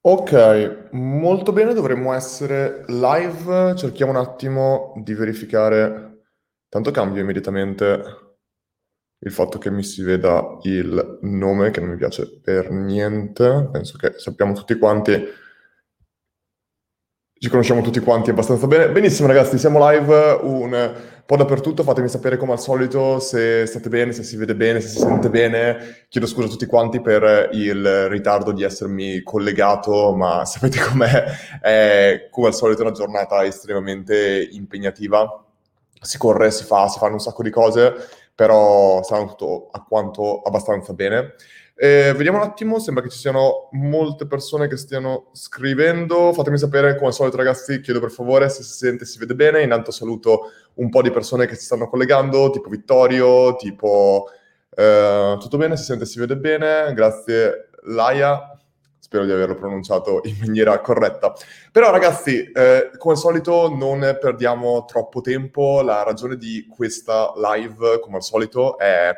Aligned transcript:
Ok, 0.00 0.88
molto 0.92 1.52
bene, 1.52 1.74
dovremmo 1.74 2.12
essere 2.12 2.84
live. 2.86 3.74
Cerchiamo 3.76 4.12
un 4.12 4.18
attimo 4.18 4.92
di 5.02 5.12
verificare. 5.14 6.22
Tanto 6.68 6.90
cambio 6.90 7.22
immediatamente 7.22 8.02
il 9.20 9.32
fatto 9.32 9.58
che 9.58 9.70
mi 9.70 9.82
si 9.82 10.02
veda 10.02 10.58
il 10.62 11.18
nome, 11.22 11.70
che 11.70 11.80
non 11.80 11.90
mi 11.90 11.96
piace 11.96 12.40
per 12.40 12.70
niente. 12.70 13.68
Penso 13.72 13.98
che 13.98 14.14
sappiamo 14.18 14.52
tutti 14.52 14.78
quanti 14.78 15.12
ci 17.40 17.48
conosciamo 17.50 17.82
tutti 17.82 18.00
quanti 18.00 18.30
abbastanza 18.30 18.66
bene. 18.66 18.90
Benissimo 18.90 19.28
ragazzi, 19.28 19.58
siamo 19.58 19.78
live 19.90 20.38
un 20.42 20.94
po' 21.28 21.36
dappertutto, 21.36 21.82
fatemi 21.82 22.08
sapere 22.08 22.38
come 22.38 22.52
al 22.52 22.58
solito 22.58 23.18
se 23.18 23.66
state 23.66 23.90
bene, 23.90 24.12
se 24.12 24.22
si 24.22 24.38
vede 24.38 24.56
bene, 24.56 24.80
se 24.80 24.88
si 24.88 24.96
sente 24.96 25.28
bene. 25.28 26.06
Chiedo 26.08 26.26
scusa 26.26 26.46
a 26.46 26.50
tutti 26.50 26.64
quanti 26.64 27.02
per 27.02 27.50
il 27.52 28.08
ritardo 28.08 28.50
di 28.50 28.62
essermi 28.62 29.20
collegato, 29.22 30.14
ma 30.14 30.46
sapete 30.48 30.78
com'è, 30.80 31.60
è 31.60 32.28
come 32.30 32.46
al 32.46 32.54
solito 32.54 32.80
una 32.80 32.92
giornata 32.92 33.44
estremamente 33.44 34.48
impegnativa. 34.52 35.44
Si 36.00 36.16
corre, 36.16 36.50
si 36.50 36.64
fa, 36.64 36.88
si 36.88 36.98
fanno 36.98 37.14
un 37.14 37.20
sacco 37.20 37.42
di 37.42 37.50
cose, 37.50 37.92
però 38.34 39.02
sta 39.02 39.22
tutto 39.26 39.68
a 39.70 39.84
quanto 39.84 40.40
abbastanza 40.40 40.94
bene. 40.94 41.34
Eh, 41.80 42.12
vediamo 42.16 42.38
un 42.38 42.42
attimo, 42.42 42.80
sembra 42.80 43.04
che 43.04 43.08
ci 43.08 43.18
siano 43.18 43.68
molte 43.70 44.26
persone 44.26 44.66
che 44.66 44.76
stiano 44.76 45.28
scrivendo. 45.32 46.32
Fatemi 46.32 46.58
sapere, 46.58 46.96
come 46.96 47.08
al 47.08 47.14
solito 47.14 47.36
ragazzi, 47.36 47.80
chiedo 47.80 48.00
per 48.00 48.10
favore 48.10 48.48
se 48.48 48.64
si 48.64 48.72
sente 48.72 49.04
e 49.04 49.06
si 49.06 49.16
vede 49.18 49.36
bene. 49.36 49.62
Intanto 49.62 49.92
saluto 49.92 50.50
un 50.78 50.88
po' 50.90 51.02
di 51.02 51.10
persone 51.10 51.46
che 51.46 51.54
si 51.54 51.64
stanno 51.64 51.88
collegando, 51.88 52.50
tipo 52.50 52.68
Vittorio, 52.68 53.56
tipo... 53.56 54.30
Eh, 54.70 55.36
tutto 55.40 55.56
bene, 55.56 55.76
si 55.76 55.84
sente 55.84 56.06
si 56.06 56.18
vede 56.18 56.36
bene. 56.36 56.92
Grazie 56.94 57.70
Laia, 57.84 58.56
spero 58.98 59.24
di 59.24 59.32
averlo 59.32 59.54
pronunciato 59.54 60.20
in 60.24 60.36
maniera 60.40 60.78
corretta. 60.80 61.32
Però 61.72 61.90
ragazzi, 61.90 62.50
eh, 62.50 62.90
come 62.96 63.14
al 63.14 63.20
solito 63.20 63.74
non 63.74 64.18
perdiamo 64.20 64.84
troppo 64.84 65.20
tempo. 65.20 65.82
La 65.82 66.02
ragione 66.02 66.36
di 66.36 66.66
questa 66.68 67.32
live, 67.36 68.00
come 68.00 68.16
al 68.16 68.22
solito, 68.22 68.78
è 68.78 69.12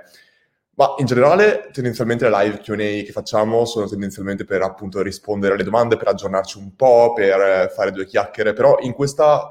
ma 0.80 0.94
in 0.96 1.04
generale, 1.04 1.68
tendenzialmente 1.72 2.26
le 2.26 2.34
live 2.38 2.60
QA 2.60 3.04
che 3.04 3.10
facciamo 3.12 3.66
sono 3.66 3.86
tendenzialmente 3.86 4.46
per 4.46 4.62
appunto 4.62 5.02
rispondere 5.02 5.52
alle 5.52 5.62
domande, 5.62 5.98
per 5.98 6.08
aggiornarci 6.08 6.56
un 6.56 6.74
po', 6.74 7.12
per 7.12 7.38
eh, 7.38 7.68
fare 7.68 7.92
due 7.92 8.06
chiacchiere, 8.06 8.54
però 8.54 8.78
in 8.80 8.94
questa, 8.94 9.50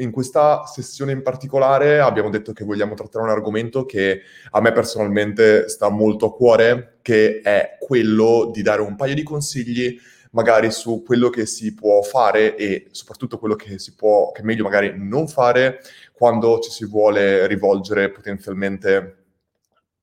in 0.00 0.10
questa 0.10 0.64
sessione 0.64 1.12
in 1.12 1.22
particolare 1.22 2.00
abbiamo 2.00 2.30
detto 2.30 2.52
che 2.52 2.64
vogliamo 2.64 2.94
trattare 2.94 3.24
un 3.24 3.30
argomento 3.30 3.84
che 3.86 4.22
a 4.50 4.60
me 4.60 4.72
personalmente 4.72 5.68
sta 5.68 5.88
molto 5.88 6.26
a 6.26 6.34
cuore, 6.34 6.98
che 7.02 7.40
è 7.42 7.76
quello 7.78 8.50
di 8.52 8.62
dare 8.62 8.82
un 8.82 8.96
paio 8.96 9.14
di 9.14 9.22
consigli 9.22 9.98
magari 10.32 10.70
su 10.70 11.02
quello 11.04 11.28
che 11.28 11.44
si 11.44 11.74
può 11.74 12.02
fare 12.02 12.56
e 12.56 12.88
soprattutto 12.92 13.38
quello 13.38 13.56
che 13.56 13.78
si 13.78 13.94
può, 13.94 14.30
che 14.30 14.42
è 14.42 14.44
meglio 14.44 14.64
magari 14.64 14.92
non 14.96 15.26
fare 15.26 15.80
quando 16.12 16.60
ci 16.60 16.70
si 16.70 16.86
vuole 16.86 17.46
rivolgere 17.46 18.10
potenzialmente 18.10 19.16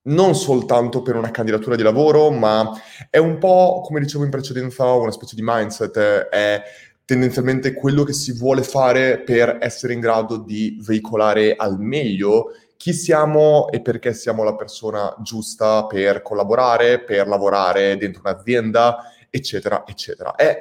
non 0.07 0.35
soltanto 0.35 1.01
per 1.01 1.15
una 1.15 1.31
candidatura 1.31 1.75
di 1.75 1.83
lavoro, 1.83 2.31
ma 2.31 2.71
è 3.09 3.17
un 3.17 3.37
po', 3.37 3.81
come 3.83 3.99
dicevo 3.99 4.23
in 4.23 4.29
precedenza, 4.29 4.85
una 4.85 5.11
specie 5.11 5.35
di 5.35 5.41
mindset, 5.43 5.97
è 5.97 6.63
tendenzialmente 7.07 7.71
quello 7.71 8.03
che 8.03 8.11
si 8.11 8.33
vuole 8.33 8.63
fare 8.63 9.21
per 9.21 9.59
essere 9.61 9.93
in 9.93 10.01
grado 10.01 10.35
di 10.35 10.77
veicolare 10.85 11.55
al 11.55 11.79
meglio 11.79 12.51
chi 12.75 12.91
siamo 12.91 13.69
e 13.69 13.79
perché 13.79 14.13
siamo 14.13 14.43
la 14.43 14.55
persona 14.55 15.15
giusta 15.21 15.85
per 15.85 16.21
collaborare, 16.21 17.01
per 17.01 17.29
lavorare 17.29 17.95
dentro 17.95 18.23
un'azienda, 18.25 19.03
eccetera, 19.29 19.85
eccetera. 19.87 20.35
È, 20.35 20.59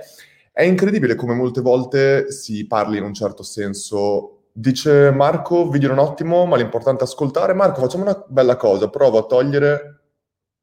è 0.52 0.62
incredibile 0.62 1.16
come 1.16 1.34
molte 1.34 1.60
volte 1.60 2.30
si 2.30 2.64
parli 2.68 2.98
in 2.98 3.02
un 3.02 3.12
certo 3.12 3.42
senso 3.42 4.42
Dice 4.58 5.10
Marco, 5.10 5.68
video 5.68 5.90
non 5.90 5.98
ottimo, 5.98 6.46
ma 6.46 6.56
l'importante 6.56 7.02
è 7.02 7.06
ascoltare. 7.06 7.52
Marco, 7.52 7.82
facciamo 7.82 8.04
una 8.04 8.24
bella 8.26 8.56
cosa, 8.56 8.88
provo 8.88 9.18
a 9.18 9.26
togliere 9.26 10.04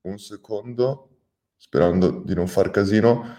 un 0.08 0.18
secondo, 0.18 1.10
sperando 1.56 2.10
di 2.26 2.34
non 2.34 2.48
far 2.48 2.72
casino. 2.72 3.38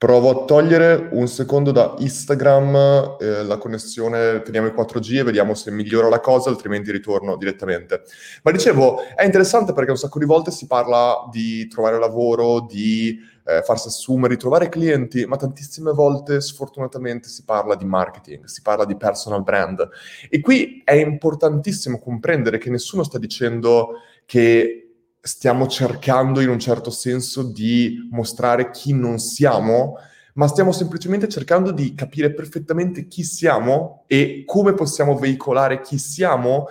Provo 0.00 0.30
a 0.30 0.44
togliere 0.46 1.10
un 1.12 1.28
secondo 1.28 1.72
da 1.72 1.94
Instagram 1.98 3.18
eh, 3.20 3.44
la 3.44 3.58
connessione, 3.58 4.40
teniamo 4.40 4.66
il 4.66 4.72
4G 4.72 5.18
e 5.18 5.22
vediamo 5.24 5.52
se 5.52 5.70
migliora 5.70 6.08
la 6.08 6.20
cosa, 6.20 6.48
altrimenti 6.48 6.90
ritorno 6.90 7.36
direttamente. 7.36 8.04
Ma 8.42 8.50
dicevo, 8.50 9.02
è 9.14 9.26
interessante 9.26 9.74
perché 9.74 9.90
un 9.90 9.98
sacco 9.98 10.18
di 10.18 10.24
volte 10.24 10.52
si 10.52 10.66
parla 10.66 11.28
di 11.30 11.68
trovare 11.68 11.98
lavoro, 11.98 12.60
di 12.60 13.18
eh, 13.44 13.60
farsi 13.60 13.88
assumere, 13.88 14.32
di 14.32 14.40
trovare 14.40 14.70
clienti, 14.70 15.26
ma 15.26 15.36
tantissime 15.36 15.92
volte 15.92 16.40
sfortunatamente 16.40 17.28
si 17.28 17.44
parla 17.44 17.74
di 17.74 17.84
marketing, 17.84 18.44
si 18.44 18.62
parla 18.62 18.86
di 18.86 18.96
personal 18.96 19.42
brand. 19.42 19.86
E 20.30 20.40
qui 20.40 20.80
è 20.82 20.94
importantissimo 20.94 21.98
comprendere 21.98 22.56
che 22.56 22.70
nessuno 22.70 23.02
sta 23.02 23.18
dicendo 23.18 23.96
che 24.24 24.89
stiamo 25.20 25.66
cercando 25.66 26.40
in 26.40 26.48
un 26.48 26.58
certo 26.58 26.90
senso 26.90 27.42
di 27.42 28.08
mostrare 28.10 28.70
chi 28.70 28.92
non 28.92 29.18
siamo, 29.18 29.96
ma 30.34 30.46
stiamo 30.46 30.72
semplicemente 30.72 31.28
cercando 31.28 31.72
di 31.72 31.94
capire 31.94 32.32
perfettamente 32.32 33.06
chi 33.06 33.22
siamo 33.24 34.04
e 34.06 34.44
come 34.46 34.72
possiamo 34.74 35.16
veicolare 35.16 35.80
chi 35.80 35.98
siamo 35.98 36.66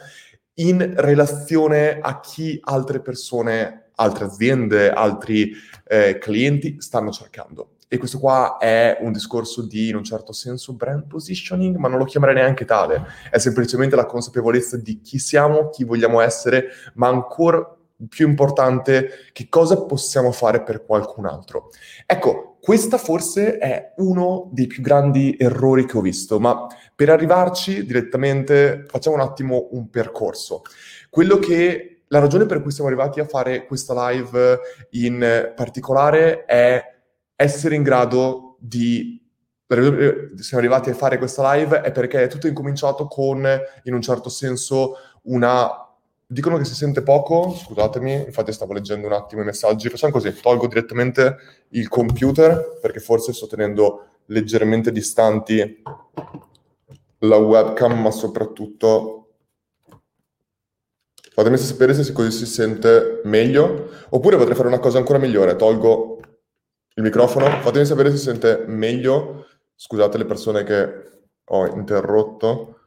in 0.56 0.94
relazione 0.98 2.00
a 2.02 2.20
chi 2.20 2.60
altre 2.62 3.02
persone, 3.02 3.92
altre 3.96 4.26
aziende, 4.26 4.90
altri 4.90 5.54
eh, 5.88 6.18
clienti 6.18 6.81
stanno 6.81 7.12
cercando. 7.12 7.76
E 7.92 7.98
questo 7.98 8.20
qua 8.20 8.58
è 8.58 9.00
un 9.02 9.12
discorso 9.12 9.66
di, 9.66 9.90
in 9.90 9.96
un 9.96 10.04
certo 10.04 10.31
senso, 10.31 10.74
brand 10.74 11.08
positioning, 11.08 11.76
ma 11.78 11.88
non 11.88 11.98
lo 11.98 12.06
chiamerei 12.06 12.36
neanche 12.36 12.66
tale. 12.66 13.04
È 13.31 13.40
semplicemente 13.40 13.96
la 13.96 14.06
consapevolezza 14.06 14.78
di 14.78 15.02
chi 15.02 15.18
siamo, 15.18 15.70
chi 15.70 15.84
vogliamo 15.84 16.20
essere, 16.20 16.68
ma 16.96 17.08
ancora 17.08 17.78
più 18.08 18.28
importante, 18.28 19.10
che 19.34 19.48
cosa 19.50 19.84
possiamo 19.84 20.32
fare 20.32 20.64
per 20.64 20.86
qualcun 20.86 21.26
altro. 21.26 21.70
Ecco, 22.06 22.58
questo 22.62 22.98
forse 22.98 23.58
è 23.58 23.94
uno 23.98 24.50
dei 24.52 24.68
più 24.68 24.82
grandi 24.82 25.36
errori 25.38 25.86
che 25.86 25.98
ho 25.98 26.02
visto, 26.02 26.40
ma 26.40 26.68
per 26.96 27.10
arrivarci 27.10 27.86
direttamente 27.86 28.86
facciamo 28.88 29.16
un 29.16 29.22
attimo 29.22 29.70
un 29.72 29.90
percorso. 29.90 30.62
Quello 31.10 31.38
che 31.40 32.04
la 32.08 32.20
ragione 32.20 32.46
per 32.46 32.62
cui 32.62 32.72
siamo 32.72 32.90
arrivati 32.90 33.20
a 33.20 33.26
fare 33.26 33.66
questa 33.66 34.10
live 34.10 34.60
in 34.92 35.54
particolare 35.56 36.46
è 36.46 36.84
essere 37.36 37.76
in 37.76 37.84
grado 37.84 38.58
di 38.60 39.18
siamo 39.70 40.64
arrivati 40.64 40.90
a 40.90 40.96
fare 40.96 41.20
questa 41.20 41.54
live 41.54 41.81
è 41.81 41.92
perché 41.92 42.24
è 42.24 42.28
tutto 42.28 42.48
incominciato 42.48 43.06
con, 43.06 43.48
in 43.84 43.94
un 43.94 44.02
certo 44.02 44.28
senso, 44.28 44.96
una 45.24 45.88
Dicono 46.31 46.57
che 46.57 46.66
si 46.66 46.75
sente 46.75 47.01
poco, 47.01 47.56
scusatemi, 47.56 48.25
infatti 48.28 48.53
stavo 48.53 48.73
leggendo 48.73 49.07
un 49.07 49.13
attimo 49.13 49.41
i 49.41 49.45
messaggi. 49.45 49.90
Facciamo 49.90 50.13
così, 50.13 50.31
tolgo 50.40 50.67
direttamente 50.67 51.38
il 51.69 51.88
computer 51.88 52.78
perché 52.79 53.00
forse 53.00 53.34
sto 53.34 53.47
tenendo 53.47 54.19
leggermente 54.25 54.91
distanti 54.91 55.81
la 57.18 57.35
webcam, 57.35 58.00
ma 58.00 58.12
soprattutto 58.12 59.29
fatemi 61.34 61.57
sapere 61.57 61.95
se 61.95 62.13
così 62.13 62.29
si 62.29 62.45
sente 62.45 63.22
meglio. 63.23 63.89
Oppure 64.09 64.38
potrei 64.38 64.56
fare 64.56 64.68
una 64.68 64.78
cosa 64.78 65.00
ancora 65.00 65.18
migliore, 65.18 65.56
tolgo 65.56 66.19
il 66.94 67.01
microfono, 67.01 67.50
fatemi 67.62 67.85
sapere 67.88 68.12
se 68.12 68.18
si 68.18 68.23
sente 68.25 68.66
meglio. 68.68 69.47
Scusate 69.73 70.19
le 70.19 70.25
persone 70.25 70.63
che 70.63 71.22
ho 71.44 71.66
interrotto. 71.66 72.78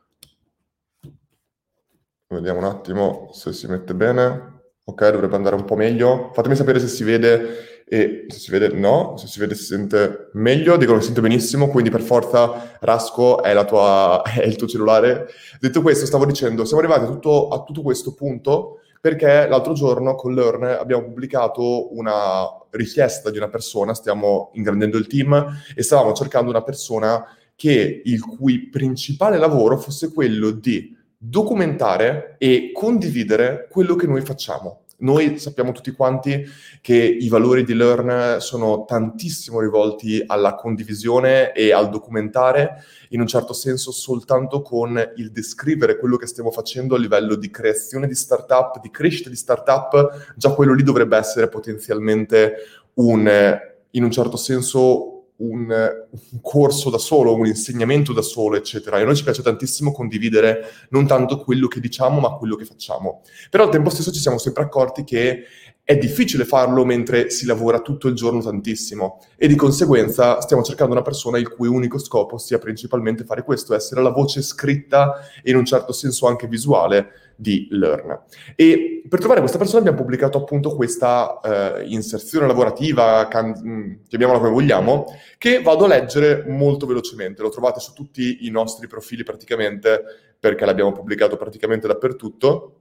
Vediamo 2.33 2.61
un 2.61 2.65
attimo 2.65 3.29
se 3.33 3.53
si 3.53 3.67
mette 3.67 3.95
bene. 3.95 4.61
Ok, 4.85 5.11
dovrebbe 5.11 5.37
andare 5.37 5.55
un 5.55 5.65
po' 5.65 5.77
meglio. 5.77 6.31
Fatemi 6.33 6.57
sapere 6.57 6.81
se 6.81 6.89
si 6.89 7.05
vede 7.05 7.85
e 7.87 8.25
se 8.29 8.39
si 8.39 8.51
vede 8.51 8.69
no, 8.69 9.17
se 9.19 9.27
si 9.27 9.39
vede 9.39 9.55
si 9.55 9.65
sente 9.65 10.31
meglio. 10.33 10.77
Dicono 10.77 10.97
che 10.97 11.05
si 11.05 11.13
sente 11.13 11.21
benissimo, 11.21 11.69
quindi 11.69 11.91
per 11.91 12.01
forza 12.01 12.79
Rasco 12.81 13.43
è, 13.43 13.65
tua, 13.67 14.23
è 14.25 14.45
il 14.45 14.57
tuo 14.57 14.67
cellulare. 14.67 15.27
Detto 15.61 15.83
questo, 15.83 16.07
stavo 16.07 16.25
dicendo, 16.25 16.65
siamo 16.65 16.83
arrivati 16.83 17.05
a 17.05 17.09
tutto, 17.09 17.49
a 17.49 17.63
tutto 17.63 17.83
questo 17.83 18.15
punto 18.15 18.79
perché 18.99 19.49
l'altro 19.49 19.73
giorno 19.73 20.15
con 20.15 20.33
Learn 20.33 20.63
abbiamo 20.63 21.03
pubblicato 21.03 21.93
una 21.97 22.47
richiesta 22.71 23.31
di 23.31 23.37
una 23.37 23.49
persona, 23.49 23.95
stiamo 23.95 24.51
ingrandendo 24.55 24.97
il 24.97 25.09
team 25.09 25.55
e 25.75 25.83
stavamo 25.83 26.13
cercando 26.13 26.51
una 26.51 26.63
persona 26.63 27.27
che 27.57 28.03
il 28.05 28.21
cui 28.21 28.69
principale 28.69 29.39
lavoro 29.39 29.77
fosse 29.77 30.13
quello 30.13 30.51
di 30.51 30.97
documentare 31.25 32.35
e 32.39 32.73
condividere 32.73 33.69
quello 33.71 33.95
che 33.95 34.09
noi 34.09 34.23
facciamo. 34.23 34.81
Noi 35.03 35.39
sappiamo 35.39 35.71
tutti 35.71 35.93
quanti 35.93 36.45
che 36.81 36.97
i 36.97 37.29
valori 37.29 37.65
di 37.65 37.75
Learn 37.75 38.41
sono 38.41 38.85
tantissimo 38.85 39.61
rivolti 39.61 40.23
alla 40.27 40.55
condivisione 40.55 41.53
e 41.53 41.73
al 41.73 41.91
documentare, 41.91 42.83
in 43.11 43.21
un 43.21 43.27
certo 43.29 43.53
senso 43.53 43.93
soltanto 43.93 44.63
con 44.63 45.01
il 45.17 45.31
descrivere 45.31 45.97
quello 45.97 46.17
che 46.17 46.27
stiamo 46.27 46.51
facendo 46.51 46.97
a 46.97 46.99
livello 46.99 47.37
di 47.37 47.51
creazione 47.51 48.09
di 48.09 48.15
startup, 48.15 48.81
di 48.81 48.91
crescita 48.91 49.29
di 49.29 49.37
startup, 49.37 50.35
già 50.37 50.53
quello 50.55 50.75
lì 50.75 50.83
dovrebbe 50.83 51.17
essere 51.17 51.49
potenzialmente 51.49 52.55
un, 52.95 53.61
in 53.91 54.05
un 54.05 54.11
certo 54.11 54.37
senso, 54.37 55.12
un, 55.43 55.69
un, 55.69 56.41
corso 56.41 56.91
da 56.91 56.99
solo, 56.99 57.35
un 57.35 57.47
insegnamento 57.47 58.13
da 58.13 58.23
solo, 58.23 58.57
eccetera. 58.57 58.99
E 58.99 59.03
a 59.03 59.05
noi 59.05 59.17
ci 59.17 59.25
piace 59.25 59.43
tantissimo 59.43 59.93
condividere 59.93 60.65
non 60.91 61.07
tanto 61.07 61.39
quello 61.39 61.69
che 61.69 61.81
diciamo, 61.81 62.21
ma 62.21 62.31
quello 62.37 62.57
che 62.57 62.65
facciamo. 62.65 63.23
Però 63.51 63.65
al 63.65 63.71
tempo 63.71 63.91
stesso 63.91 64.13
ci 64.13 64.21
siamo 64.21 64.39
sempre 64.39 64.63
accorti 64.63 65.05
che 65.05 65.45
è 65.85 65.97
difficile 65.97 66.45
farlo 66.45 66.85
mentre 66.85 67.29
si 67.31 67.45
lavora 67.45 67.81
tutto 67.81 68.07
il 68.07 68.15
giorno 68.15 68.41
tantissimo 68.41 69.21
e 69.37 69.49
di 69.49 69.57
conseguenza 69.57 70.41
stiamo 70.41 70.63
cercando 70.63 70.93
una 70.93 71.03
persona 71.03 71.39
il 71.39 71.49
cui 71.49 71.67
unico 71.67 71.99
scopo 71.99 72.39
sia 72.39 72.59
principalmente 72.59 73.25
fare 73.25 73.43
questo, 73.43 73.75
essere 73.75 74.01
la 74.01 74.11
voce 74.11 74.43
scritta 74.43 75.17
e 75.43 75.51
in 75.51 75.57
un 75.57 75.65
certo 75.65 75.93
senso 75.93 76.29
anche 76.29 76.47
visuale 76.47 77.22
di 77.43 77.67
Learn. 77.71 78.23
E 78.55 79.03
per 79.09 79.19
trovare 79.19 79.41
questa 79.41 79.59
persona 79.59 79.81
abbiamo 79.81 79.99
pubblicato 79.99 80.39
appunto 80.39 80.75
questa 80.77 81.41
eh, 81.41 81.85
inserzione 81.87 82.47
lavorativa, 82.47 83.27
can- 83.29 83.61
mm, 83.61 83.93
chiamiamola 84.09 84.39
come 84.39 84.51
vogliamo, 84.51 85.07
che 85.37 85.61
vado 85.61 85.85
a 85.85 85.89
leggere 85.89 86.45
molto 86.47 86.87
velocemente. 86.87 87.43
Lo 87.43 87.51
trovate 87.51 87.81
su 87.81 87.93
tutti 87.93 88.47
i 88.47 88.51
nostri 88.51 88.87
profili 88.87 89.25
praticamente, 89.25 90.05
perché 90.39 90.65
l'abbiamo 90.65 90.93
pubblicato 90.93 91.37
praticamente 91.37 91.89
dappertutto. 91.89 92.77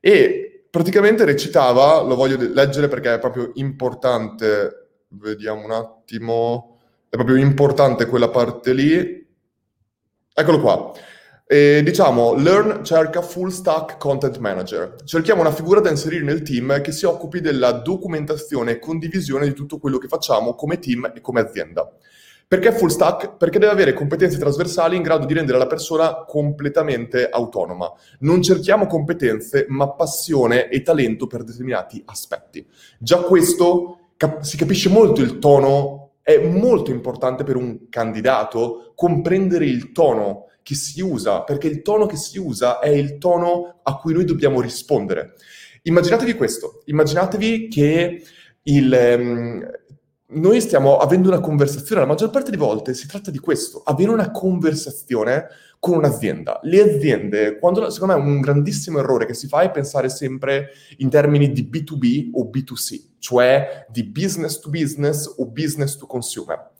E 0.00 0.66
praticamente 0.70 1.24
recitava, 1.24 2.00
lo 2.00 2.14
voglio 2.14 2.38
leggere 2.52 2.88
perché 2.88 3.14
è 3.14 3.18
proprio 3.18 3.50
importante, 3.54 4.88
vediamo 5.08 5.62
un 5.62 5.72
attimo, 5.72 6.78
è 7.10 7.16
proprio 7.16 7.36
importante 7.36 8.06
quella 8.06 8.30
parte 8.30 8.72
lì. 8.72 9.26
Eccolo 10.34 10.60
qua. 10.60 10.92
E, 11.50 11.80
diciamo, 11.82 12.34
Learn 12.34 12.84
cerca 12.84 13.22
full 13.22 13.48
stack 13.48 13.96
content 13.96 14.36
manager. 14.36 14.96
Cerchiamo 15.02 15.40
una 15.40 15.50
figura 15.50 15.80
da 15.80 15.88
inserire 15.88 16.22
nel 16.22 16.42
team 16.42 16.82
che 16.82 16.92
si 16.92 17.06
occupi 17.06 17.40
della 17.40 17.72
documentazione 17.72 18.72
e 18.72 18.78
condivisione 18.78 19.46
di 19.46 19.54
tutto 19.54 19.78
quello 19.78 19.96
che 19.96 20.08
facciamo 20.08 20.54
come 20.54 20.78
team 20.78 21.10
e 21.14 21.22
come 21.22 21.40
azienda. 21.40 21.90
Perché 22.46 22.70
full 22.72 22.88
stack? 22.88 23.38
Perché 23.38 23.58
deve 23.58 23.72
avere 23.72 23.94
competenze 23.94 24.36
trasversali 24.36 24.94
in 24.94 25.00
grado 25.00 25.24
di 25.24 25.32
rendere 25.32 25.56
la 25.56 25.66
persona 25.66 26.24
completamente 26.26 27.30
autonoma. 27.30 27.90
Non 28.20 28.42
cerchiamo 28.42 28.86
competenze, 28.86 29.64
ma 29.68 29.90
passione 29.92 30.68
e 30.68 30.82
talento 30.82 31.26
per 31.26 31.44
determinati 31.44 32.02
aspetti. 32.04 32.66
Già 32.98 33.20
questo 33.20 34.10
cap- 34.18 34.42
si 34.42 34.58
capisce 34.58 34.90
molto 34.90 35.22
il 35.22 35.38
tono, 35.38 36.10
è 36.20 36.36
molto 36.46 36.90
importante 36.90 37.42
per 37.42 37.56
un 37.56 37.88
candidato 37.88 38.92
comprendere 38.94 39.64
il 39.64 39.92
tono 39.92 40.47
che 40.68 40.74
si 40.74 41.00
usa, 41.00 41.44
perché 41.44 41.66
il 41.66 41.80
tono 41.80 42.04
che 42.04 42.16
si 42.16 42.38
usa 42.38 42.78
è 42.78 42.90
il 42.90 43.16
tono 43.16 43.80
a 43.82 43.96
cui 43.96 44.12
noi 44.12 44.26
dobbiamo 44.26 44.60
rispondere. 44.60 45.32
Immaginatevi 45.84 46.34
questo, 46.34 46.82
immaginatevi 46.84 47.68
che 47.68 48.22
il, 48.64 49.16
um, 49.18 49.66
noi 50.26 50.60
stiamo 50.60 50.98
avendo 50.98 51.28
una 51.28 51.40
conversazione, 51.40 52.02
la 52.02 52.06
maggior 52.06 52.28
parte 52.28 52.50
delle 52.50 52.62
volte 52.62 52.92
si 52.92 53.06
tratta 53.06 53.30
di 53.30 53.38
questo, 53.38 53.80
avere 53.82 54.10
una 54.10 54.30
conversazione 54.30 55.46
con 55.78 55.96
un'azienda. 55.96 56.60
Le 56.64 56.82
aziende, 56.82 57.58
quando, 57.58 57.88
secondo 57.88 58.18
me 58.18 58.22
un 58.22 58.40
grandissimo 58.42 58.98
errore 58.98 59.24
che 59.24 59.32
si 59.32 59.48
fa 59.48 59.62
è 59.62 59.70
pensare 59.70 60.10
sempre 60.10 60.72
in 60.98 61.08
termini 61.08 61.50
di 61.50 61.66
B2B 61.72 62.28
o 62.34 62.50
B2C, 62.50 63.12
cioè 63.18 63.86
di 63.88 64.04
business 64.04 64.60
to 64.60 64.68
business 64.68 65.34
o 65.38 65.46
business 65.46 65.96
to 65.96 66.04
consumer. 66.04 66.72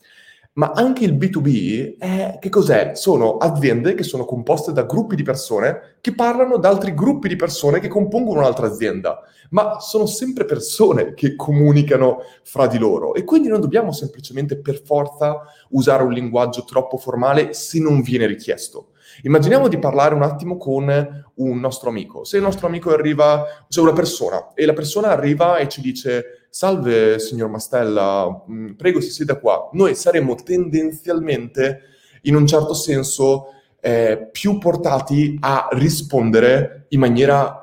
Ma 0.59 0.73
anche 0.75 1.05
il 1.05 1.15
B2B, 1.15 1.97
è, 1.97 2.37
che 2.37 2.49
cos'è? 2.49 2.91
Sono 2.93 3.37
aziende 3.37 3.93
che 3.93 4.03
sono 4.03 4.25
composte 4.25 4.73
da 4.73 4.83
gruppi 4.83 5.15
di 5.15 5.23
persone 5.23 5.95
che 6.01 6.13
parlano 6.13 6.55
ad 6.55 6.65
altri 6.65 6.93
gruppi 6.93 7.29
di 7.29 7.37
persone 7.37 7.79
che 7.79 7.87
compongono 7.87 8.41
un'altra 8.41 8.67
azienda. 8.67 9.21
Ma 9.51 9.79
sono 9.79 10.05
sempre 10.05 10.43
persone 10.43 11.13
che 11.13 11.37
comunicano 11.37 12.17
fra 12.43 12.67
di 12.67 12.77
loro 12.77 13.13
e 13.13 13.23
quindi 13.23 13.47
non 13.47 13.61
dobbiamo 13.61 13.93
semplicemente 13.93 14.57
per 14.57 14.81
forza 14.83 15.43
usare 15.69 16.03
un 16.03 16.11
linguaggio 16.11 16.65
troppo 16.65 16.97
formale 16.97 17.53
se 17.53 17.79
non 17.79 18.01
viene 18.01 18.25
richiesto. 18.25 18.89
Immaginiamo 19.21 19.69
di 19.69 19.79
parlare 19.79 20.13
un 20.13 20.23
attimo 20.23 20.57
con 20.57 21.23
un 21.35 21.59
nostro 21.59 21.87
amico. 21.89 22.25
Se 22.25 22.35
il 22.35 22.43
nostro 22.43 22.67
amico 22.67 22.91
arriva, 22.91 23.45
cioè 23.69 23.85
una 23.85 23.93
persona, 23.93 24.49
e 24.53 24.65
la 24.65 24.73
persona 24.73 25.07
arriva 25.07 25.55
e 25.55 25.69
ci 25.69 25.79
dice 25.79 26.38
salve 26.49 27.19
signor 27.19 27.49
Mastella, 27.49 28.43
mm, 28.49 28.71
prego 28.73 28.99
si 28.99 29.09
sieda 29.09 29.37
qua, 29.37 29.69
noi 29.73 29.95
saremmo 29.95 30.35
tendenzialmente, 30.35 31.81
in 32.23 32.35
un 32.35 32.45
certo 32.47 32.73
senso, 32.73 33.53
eh, 33.81 34.29
più 34.31 34.57
portati 34.57 35.37
a 35.39 35.67
rispondere 35.71 36.85
in 36.89 36.99
maniera 36.99 37.59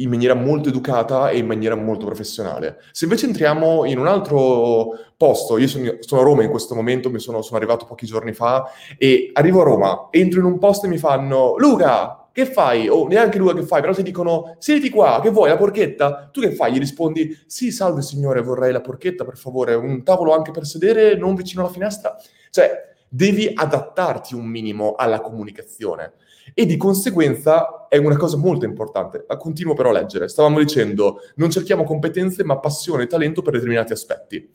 in 0.00 0.10
maniera 0.10 0.34
molto 0.34 0.68
educata 0.68 1.30
e 1.30 1.38
in 1.38 1.46
maniera 1.46 1.74
molto 1.74 2.06
professionale. 2.06 2.78
Se 2.92 3.04
invece 3.04 3.26
entriamo 3.26 3.84
in 3.84 3.98
un 3.98 4.06
altro 4.06 4.90
posto, 5.16 5.58
io 5.58 5.66
sono, 5.66 5.96
sono 6.00 6.20
a 6.20 6.24
Roma 6.24 6.44
in 6.44 6.50
questo 6.50 6.74
momento, 6.74 7.10
mi 7.10 7.18
sono, 7.18 7.42
sono, 7.42 7.56
arrivato 7.56 7.84
pochi 7.84 8.06
giorni 8.06 8.32
fa 8.32 8.70
e 8.96 9.30
arrivo 9.32 9.60
a 9.60 9.64
Roma, 9.64 10.08
entro 10.10 10.38
in 10.38 10.46
un 10.46 10.58
posto 10.58 10.86
e 10.86 10.88
mi 10.88 10.98
fanno 10.98 11.56
Luca, 11.58 12.27
che 12.32 12.46
fai? 12.46 12.88
O 12.88 12.96
oh, 12.96 13.08
neanche 13.08 13.38
Luca 13.38 13.54
che 13.54 13.62
fai, 13.62 13.80
però 13.80 13.92
ti 13.92 14.02
dicono 14.02 14.56
siediti 14.58 14.90
qua, 14.90 15.20
che 15.22 15.30
vuoi, 15.30 15.48
la 15.48 15.56
porchetta? 15.56 16.28
Tu 16.32 16.40
che 16.40 16.52
fai? 16.52 16.72
Gli 16.72 16.78
rispondi 16.78 17.36
sì, 17.46 17.70
salve 17.70 18.02
signore, 18.02 18.42
vorrei 18.42 18.72
la 18.72 18.80
porchetta 18.80 19.24
per 19.24 19.36
favore, 19.36 19.74
un 19.74 20.02
tavolo 20.02 20.34
anche 20.34 20.50
per 20.50 20.64
sedere, 20.64 21.16
non 21.16 21.34
vicino 21.34 21.62
alla 21.62 21.72
finestra. 21.72 22.16
Cioè, 22.50 22.94
devi 23.08 23.50
adattarti 23.54 24.34
un 24.34 24.46
minimo 24.46 24.94
alla 24.94 25.20
comunicazione 25.20 26.12
e 26.54 26.66
di 26.66 26.76
conseguenza 26.76 27.86
è 27.88 27.96
una 27.96 28.16
cosa 28.16 28.36
molto 28.36 28.64
importante. 28.64 29.24
Continuo 29.38 29.74
però 29.74 29.90
a 29.90 29.92
leggere. 29.92 30.28
Stavamo 30.28 30.58
dicendo, 30.58 31.20
non 31.36 31.50
cerchiamo 31.50 31.84
competenze 31.84 32.44
ma 32.44 32.58
passione 32.58 33.04
e 33.04 33.06
talento 33.06 33.42
per 33.42 33.54
determinati 33.54 33.92
aspetti. 33.92 34.50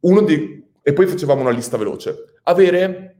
Uno 0.00 0.22
di... 0.22 0.68
E 0.82 0.92
poi 0.92 1.06
facevamo 1.06 1.40
una 1.42 1.50
lista 1.50 1.76
veloce. 1.76 2.36
Avere 2.44 3.16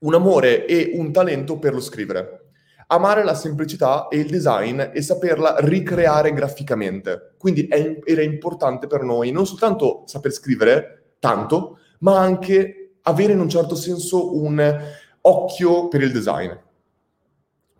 un 0.00 0.14
amore 0.14 0.66
e 0.66 0.92
un 0.94 1.12
talento 1.12 1.58
per 1.58 1.74
lo 1.74 1.80
scrivere. 1.80 2.43
Amare 2.88 3.24
la 3.24 3.34
semplicità 3.34 4.08
e 4.08 4.18
il 4.18 4.28
design 4.28 4.80
e 4.92 5.02
saperla 5.02 5.56
ricreare 5.60 6.32
graficamente. 6.32 7.34
Quindi 7.38 7.66
è, 7.66 8.00
era 8.04 8.22
importante 8.22 8.86
per 8.86 9.02
noi 9.02 9.30
non 9.30 9.46
soltanto 9.46 10.02
saper 10.06 10.32
scrivere 10.32 11.14
tanto, 11.18 11.78
ma 12.00 12.18
anche 12.18 12.96
avere 13.02 13.32
in 13.32 13.40
un 13.40 13.48
certo 13.48 13.74
senso 13.74 14.36
un 14.36 14.82
occhio 15.22 15.88
per 15.88 16.02
il 16.02 16.12
design. 16.12 16.50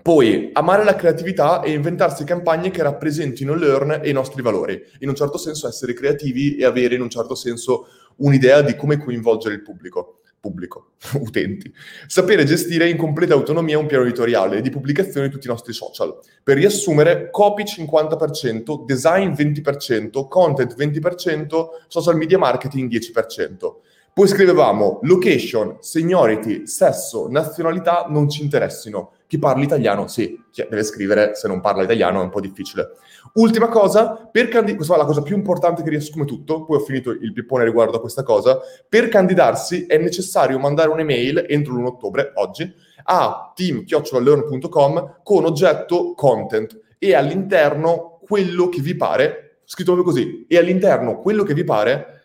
Poi 0.05 0.51
amare 0.53 0.85
la 0.85 0.97
creatività 0.97 1.62
e 1.62 1.73
inventarsi 1.73 2.25
campagne 2.25 2.71
che 2.71 2.83
rappresentino 2.83 3.55
Learn 3.55 4.01
e 4.03 4.11
i 4.11 4.12
nostri 4.12 4.43
valori. 4.43 4.79
In 4.99 5.09
un 5.09 5.15
certo 5.15 5.39
senso 5.39 5.67
essere 5.67 5.95
creativi 5.95 6.56
e 6.56 6.67
avere 6.67 6.95
in 6.95 7.01
un 7.01 7.09
certo 7.09 7.35
senso 7.35 7.87
un'idea 8.17 8.61
di 8.61 8.77
come 8.77 8.99
coinvolgere 8.99 9.55
il 9.55 9.63
pubblico, 9.63 10.20
pubblico, 10.44 10.91
utenti. 11.20 11.72
Sapere 12.06 12.44
gestire 12.44 12.86
in 12.86 12.98
completa 12.98 13.32
autonomia 13.32 13.79
un 13.79 13.86
piano 13.86 14.05
editoriale 14.05 14.60
di 14.60 14.69
pubblicazione 14.69 15.29
di 15.29 15.32
tutti 15.32 15.46
i 15.46 15.51
nostri 15.51 15.72
social. 15.72 16.19
Per 16.43 16.56
riassumere, 16.58 17.31
copy 17.31 17.63
50%, 17.63 18.84
design 18.84 19.31
20%, 19.31 20.29
content 20.29 20.77
20%, 20.77 21.65
social 21.89 22.17
media 22.17 22.36
marketing 22.36 22.91
10%. 22.91 23.72
Poi 24.13 24.29
scrivevamo 24.29 25.01
location, 25.03 25.79
seniority, 25.81 26.67
sesso, 26.67 27.27
nazionalità 27.29 28.06
non 28.08 28.29
ci 28.29 28.43
interessino. 28.43 29.15
Chi 29.27 29.39
parla 29.39 29.65
italiano, 29.65 30.06
sì, 30.06 30.39
deve 30.55 30.84
scrivere, 30.84 31.34
se 31.34 31.48
non 31.48 31.60
parla 31.60 31.82
italiano 31.82 32.20
è 32.20 32.22
un 32.22 32.31
po' 32.31 32.41
difficile. 32.41 32.91
Ultima 33.33 33.69
cosa, 33.69 34.29
per 34.31 34.49
candid- 34.49 34.77
questa 34.77 34.95
è 34.95 34.99
la 34.99 35.05
cosa 35.05 35.23
più 35.23 35.35
importante 35.35 35.83
che 35.83 35.91
riassume 35.91 36.25
tutto, 36.25 36.65
poi 36.65 36.77
ho 36.77 36.81
finito 36.81 37.11
il 37.11 37.33
pippone 37.33 37.65
riguardo 37.65 37.97
a 37.97 38.01
questa 38.01 38.23
cosa, 38.23 38.61
per 38.89 39.09
candidarsi 39.09 39.87
è 39.87 39.99
necessario 39.99 40.59
mandare 40.59 40.91
un'email 40.91 41.47
entro 41.49 41.75
l'1 41.75 41.87
ottobre, 41.87 42.33
oggi, 42.35 42.73
a 43.05 43.53
team.learn.com 43.55 45.21
con 45.23 45.45
oggetto 45.45 46.15
content 46.15 46.81
e 46.99 47.15
all'interno 47.15 48.21
quello 48.25 48.69
che 48.69 48.81
vi 48.81 48.95
pare, 48.95 49.61
scritto 49.65 49.93
proprio 49.95 50.13
così, 50.13 50.47
e 50.49 50.57
all'interno 50.57 51.19
quello 51.19 51.43
che 51.43 51.55
vi 51.55 51.65
pare 51.65 52.23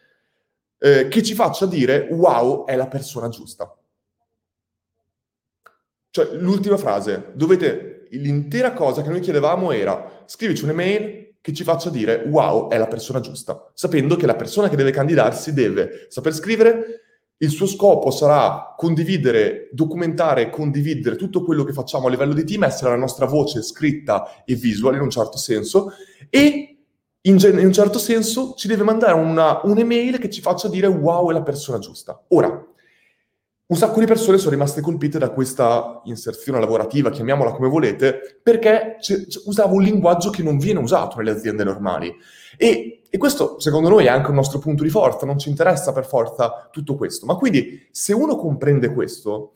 eh, 0.78 1.08
che 1.08 1.24
ci 1.24 1.34
faccia 1.34 1.66
dire 1.66 2.08
wow, 2.12 2.66
è 2.66 2.76
la 2.76 2.88
persona 2.88 3.30
giusta. 3.30 3.74
Cioè, 6.12 6.34
l'ultima 6.36 6.78
frase, 6.78 7.32
dovete, 7.34 7.99
l'intera 8.12 8.74
cosa 8.74 9.02
che 9.02 9.10
noi 9.10 9.20
chiedevamo 9.20 9.72
era 9.72 10.24
scrivici 10.26 10.64
un'email 10.64 11.36
che 11.42 11.54
ci 11.54 11.64
faccia 11.64 11.90
dire 11.90 12.26
wow, 12.28 12.70
è 12.70 12.78
la 12.78 12.88
persona 12.88 13.20
giusta, 13.20 13.72
sapendo 13.74 14.16
che 14.16 14.26
la 14.26 14.36
persona 14.36 14.70
che 14.70 14.76
deve 14.76 14.92
candidarsi 14.92 15.54
deve 15.54 16.08
saper 16.10 16.34
scrivere, 16.34 16.86
il 17.42 17.50
suo 17.50 17.68
scopo 17.68 18.12
sarà 18.12 18.74
condividere, 18.76 19.70
documentare, 19.72 20.50
condividere 20.50 21.16
tutto 21.16 21.44
quello 21.44 21.64
che 21.64 21.72
facciamo 21.72 22.08
a 22.08 22.10
livello 22.10 22.34
di 22.34 22.44
team, 22.44 22.64
essere 22.64 22.90
la 22.90 22.98
nostra 22.98 23.26
voce 23.26 23.62
scritta 23.62 24.44
e 24.44 24.56
visuale 24.56 24.98
in 24.98 25.04
un 25.04 25.10
certo 25.10 25.38
senso, 25.38 25.94
e 26.30 26.78
in, 27.22 27.38
gen- 27.38 27.60
in, 27.60 27.66
un 27.66 27.74
certo 27.74 27.98
senso 27.98 28.54
ci 28.56 28.68
deve 28.68 28.84
mandare 28.84 29.14
una, 29.14 29.62
un'email 29.64 30.20
che 30.20 30.30
ci 30.30 30.42
faccia 30.42 30.68
dire 30.68 30.88
wow 30.88 31.30
è 31.30 31.34
la 31.34 31.42
persona 31.42 31.80
giusta. 31.80 32.22
Ora, 32.30 32.66
un 33.72 33.78
sacco 33.78 34.00
di 34.00 34.08
persone 34.08 34.38
sono 34.40 34.50
rimaste 34.52 34.82
colpite 34.82 35.20
da 35.20 35.30
questa 35.30 36.02
inserzione 36.06 36.60
lavorativa, 36.60 37.12
chiamiamola 37.12 37.52
come 37.52 37.68
volete, 37.70 38.40
perché 38.42 38.98
c- 39.00 39.28
c- 39.28 39.42
usavo 39.46 39.76
un 39.76 39.84
linguaggio 39.84 40.32
che 40.32 40.42
non 40.42 40.58
viene 40.58 40.80
usato 40.80 41.18
nelle 41.18 41.32
aziende 41.32 41.64
normali. 41.64 42.12
E 42.58 42.94
E 43.12 43.18
questo, 43.18 43.60
secondo 43.60 43.90
noi, 43.90 44.06
è 44.06 44.10
anche 44.10 44.30
un 44.30 44.36
nostro 44.36 44.60
punto 44.60 44.84
di 44.84 44.90
forza, 44.90 45.26
non 45.26 45.40
ci 45.40 45.50
interessa 45.50 45.92
per 45.92 46.06
forza 46.06 46.70
tutto 46.72 46.96
questo. 46.96 47.26
Ma 47.26 47.36
quindi, 47.38 47.88
se 47.90 48.14
uno 48.14 48.36
comprende 48.36 48.94
questo, 48.94 49.54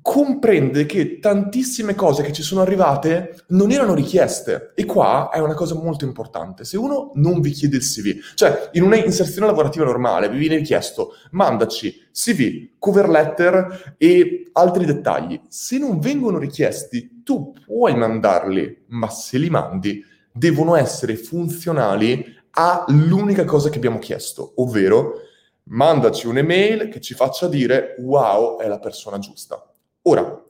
comprende 0.00 0.86
che 0.86 1.18
tantissime 1.18 1.94
cose 1.94 2.22
che 2.22 2.32
ci 2.32 2.42
sono 2.42 2.60
arrivate 2.60 3.44
non 3.48 3.72
erano 3.72 3.94
richieste. 3.94 4.72
E 4.74 4.84
qua 4.84 5.30
è 5.32 5.40
una 5.40 5.54
cosa 5.54 5.74
molto 5.74 6.04
importante. 6.04 6.64
Se 6.64 6.76
uno 6.76 7.10
non 7.14 7.40
vi 7.40 7.50
chiede 7.50 7.76
il 7.76 7.82
CV, 7.82 8.18
cioè 8.34 8.70
in 8.72 8.82
una 8.82 8.96
inserzione 8.96 9.46
lavorativa 9.46 9.84
normale 9.84 10.28
vi 10.28 10.38
viene 10.38 10.56
richiesto 10.56 11.14
mandaci 11.32 12.08
CV, 12.12 12.78
cover 12.78 13.08
letter 13.08 13.96
e 13.98 14.50
altri 14.52 14.84
dettagli. 14.84 15.40
Se 15.48 15.78
non 15.78 15.98
vengono 15.98 16.38
richiesti, 16.38 17.22
tu 17.24 17.52
puoi 17.64 17.96
mandarli, 17.96 18.84
ma 18.88 19.10
se 19.10 19.38
li 19.38 19.50
mandi 19.50 20.04
devono 20.32 20.76
essere 20.76 21.16
funzionali 21.16 22.24
all'unica 22.50 23.44
cosa 23.44 23.68
che 23.70 23.76
abbiamo 23.76 23.98
chiesto, 23.98 24.52
ovvero 24.56 25.14
mandaci 25.64 26.26
un'email 26.26 26.88
che 26.88 27.00
ci 27.00 27.14
faccia 27.14 27.48
dire 27.48 27.96
wow, 27.98 28.58
è 28.58 28.68
la 28.68 28.78
persona 28.78 29.18
giusta. 29.18 29.70
Ora, 30.08 30.44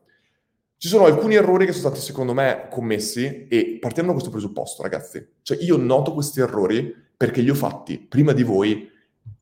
ci 0.76 0.88
sono 0.88 1.06
alcuni 1.06 1.34
errori 1.34 1.64
che 1.64 1.72
sono 1.72 1.88
stati 1.88 2.04
secondo 2.04 2.34
me 2.34 2.68
commessi 2.70 3.46
e 3.48 3.78
partiamo 3.80 4.08
da 4.08 4.14
questo 4.14 4.30
presupposto, 4.30 4.82
ragazzi. 4.82 5.26
Cioè 5.40 5.56
io 5.62 5.78
noto 5.78 6.12
questi 6.12 6.40
errori 6.40 6.94
perché 7.16 7.40
li 7.40 7.48
ho 7.48 7.54
fatti 7.54 7.98
prima 7.98 8.32
di 8.32 8.42
voi 8.42 8.90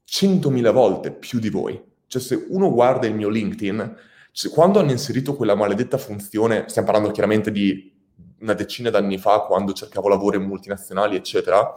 100.000 0.08 0.72
volte 0.72 1.10
più 1.10 1.40
di 1.40 1.50
voi. 1.50 1.82
Cioè 2.06 2.22
se 2.22 2.46
uno 2.48 2.70
guarda 2.70 3.08
il 3.08 3.14
mio 3.16 3.28
LinkedIn, 3.28 3.96
cioè, 4.30 4.52
quando 4.52 4.78
hanno 4.78 4.92
inserito 4.92 5.34
quella 5.34 5.56
maledetta 5.56 5.98
funzione, 5.98 6.66
stiamo 6.68 6.86
parlando 6.86 7.12
chiaramente 7.12 7.50
di 7.50 7.92
una 8.38 8.54
decina 8.54 8.90
d'anni 8.90 9.18
fa, 9.18 9.40
quando 9.40 9.72
cercavo 9.72 10.08
lavoro 10.08 10.36
in 10.36 10.44
multinazionali, 10.44 11.16
eccetera, 11.16 11.76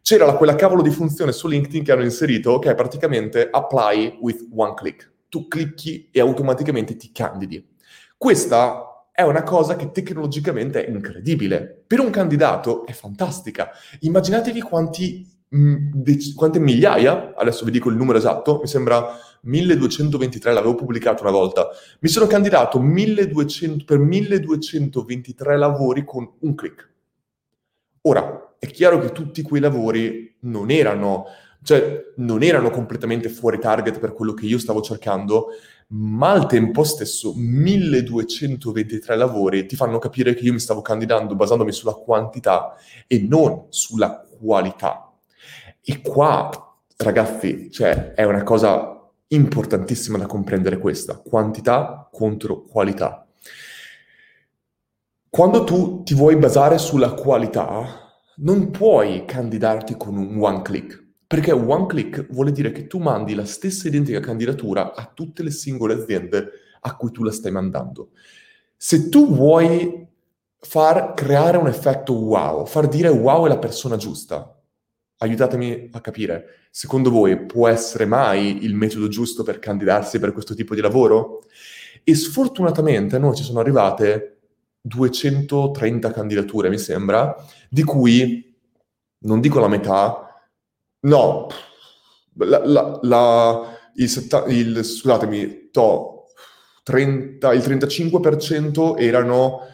c'era 0.00 0.32
quella 0.36 0.54
cavolo 0.54 0.82
di 0.82 0.90
funzione 0.90 1.32
su 1.32 1.48
LinkedIn 1.48 1.82
che 1.82 1.90
hanno 1.90 2.04
inserito 2.04 2.60
che 2.60 2.70
è 2.70 2.74
praticamente 2.76 3.48
apply 3.50 4.18
with 4.20 4.46
one 4.54 4.74
click 4.74 5.12
tu 5.34 5.48
clicchi 5.48 6.10
e 6.12 6.20
automaticamente 6.20 6.94
ti 6.94 7.10
candidi. 7.10 7.74
Questa 8.16 9.08
è 9.10 9.22
una 9.22 9.42
cosa 9.42 9.74
che 9.74 9.90
tecnologicamente 9.90 10.86
è 10.86 10.88
incredibile. 10.88 11.82
Per 11.84 11.98
un 11.98 12.10
candidato 12.10 12.86
è 12.86 12.92
fantastica. 12.92 13.70
Immaginatevi 13.98 14.60
quanti, 14.60 15.28
mm, 15.56 15.90
dec- 15.92 16.34
quante 16.36 16.60
migliaia, 16.60 17.34
adesso 17.34 17.64
vi 17.64 17.72
dico 17.72 17.90
il 17.90 17.96
numero 17.96 18.16
esatto, 18.16 18.60
mi 18.60 18.68
sembra 18.68 19.08
1223, 19.42 20.52
l'avevo 20.52 20.76
pubblicato 20.76 21.24
una 21.24 21.32
volta. 21.32 21.68
Mi 21.98 22.08
sono 22.08 22.28
candidato 22.28 22.78
1200, 22.80 23.84
per 23.84 23.98
1223 23.98 25.56
lavori 25.56 26.04
con 26.04 26.30
un 26.38 26.54
click. 26.54 26.92
Ora, 28.02 28.54
è 28.60 28.66
chiaro 28.66 29.00
che 29.00 29.10
tutti 29.10 29.42
quei 29.42 29.60
lavori 29.60 30.36
non 30.42 30.70
erano 30.70 31.24
cioè 31.64 32.12
non 32.16 32.42
erano 32.42 32.70
completamente 32.70 33.30
fuori 33.30 33.58
target 33.58 33.98
per 33.98 34.12
quello 34.12 34.34
che 34.34 34.44
io 34.44 34.58
stavo 34.58 34.82
cercando, 34.82 35.46
ma 35.88 36.30
al 36.30 36.46
tempo 36.46 36.84
stesso 36.84 37.32
1223 37.34 39.16
lavori 39.16 39.66
ti 39.66 39.74
fanno 39.74 39.98
capire 39.98 40.34
che 40.34 40.44
io 40.44 40.52
mi 40.52 40.58
stavo 40.58 40.82
candidando 40.82 41.34
basandomi 41.34 41.72
sulla 41.72 41.94
quantità 41.94 42.76
e 43.06 43.18
non 43.18 43.66
sulla 43.70 44.26
qualità. 44.38 45.10
E 45.80 46.00
qua, 46.02 46.50
ragazzi, 46.98 47.70
cioè, 47.70 48.12
è 48.12 48.24
una 48.24 48.42
cosa 48.42 49.10
importantissima 49.28 50.18
da 50.18 50.26
comprendere 50.26 50.78
questa, 50.78 51.16
quantità 51.16 52.08
contro 52.12 52.62
qualità. 52.62 53.26
Quando 55.30 55.64
tu 55.64 56.02
ti 56.02 56.14
vuoi 56.14 56.36
basare 56.36 56.76
sulla 56.78 57.12
qualità, 57.12 58.02
non 58.36 58.70
puoi 58.70 59.24
candidarti 59.24 59.96
con 59.96 60.16
un 60.16 60.36
one 60.40 60.62
click 60.62 61.03
perché 61.34 61.50
one 61.50 61.86
click 61.86 62.28
vuole 62.30 62.52
dire 62.52 62.70
che 62.70 62.86
tu 62.86 63.00
mandi 63.00 63.34
la 63.34 63.44
stessa 63.44 63.88
identica 63.88 64.20
candidatura 64.20 64.94
a 64.94 65.10
tutte 65.12 65.42
le 65.42 65.50
singole 65.50 65.94
aziende 65.94 66.48
a 66.82 66.94
cui 66.94 67.10
tu 67.10 67.24
la 67.24 67.32
stai 67.32 67.50
mandando. 67.50 68.10
Se 68.76 69.08
tu 69.08 69.34
vuoi 69.34 70.06
far 70.60 71.14
creare 71.14 71.56
un 71.56 71.66
effetto 71.66 72.12
wow, 72.12 72.64
far 72.66 72.86
dire 72.86 73.08
wow 73.08 73.46
è 73.46 73.48
la 73.48 73.58
persona 73.58 73.96
giusta, 73.96 74.56
aiutatemi 75.16 75.88
a 75.90 76.00
capire, 76.00 76.68
secondo 76.70 77.10
voi 77.10 77.46
può 77.46 77.66
essere 77.66 78.04
mai 78.04 78.62
il 78.62 78.76
metodo 78.76 79.08
giusto 79.08 79.42
per 79.42 79.58
candidarsi 79.58 80.20
per 80.20 80.32
questo 80.32 80.54
tipo 80.54 80.76
di 80.76 80.80
lavoro? 80.80 81.40
E 82.04 82.14
sfortunatamente 82.14 83.16
a 83.16 83.18
noi 83.18 83.34
ci 83.34 83.42
sono 83.42 83.58
arrivate 83.58 84.38
230 84.82 86.12
candidature, 86.12 86.68
mi 86.68 86.78
sembra, 86.78 87.34
di 87.68 87.82
cui, 87.82 88.54
non 89.24 89.40
dico 89.40 89.58
la 89.58 89.66
metà, 89.66 90.23
No, 91.04 91.48
la, 92.38 92.64
la, 92.64 92.98
la, 93.02 93.78
il, 93.94 94.44
il, 94.48 94.84
scusatemi, 94.84 95.70
to, 95.70 96.26
30, 96.82 97.52
il 97.52 97.60
35% 97.60 98.98
erano 98.98 99.72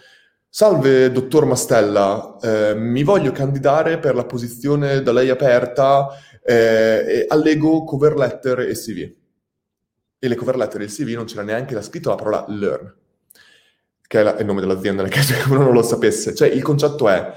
Salve, 0.53 1.13
dottor 1.13 1.45
Mastella, 1.45 2.37
eh, 2.43 2.75
mi 2.75 3.05
voglio 3.05 3.31
candidare 3.31 4.01
per 4.01 4.17
la 4.17 4.25
posizione 4.25 5.01
da 5.01 5.13
lei 5.13 5.29
aperta, 5.29 6.09
eh, 6.43 7.25
allego 7.29 7.85
cover 7.85 8.17
letter 8.17 8.59
e 8.59 8.73
CV. 8.73 9.15
E 10.19 10.29
le 10.29 10.35
cover 10.35 10.57
letter 10.57 10.81
e 10.81 10.85
il 10.85 10.91
CV 10.93 11.11
non 11.11 11.27
c'era 11.27 11.43
neanche 11.43 11.73
da 11.73 11.83
scritto 11.83 12.09
la 12.09 12.17
parola 12.17 12.45
learn, 12.49 12.93
che 14.09 14.19
è, 14.19 14.23
la, 14.25 14.35
è 14.35 14.41
il 14.41 14.47
nome 14.47 14.61
dell'azienda, 14.61 15.03
nel 15.03 15.13
caso 15.13 15.35
che 15.35 15.49
uno 15.49 15.63
non 15.63 15.73
lo 15.73 15.83
sapesse. 15.83 16.35
Cioè, 16.35 16.49
il 16.49 16.63
concetto 16.63 17.09
è, 17.09 17.33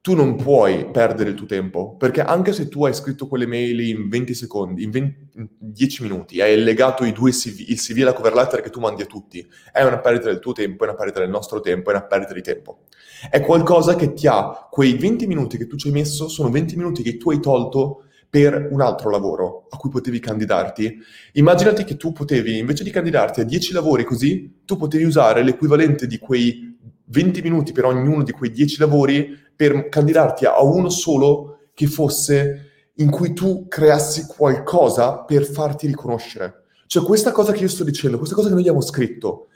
tu 0.00 0.14
non 0.14 0.36
puoi 0.36 0.90
perdere 0.90 1.30
il 1.30 1.34
tuo 1.34 1.46
tempo, 1.46 1.96
perché 1.96 2.22
anche 2.22 2.52
se 2.52 2.68
tu 2.68 2.84
hai 2.84 2.94
scritto 2.94 3.26
quelle 3.26 3.46
mail 3.46 3.80
in 3.80 4.08
20 4.08 4.32
secondi, 4.32 4.82
in, 4.84 4.90
20, 4.90 5.28
in 5.34 5.48
10 5.58 6.02
minuti, 6.02 6.40
hai 6.40 6.62
legato 6.62 7.04
i 7.04 7.12
due 7.12 7.30
CV, 7.32 7.64
il 7.68 7.80
CV 7.80 7.98
e 7.98 8.04
la 8.04 8.12
cover 8.12 8.32
letter 8.32 8.60
che 8.60 8.70
tu 8.70 8.80
mandi 8.80 9.02
a 9.02 9.06
tutti, 9.06 9.46
è 9.72 9.82
una 9.82 9.98
perdita 9.98 10.26
del 10.26 10.38
tuo 10.38 10.52
tempo, 10.52 10.84
è 10.84 10.88
una 10.88 10.96
perdita 10.96 11.20
del 11.20 11.30
nostro 11.30 11.60
tempo, 11.60 11.90
è 11.90 11.94
una 11.94 12.04
perdita 12.04 12.32
di 12.32 12.42
tempo. 12.42 12.84
È 13.28 13.40
qualcosa 13.40 13.96
che 13.96 14.12
ti 14.12 14.26
ha, 14.28 14.68
quei 14.70 14.94
20 14.94 15.26
minuti 15.26 15.58
che 15.58 15.66
tu 15.66 15.76
ci 15.76 15.88
hai 15.88 15.92
messo, 15.92 16.28
sono 16.28 16.48
20 16.48 16.76
minuti 16.76 17.02
che 17.02 17.16
tu 17.16 17.30
hai 17.30 17.40
tolto 17.40 18.04
per 18.30 18.68
un 18.70 18.80
altro 18.80 19.10
lavoro 19.10 19.66
a 19.70 19.76
cui 19.78 19.90
potevi 19.90 20.20
candidarti. 20.20 20.98
Immaginati 21.32 21.84
che 21.84 21.96
tu 21.96 22.12
potevi, 22.12 22.58
invece 22.58 22.84
di 22.84 22.90
candidarti 22.90 23.40
a 23.40 23.44
10 23.44 23.72
lavori 23.72 24.04
così, 24.04 24.62
tu 24.64 24.76
potevi 24.76 25.04
usare 25.04 25.42
l'equivalente 25.42 26.06
di 26.06 26.18
quei 26.18 26.67
20 27.08 27.42
minuti 27.42 27.72
per 27.72 27.84
ognuno 27.84 28.22
di 28.22 28.32
quei 28.32 28.50
10 28.50 28.80
lavori 28.80 29.36
per 29.54 29.88
candidarti 29.88 30.44
a 30.44 30.62
uno 30.62 30.88
solo 30.88 31.58
che 31.74 31.86
fosse 31.86 32.90
in 32.94 33.10
cui 33.10 33.32
tu 33.32 33.66
creassi 33.68 34.26
qualcosa 34.26 35.18
per 35.24 35.44
farti 35.44 35.86
riconoscere. 35.86 36.64
Cioè 36.86 37.04
questa 37.04 37.32
cosa 37.32 37.52
che 37.52 37.62
io 37.62 37.68
sto 37.68 37.84
dicendo, 37.84 38.16
questa 38.16 38.34
cosa 38.34 38.48
che 38.48 38.54
noi 38.54 38.62
abbiamo 38.62 38.80
scritto, 38.80 39.48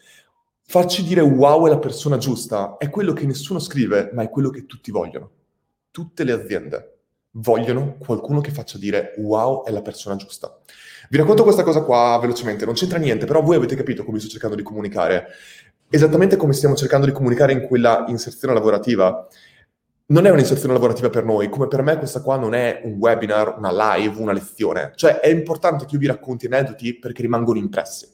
farci 0.64 1.02
dire 1.02 1.20
wow 1.20 1.66
è 1.66 1.70
la 1.70 1.78
persona 1.78 2.18
giusta, 2.18 2.76
è 2.78 2.88
quello 2.90 3.12
che 3.12 3.26
nessuno 3.26 3.58
scrive, 3.58 4.10
ma 4.12 4.22
è 4.22 4.30
quello 4.30 4.50
che 4.50 4.66
tutti 4.66 4.90
vogliono. 4.90 5.30
Tutte 5.90 6.24
le 6.24 6.32
aziende 6.32 6.96
vogliono 7.32 7.96
qualcuno 7.98 8.40
che 8.40 8.50
faccia 8.50 8.78
dire 8.78 9.14
wow 9.18 9.64
è 9.64 9.70
la 9.70 9.82
persona 9.82 10.16
giusta. 10.16 10.58
Vi 11.08 11.16
racconto 11.16 11.42
questa 11.42 11.62
cosa 11.62 11.82
qua 11.82 12.18
velocemente, 12.20 12.64
non 12.64 12.74
c'entra 12.74 12.98
niente, 12.98 13.26
però 13.26 13.42
voi 13.42 13.56
avete 13.56 13.76
capito 13.76 14.04
come 14.04 14.18
sto 14.18 14.28
cercando 14.28 14.56
di 14.56 14.62
comunicare 14.62 15.26
esattamente 15.94 16.36
come 16.36 16.54
stiamo 16.54 16.74
cercando 16.74 17.04
di 17.04 17.12
comunicare 17.12 17.52
in 17.52 17.66
quella 17.66 18.06
inserzione 18.08 18.54
lavorativa. 18.54 19.26
Non 20.06 20.24
è 20.24 20.30
un'inserzione 20.30 20.72
lavorativa 20.72 21.10
per 21.10 21.24
noi, 21.24 21.50
come 21.50 21.68
per 21.68 21.82
me 21.82 21.98
questa 21.98 22.22
qua 22.22 22.36
non 22.36 22.54
è 22.54 22.80
un 22.84 22.94
webinar, 22.94 23.58
una 23.58 23.96
live, 23.96 24.18
una 24.18 24.32
lezione. 24.32 24.92
Cioè 24.94 25.20
è 25.20 25.28
importante 25.28 25.84
che 25.84 25.92
io 25.92 26.00
vi 26.00 26.06
racconti 26.06 26.46
aneddoti 26.46 26.98
perché 26.98 27.20
rimangono 27.20 27.58
impressi. 27.58 28.08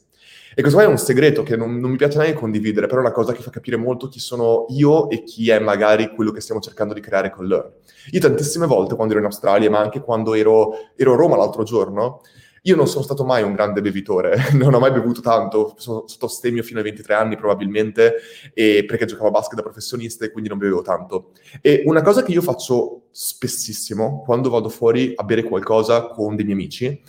E 0.54 0.60
questo 0.60 0.80
qua 0.80 0.88
è 0.88 0.90
un 0.90 0.98
segreto 0.98 1.44
che 1.44 1.56
non, 1.56 1.76
non, 1.78 1.90
mi 1.92 1.96
piace 1.96 2.18
neanche 2.18 2.36
condividere, 2.36 2.88
però 2.88 2.98
è 3.00 3.04
una 3.04 3.12
cosa 3.12 3.32
che 3.32 3.42
fa 3.42 3.50
capire 3.50 3.76
molto 3.76 4.08
chi 4.08 4.18
sono 4.18 4.66
io 4.70 5.08
e 5.08 5.22
chi 5.22 5.48
è 5.50 5.60
magari 5.60 6.12
quello 6.12 6.32
che 6.32 6.40
stiamo 6.40 6.60
cercando 6.60 6.94
di 6.94 7.00
creare 7.00 7.30
con 7.30 7.46
Learn. 7.46 7.70
Io 8.10 8.20
tantissime 8.20 8.66
volte 8.66 8.96
quando 8.96 9.12
ero 9.12 9.22
in 9.22 9.28
Australia, 9.28 9.70
ma 9.70 9.78
anche 9.78 10.00
quando 10.00 10.34
ero, 10.34 10.72
ero 10.96 11.12
a 11.12 11.16
Roma 11.16 11.36
l'altro 11.36 11.62
giorno, 11.62 12.22
io 12.68 12.76
non 12.76 12.86
sono 12.86 13.02
stato 13.02 13.24
mai 13.24 13.42
un 13.42 13.54
grande 13.54 13.80
bevitore, 13.80 14.36
non 14.52 14.74
ho 14.74 14.78
mai 14.78 14.90
bevuto 14.90 15.20
tanto, 15.20 15.74
sono 15.78 16.04
stato 16.06 16.28
stemio 16.28 16.62
fino 16.62 16.78
ai 16.78 16.84
23 16.84 17.14
anni 17.14 17.36
probabilmente, 17.36 18.14
perché 18.54 19.06
giocavo 19.06 19.28
a 19.28 19.30
basket 19.30 19.56
da 19.56 19.62
professionista 19.62 20.24
e 20.24 20.30
quindi 20.30 20.48
non 20.48 20.58
bevevo 20.58 20.82
tanto. 20.82 21.32
E 21.62 21.82
una 21.86 22.02
cosa 22.02 22.22
che 22.22 22.32
io 22.32 22.42
faccio 22.42 23.06
spessissimo 23.10 24.22
quando 24.24 24.50
vado 24.50 24.68
fuori 24.68 25.12
a 25.16 25.24
bere 25.24 25.42
qualcosa 25.42 26.08
con 26.08 26.36
dei 26.36 26.44
miei 26.44 26.56
amici 26.56 27.02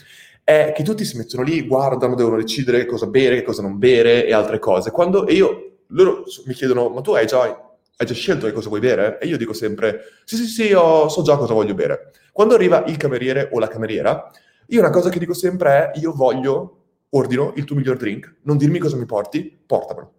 è 0.44 0.74
che 0.76 0.82
tutti 0.82 1.06
si 1.06 1.18
mettono 1.18 1.44
lì, 1.44 1.68
guardano, 1.68 2.16
devono 2.16 2.38
decidere 2.38 2.86
cosa 2.86 3.06
bere, 3.06 3.36
che 3.36 3.44
cosa 3.44 3.62
non 3.62 3.78
bere 3.78 4.26
e 4.26 4.34
altre 4.34 4.58
cose. 4.58 4.90
Quando, 4.90 5.30
io, 5.30 5.82
loro 5.88 6.24
mi 6.46 6.54
chiedono, 6.54 6.90
ma 6.90 7.02
tu 7.02 7.12
hai 7.12 7.28
già, 7.28 7.42
hai 7.42 8.06
già 8.06 8.14
scelto 8.14 8.48
che 8.48 8.54
cosa 8.54 8.70
vuoi 8.70 8.80
bere? 8.80 9.20
E 9.20 9.28
io 9.28 9.38
dico 9.38 9.54
sempre, 9.54 10.06
sì, 10.24 10.38
sì, 10.38 10.46
sì, 10.46 10.64
io 10.64 11.08
so 11.10 11.22
già 11.22 11.38
cosa 11.38 11.54
voglio 11.54 11.76
bere. 11.76 12.12
Quando 12.32 12.56
arriva 12.56 12.84
il 12.86 12.98
cameriere 12.98 13.50
o 13.52 13.60
la 13.60 13.68
cameriera, 13.68 14.32
io 14.70 14.80
una 14.80 14.90
cosa 14.90 15.10
che 15.10 15.20
dico 15.20 15.34
sempre 15.34 15.92
è, 15.92 16.00
io 16.00 16.14
voglio, 16.14 16.78
ordino 17.10 17.54
il 17.56 17.64
tuo 17.64 17.76
miglior 17.76 17.98
drink, 17.98 18.38
non 18.44 18.58
dirmi 18.58 18.78
cosa 18.78 18.98
mi 18.98 19.06
porti, 19.06 19.58
portamelo. 19.66 20.14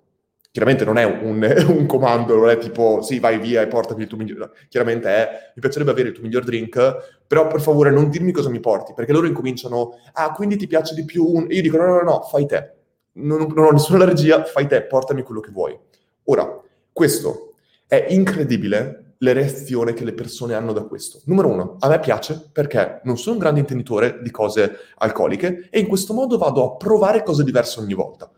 chiaramente 0.50 0.85
non 0.85 0.99
è 0.99 1.04
un, 1.04 1.40
un, 1.69 1.87
comando, 1.87 2.35
non 2.35 2.49
è 2.49 2.59
tipo 2.59 3.00
sì, 3.00 3.21
vai 3.21 3.38
via 3.38 3.62
e 3.62 3.69
portami 3.69 4.02
il 4.02 4.09
tuo 4.09 4.19
miglior. 4.19 4.50
Chiaramente 4.69 5.09
è 5.09 5.52
mi 5.54 5.61
piacerebbe 5.61 5.92
avere 5.92 6.09
il 6.09 6.14
tuo 6.14 6.25
miglior 6.25 6.42
drink, 6.42 7.21
però 7.26 7.47
per 7.47 7.61
favore 7.61 7.90
non 7.90 8.11
dirmi 8.11 8.33
cosa 8.33 8.50
mi 8.50 8.59
porti, 8.59 8.92
perché 8.92 9.12
loro 9.12 9.26
incominciano, 9.26 9.99
ah, 10.14 10.33
quindi 10.33 10.57
ti 10.57 10.66
piace 10.66 10.95
di 10.95 11.04
più 11.04 11.25
un... 11.25 11.47
E 11.49 11.54
io 11.54 11.62
dico 11.62 11.76
no, 11.76 11.87
no, 11.87 11.95
no, 11.97 12.02
no 12.02 12.21
fai 12.23 12.47
te. 12.47 12.75
Non, 13.12 13.52
non 13.54 13.66
ho 13.66 13.71
nessuna 13.71 14.02
allergia, 14.02 14.45
fai 14.45 14.66
te, 14.66 14.83
portami 14.83 15.23
quello 15.23 15.40
che 15.40 15.50
vuoi. 15.52 15.78
Ora, 16.25 16.61
questo 16.92 17.54
è 17.87 18.07
incredibile 18.09 19.09
le 19.22 19.32
reazioni 19.32 19.92
che 19.92 20.04
le 20.04 20.14
persone 20.14 20.54
hanno 20.54 20.72
da 20.72 20.82
questo. 20.82 21.20
Numero 21.24 21.48
uno, 21.48 21.76
a 21.78 21.88
me 21.88 22.00
piace 22.00 22.48
perché 22.52 23.00
non 23.04 23.18
sono 23.18 23.34
un 23.34 23.40
grande 23.40 23.60
intenditore 23.60 24.20
di 24.22 24.30
cose 24.30 24.76
alcoliche 24.98 25.68
e 25.70 25.78
in 25.78 25.86
questo 25.86 26.14
modo 26.14 26.38
vado 26.38 26.64
a 26.64 26.76
provare 26.76 27.22
cose 27.22 27.44
diverse 27.44 27.80
ogni 27.80 27.94
volta. 27.94 28.30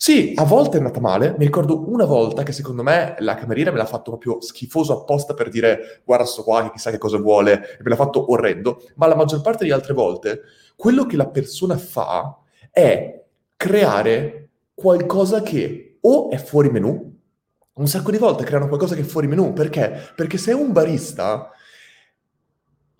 Sì, 0.00 0.34
a 0.36 0.44
volte 0.44 0.76
è 0.76 0.80
andata 0.80 1.00
male. 1.00 1.34
Mi 1.38 1.44
ricordo 1.46 1.90
una 1.90 2.04
volta 2.04 2.42
che 2.42 2.52
secondo 2.52 2.82
me 2.82 3.16
la 3.18 3.34
cameriera 3.34 3.72
me 3.72 3.78
l'ha 3.78 3.86
fatto 3.86 4.10
proprio 4.10 4.40
schifoso 4.40 5.00
apposta 5.00 5.34
per 5.34 5.48
dire 5.48 6.02
guarda 6.04 6.24
sto 6.24 6.44
qua 6.44 6.62
che 6.62 6.72
chissà 6.72 6.90
che 6.90 6.98
cosa 6.98 7.18
vuole 7.18 7.52
e 7.78 7.82
me 7.82 7.88
l'ha 7.88 7.96
fatto 7.96 8.30
orrendo, 8.30 8.82
ma 8.96 9.06
la 9.06 9.16
maggior 9.16 9.40
parte 9.40 9.64
delle 9.64 9.74
altre 9.74 9.94
volte 9.94 10.42
quello 10.76 11.06
che 11.06 11.16
la 11.16 11.26
persona 11.26 11.76
fa 11.76 12.38
è 12.70 13.24
creare 13.56 14.50
qualcosa 14.74 15.42
che 15.42 15.98
o 16.00 16.30
è 16.30 16.36
fuori 16.36 16.70
menù, 16.70 17.17
un 17.78 17.86
sacco 17.86 18.10
di 18.10 18.18
volte 18.18 18.44
creano 18.44 18.68
qualcosa 18.68 18.94
che 18.94 19.00
è 19.00 19.04
fuori 19.04 19.26
menù, 19.26 19.52
perché? 19.52 20.12
Perché 20.14 20.36
se 20.36 20.50
è 20.50 20.54
un 20.54 20.72
barista 20.72 21.50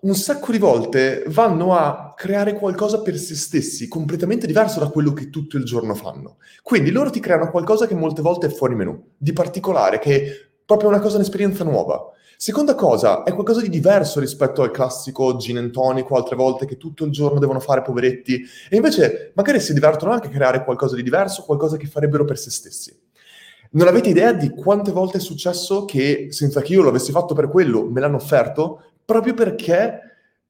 un 0.01 0.15
sacco 0.15 0.53
di 0.53 0.59
volte 0.59 1.25
vanno 1.27 1.75
a 1.75 2.13
creare 2.15 2.53
qualcosa 2.53 3.01
per 3.01 3.17
se 3.17 3.35
stessi, 3.35 3.89
completamente 3.89 4.47
diverso 4.47 4.79
da 4.79 4.87
quello 4.87 5.11
che 5.11 5.29
tutto 5.29 5.57
il 5.57 5.65
giorno 5.65 5.93
fanno. 5.93 6.37
Quindi 6.63 6.89
loro 6.89 7.09
ti 7.09 7.19
creano 7.19 7.51
qualcosa 7.51 7.85
che 7.85 7.95
molte 7.95 8.21
volte 8.21 8.47
è 8.47 8.49
fuori 8.49 8.75
menù, 8.75 8.97
di 9.17 9.33
particolare, 9.33 9.99
che 9.99 10.21
è 10.21 10.31
proprio 10.65 10.87
una 10.87 11.01
cosa, 11.01 11.17
un'esperienza 11.17 11.65
nuova. 11.65 12.13
Seconda 12.37 12.75
cosa, 12.75 13.23
è 13.23 13.33
qualcosa 13.33 13.59
di 13.59 13.67
diverso 13.67 14.21
rispetto 14.21 14.61
al 14.61 14.71
classico 14.71 15.35
gin 15.35 15.57
and 15.57 15.71
tonic 15.71 16.09
altre 16.11 16.37
volte 16.37 16.65
che 16.65 16.77
tutto 16.77 17.03
il 17.03 17.11
giorno 17.11 17.37
devono 17.37 17.59
fare 17.59 17.81
poveretti. 17.81 18.41
E 18.69 18.77
invece 18.77 19.33
magari 19.35 19.59
si 19.59 19.73
divertono 19.73 20.13
anche 20.13 20.27
a 20.27 20.31
creare 20.31 20.63
qualcosa 20.63 20.95
di 20.95 21.03
diverso, 21.03 21.43
qualcosa 21.43 21.75
che 21.75 21.87
farebbero 21.87 22.23
per 22.23 22.37
se 22.37 22.51
stessi. 22.51 22.97
Non 23.71 23.87
avete 23.87 24.09
idea 24.09 24.33
di 24.33 24.49
quante 24.49 24.91
volte 24.91 25.17
è 25.17 25.21
successo 25.21 25.85
che 25.85 26.27
senza 26.31 26.61
che 26.61 26.73
io 26.73 26.81
lo 26.81 26.89
avessi 26.89 27.11
fatto 27.11 27.35
per 27.35 27.49
quello 27.49 27.85
me 27.85 27.99
l'hanno 27.99 28.15
offerto 28.15 28.83
proprio 29.05 29.35
perché 29.35 29.99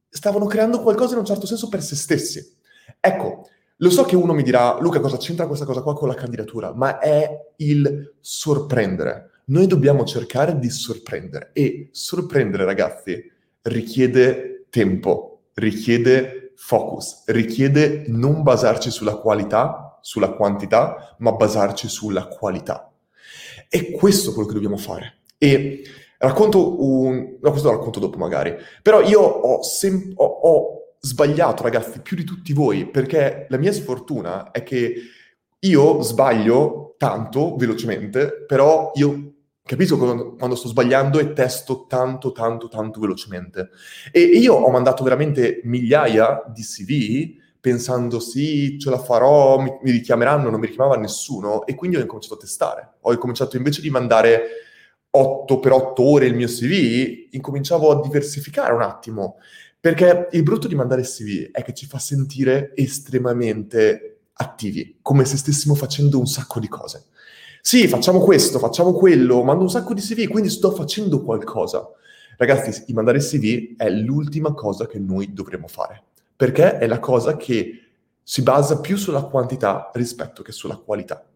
stavano 0.07 0.45
creando 0.45 0.81
qualcosa 0.81 1.13
in 1.13 1.19
un 1.19 1.25
certo 1.25 1.45
senso 1.45 1.67
per 1.67 1.81
se 1.81 1.95
stessi. 1.95 2.55
Ecco, 2.99 3.47
lo 3.77 3.89
so 3.89 4.03
che 4.03 4.15
uno 4.15 4.33
mi 4.33 4.43
dirà, 4.43 4.77
Luca, 4.79 4.99
cosa 4.99 5.17
c'entra 5.17 5.47
questa 5.47 5.65
cosa 5.65 5.81
qua 5.81 5.93
con 5.95 6.07
la 6.07 6.13
candidatura? 6.13 6.73
Ma 6.73 6.99
è 6.99 7.29
il 7.57 8.15
sorprendere. 8.19 9.29
Noi 9.45 9.67
dobbiamo 9.67 10.03
cercare 10.03 10.57
di 10.59 10.69
sorprendere 10.69 11.51
e 11.53 11.89
sorprendere, 11.91 12.65
ragazzi, 12.65 13.31
richiede 13.63 14.65
tempo, 14.69 15.43
richiede 15.53 16.53
focus, 16.55 17.23
richiede 17.27 18.05
non 18.07 18.43
basarci 18.43 18.91
sulla 18.91 19.15
qualità, 19.15 19.97
sulla 20.01 20.31
quantità, 20.31 21.15
ma 21.19 21.31
basarci 21.31 21.87
sulla 21.87 22.27
qualità. 22.27 22.88
E 23.69 23.91
questo 23.91 24.31
è 24.31 24.33
quello 24.33 24.47
che 24.47 24.55
dobbiamo 24.55 24.77
fare. 24.77 25.19
E 25.37 25.83
Racconto 26.21 26.83
un... 26.83 27.37
No, 27.41 27.49
questo 27.49 27.69
lo 27.69 27.77
racconto 27.77 28.01
dopo 28.01 28.17
magari. 28.17 28.53
Però 28.81 29.01
io 29.01 29.21
ho, 29.21 29.63
sem... 29.63 30.11
ho, 30.15 30.25
ho 30.25 30.95
sbagliato, 30.99 31.63
ragazzi, 31.63 32.01
più 32.01 32.17
di 32.17 32.25
tutti 32.25 32.51
voi, 32.51 32.89
perché 32.89 33.45
la 33.47 33.57
mia 33.57 33.71
sfortuna 33.71 34.51
è 34.51 34.61
che 34.61 34.95
io 35.57 36.01
sbaglio 36.01 36.95
tanto, 36.97 37.55
velocemente, 37.55 38.43
però 38.45 38.91
io 38.95 39.33
capisco 39.63 39.97
quando, 39.97 40.35
quando, 40.35 40.57
sto 40.57 40.67
sbagliando 40.67 41.19
e 41.19 41.31
testo 41.31 41.85
tanto, 41.87 42.33
tanto, 42.33 42.67
tanto 42.67 42.99
velocemente. 42.99 43.69
E, 44.11 44.19
io 44.19 44.55
ho 44.55 44.69
mandato 44.71 45.05
veramente 45.05 45.61
migliaia 45.63 46.43
di 46.53 46.63
CV 46.63 47.37
pensando 47.59 48.19
sì, 48.19 48.77
ce 48.79 48.89
la 48.89 48.99
farò, 48.99 49.59
mi, 49.59 49.77
mi 49.81 49.91
richiameranno, 49.91 50.49
non 50.49 50.59
mi 50.59 50.67
richiamava 50.67 50.97
nessuno 50.97 51.65
e 51.65 51.75
quindi 51.75 51.97
ho 51.97 52.01
incominciato 52.01 52.35
a 52.35 52.39
testare. 52.39 52.93
Ho 53.01 53.11
incominciato 53.11 53.57
invece 53.57 53.81
di 53.81 53.89
mandare 53.89 54.43
8 55.11 55.59
per 55.59 55.71
8 55.71 56.03
ore 56.03 56.25
il 56.27 56.35
mio 56.35 56.47
CV, 56.47 57.27
incominciavo 57.31 57.91
a 57.91 58.01
diversificare 58.01 58.73
un 58.73 58.81
attimo, 58.81 59.37
perché 59.79 60.27
il 60.31 60.43
brutto 60.43 60.67
di 60.67 60.75
mandare 60.75 61.01
CV 61.01 61.51
è 61.51 61.63
che 61.63 61.73
ci 61.73 61.85
fa 61.85 61.99
sentire 61.99 62.73
estremamente 62.75 64.19
attivi, 64.33 64.99
come 65.01 65.25
se 65.25 65.37
stessimo 65.37 65.75
facendo 65.75 66.19
un 66.19 66.27
sacco 66.27 66.59
di 66.59 66.67
cose. 66.67 67.05
Sì, 67.61 67.87
facciamo 67.87 68.19
questo, 68.19 68.57
facciamo 68.59 68.93
quello, 68.93 69.43
mando 69.43 69.63
un 69.63 69.69
sacco 69.69 69.93
di 69.93 70.01
CV, 70.01 70.27
quindi 70.27 70.49
sto 70.49 70.71
facendo 70.71 71.23
qualcosa. 71.23 71.85
Ragazzi, 72.37 72.93
mandare 72.93 73.19
CV 73.19 73.75
è 73.75 73.89
l'ultima 73.89 74.53
cosa 74.53 74.87
che 74.87 74.97
noi 74.97 75.33
dovremmo 75.33 75.67
fare, 75.67 76.03
perché 76.39 76.77
è 76.77 76.87
la 76.87 76.99
cosa 76.99 77.35
che 77.35 77.81
si 78.23 78.43
basa 78.43 78.79
più 78.79 78.95
sulla 78.95 79.23
quantità 79.23 79.91
rispetto 79.93 80.41
che 80.41 80.53
sulla 80.53 80.77
qualità. 80.77 81.29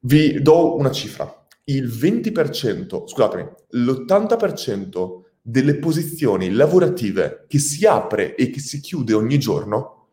Vi 0.00 0.42
do 0.42 0.74
una 0.74 0.90
cifra 0.90 1.46
il 1.66 1.86
20%, 1.86 3.06
scusatemi, 3.06 3.48
l'80% 3.68 5.20
delle 5.40 5.76
posizioni 5.76 6.50
lavorative 6.50 7.44
che 7.46 7.60
si 7.60 7.86
apre 7.86 8.34
e 8.34 8.50
che 8.50 8.58
si 8.58 8.80
chiude 8.80 9.14
ogni 9.14 9.38
giorno 9.38 10.08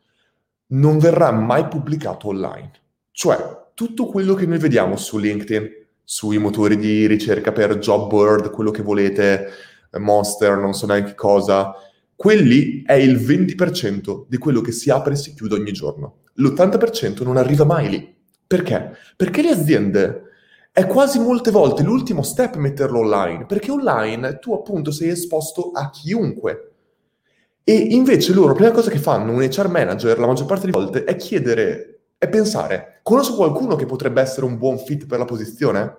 non 0.68 1.00
verrà 1.00 1.32
mai 1.32 1.68
pubblicato 1.68 2.28
online. 2.28 2.72
Cioè, 3.10 3.70
tutto 3.74 4.06
quello 4.06 4.36
che 4.36 4.46
noi 4.46 4.60
vediamo 4.60 4.98
su 4.98 5.18
LinkedIn, 5.18 5.88
sui 6.04 6.38
motori 6.38 6.78
di 6.78 7.08
ricerca 7.08 7.52
per 7.52 7.80
job 7.80 8.08
board, 8.08 8.52
quello 8.52 8.70
che 8.70 8.84
volete, 8.84 9.50
Monster, 9.98 10.58
non 10.58 10.74
so 10.74 10.86
neanche 10.86 11.15
cosa, 11.15 11.74
quelli 12.15 12.84
è 12.86 12.93
il 12.93 13.17
20% 13.17 14.25
di 14.28 14.38
quello 14.38 14.62
che 14.62 14.71
si 14.71 14.89
apre 14.89 15.13
e 15.13 15.17
si 15.17 15.34
chiude 15.34 15.56
ogni 15.56 15.71
giorno. 15.71 16.21
L'80% 16.36 17.23
non 17.23 17.38
arriva 17.38 17.65
mai 17.65 17.89
lì. 17.89 18.15
Perché? 18.47 18.95
Perché 19.15 19.41
le 19.41 19.49
aziende 19.49 20.21
è 20.71 20.86
quasi 20.86 21.19
molte 21.19 21.51
volte 21.51 21.84
l'ultimo 21.84 22.21
step 22.21 22.56
metterlo 22.58 22.99
online, 22.99 23.45
perché 23.45 23.71
online 23.71 24.39
tu 24.39 24.54
appunto 24.54 24.91
sei 24.91 25.10
esposto 25.10 25.71
a 25.73 25.89
chiunque. 25.89 26.71
E 27.63 27.73
invece 27.73 28.34
loro, 28.34 28.49
la 28.49 28.54
prima 28.54 28.71
cosa 28.71 28.91
che 28.91 28.99
fanno, 28.99 29.32
un 29.32 29.41
HR 29.41 29.69
manager, 29.69 30.19
la 30.19 30.28
maggior 30.28 30.45
parte 30.45 30.65
delle 30.65 30.78
volte, 30.78 31.04
è 31.04 31.15
chiedere, 31.15 32.01
è 32.17 32.30
pensare, 32.30 32.99
conosco 33.04 33.36
qualcuno 33.36 33.75
che 33.75 33.86
potrebbe 33.86 34.21
essere 34.21 34.45
un 34.45 34.58
buon 34.58 34.78
fit 34.78 35.06
per 35.08 35.17
la 35.17 35.25
posizione? 35.25 35.97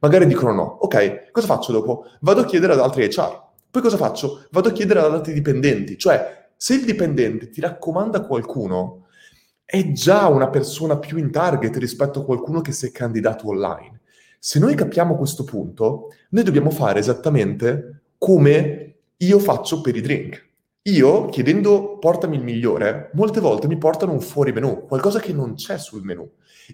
Magari 0.00 0.26
dicono 0.26 0.52
no. 0.52 0.78
Ok, 0.80 1.30
cosa 1.30 1.46
faccio 1.46 1.72
dopo? 1.72 2.04
Vado 2.20 2.42
a 2.42 2.44
chiedere 2.44 2.74
ad 2.74 2.80
altri 2.80 3.06
HR. 3.06 3.45
Poi 3.76 3.84
cosa 3.84 3.98
faccio? 3.98 4.46
Vado 4.52 4.70
a 4.70 4.72
chiedere 4.72 5.00
ad 5.00 5.12
altri 5.12 5.34
dipendenti. 5.34 5.98
Cioè, 5.98 6.48
se 6.56 6.76
il 6.76 6.86
dipendente 6.86 7.50
ti 7.50 7.60
raccomanda 7.60 8.22
qualcuno, 8.22 9.08
è 9.66 9.92
già 9.92 10.28
una 10.28 10.48
persona 10.48 10.96
più 10.98 11.18
in 11.18 11.30
target 11.30 11.76
rispetto 11.76 12.20
a 12.20 12.24
qualcuno 12.24 12.62
che 12.62 12.72
si 12.72 12.86
è 12.86 12.90
candidato 12.90 13.48
online. 13.48 14.00
Se 14.38 14.58
noi 14.58 14.74
capiamo 14.74 15.14
questo 15.14 15.44
punto, 15.44 16.08
noi 16.30 16.42
dobbiamo 16.42 16.70
fare 16.70 17.00
esattamente 17.00 18.04
come 18.16 18.94
io 19.14 19.38
faccio 19.38 19.82
per 19.82 19.94
i 19.94 20.00
drink. 20.00 20.48
Io, 20.84 21.26
chiedendo 21.26 21.98
portami 21.98 22.36
il 22.36 22.44
migliore, 22.44 23.10
molte 23.12 23.40
volte 23.40 23.66
mi 23.66 23.76
portano 23.76 24.12
un 24.12 24.22
fuori 24.22 24.52
menù, 24.52 24.86
qualcosa 24.86 25.20
che 25.20 25.34
non 25.34 25.52
c'è 25.52 25.76
sul 25.76 26.02
menù. 26.02 26.26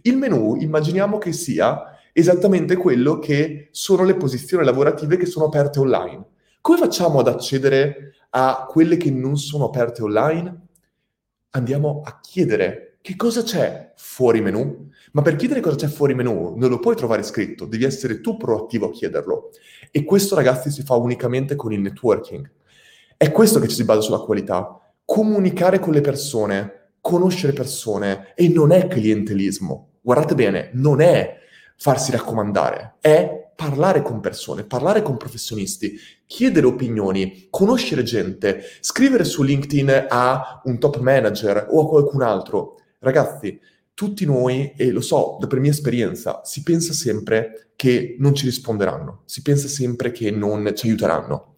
Il 0.02 0.16
menù 0.16 0.54
immaginiamo 0.54 1.18
che 1.18 1.32
sia 1.32 1.98
esattamente 2.12 2.76
quello 2.76 3.18
che 3.18 3.70
sono 3.72 4.04
le 4.04 4.14
posizioni 4.14 4.64
lavorative 4.64 5.16
che 5.16 5.26
sono 5.26 5.46
aperte 5.46 5.80
online. 5.80 6.26
Come 6.62 6.78
facciamo 6.78 7.18
ad 7.18 7.28
accedere 7.28 8.14
a 8.30 8.66
quelle 8.66 8.96
che 8.96 9.10
non 9.10 9.36
sono 9.36 9.66
aperte 9.66 10.02
online? 10.02 10.66
Andiamo 11.50 12.00
a 12.04 12.20
chiedere 12.20 12.98
che 13.02 13.16
cosa 13.16 13.42
c'è 13.42 13.92
fuori 13.96 14.40
menù 14.40 14.88
ma 15.12 15.22
per 15.22 15.36
chiedere 15.36 15.60
cosa 15.60 15.76
c'è 15.76 15.88
fuori 15.88 16.14
menu 16.14 16.54
non 16.56 16.70
lo 16.70 16.78
puoi 16.78 16.96
trovare 16.96 17.22
scritto, 17.22 17.66
devi 17.66 17.84
essere 17.84 18.20
tu 18.20 18.36
proattivo 18.36 18.86
a 18.86 18.90
chiederlo. 18.90 19.50
E 19.90 20.04
questo, 20.04 20.34
ragazzi, 20.34 20.70
si 20.70 20.82
fa 20.82 20.94
unicamente 20.94 21.54
con 21.54 21.72
il 21.72 21.80
networking. 21.80 22.50
È 23.16 23.30
questo 23.30 23.60
che 23.60 23.68
ci 23.68 23.74
si 23.74 23.84
basa 23.84 24.00
sulla 24.00 24.20
qualità. 24.20 24.80
Comunicare 25.04 25.78
con 25.80 25.92
le 25.92 26.00
persone, 26.00 26.92
conoscere 27.00 27.52
persone 27.52 28.32
e 28.34 28.48
non 28.48 28.70
è 28.70 28.86
clientelismo. 28.86 29.88
Guardate 30.00 30.34
bene, 30.34 30.70
non 30.74 31.00
è 31.00 31.40
farsi 31.76 32.10
raccomandare, 32.10 32.94
è 33.00 33.41
parlare 33.54 34.02
con 34.02 34.20
persone, 34.20 34.64
parlare 34.64 35.02
con 35.02 35.16
professionisti, 35.16 35.98
chiedere 36.26 36.66
opinioni, 36.66 37.48
conoscere 37.50 38.02
gente, 38.02 38.62
scrivere 38.80 39.24
su 39.24 39.42
LinkedIn 39.42 40.06
a 40.08 40.60
un 40.64 40.78
top 40.78 40.98
manager 40.98 41.66
o 41.70 41.82
a 41.82 41.88
qualcun 41.88 42.22
altro. 42.22 42.76
Ragazzi, 42.98 43.60
tutti 43.94 44.24
noi, 44.24 44.72
e 44.76 44.90
lo 44.90 45.00
so 45.00 45.36
per 45.46 45.60
mia 45.60 45.70
esperienza, 45.70 46.40
si 46.44 46.62
pensa 46.62 46.92
sempre 46.92 47.70
che 47.76 48.16
non 48.18 48.34
ci 48.34 48.46
risponderanno, 48.46 49.22
si 49.26 49.42
pensa 49.42 49.68
sempre 49.68 50.12
che 50.12 50.30
non 50.30 50.72
ci 50.74 50.86
aiuteranno, 50.86 51.56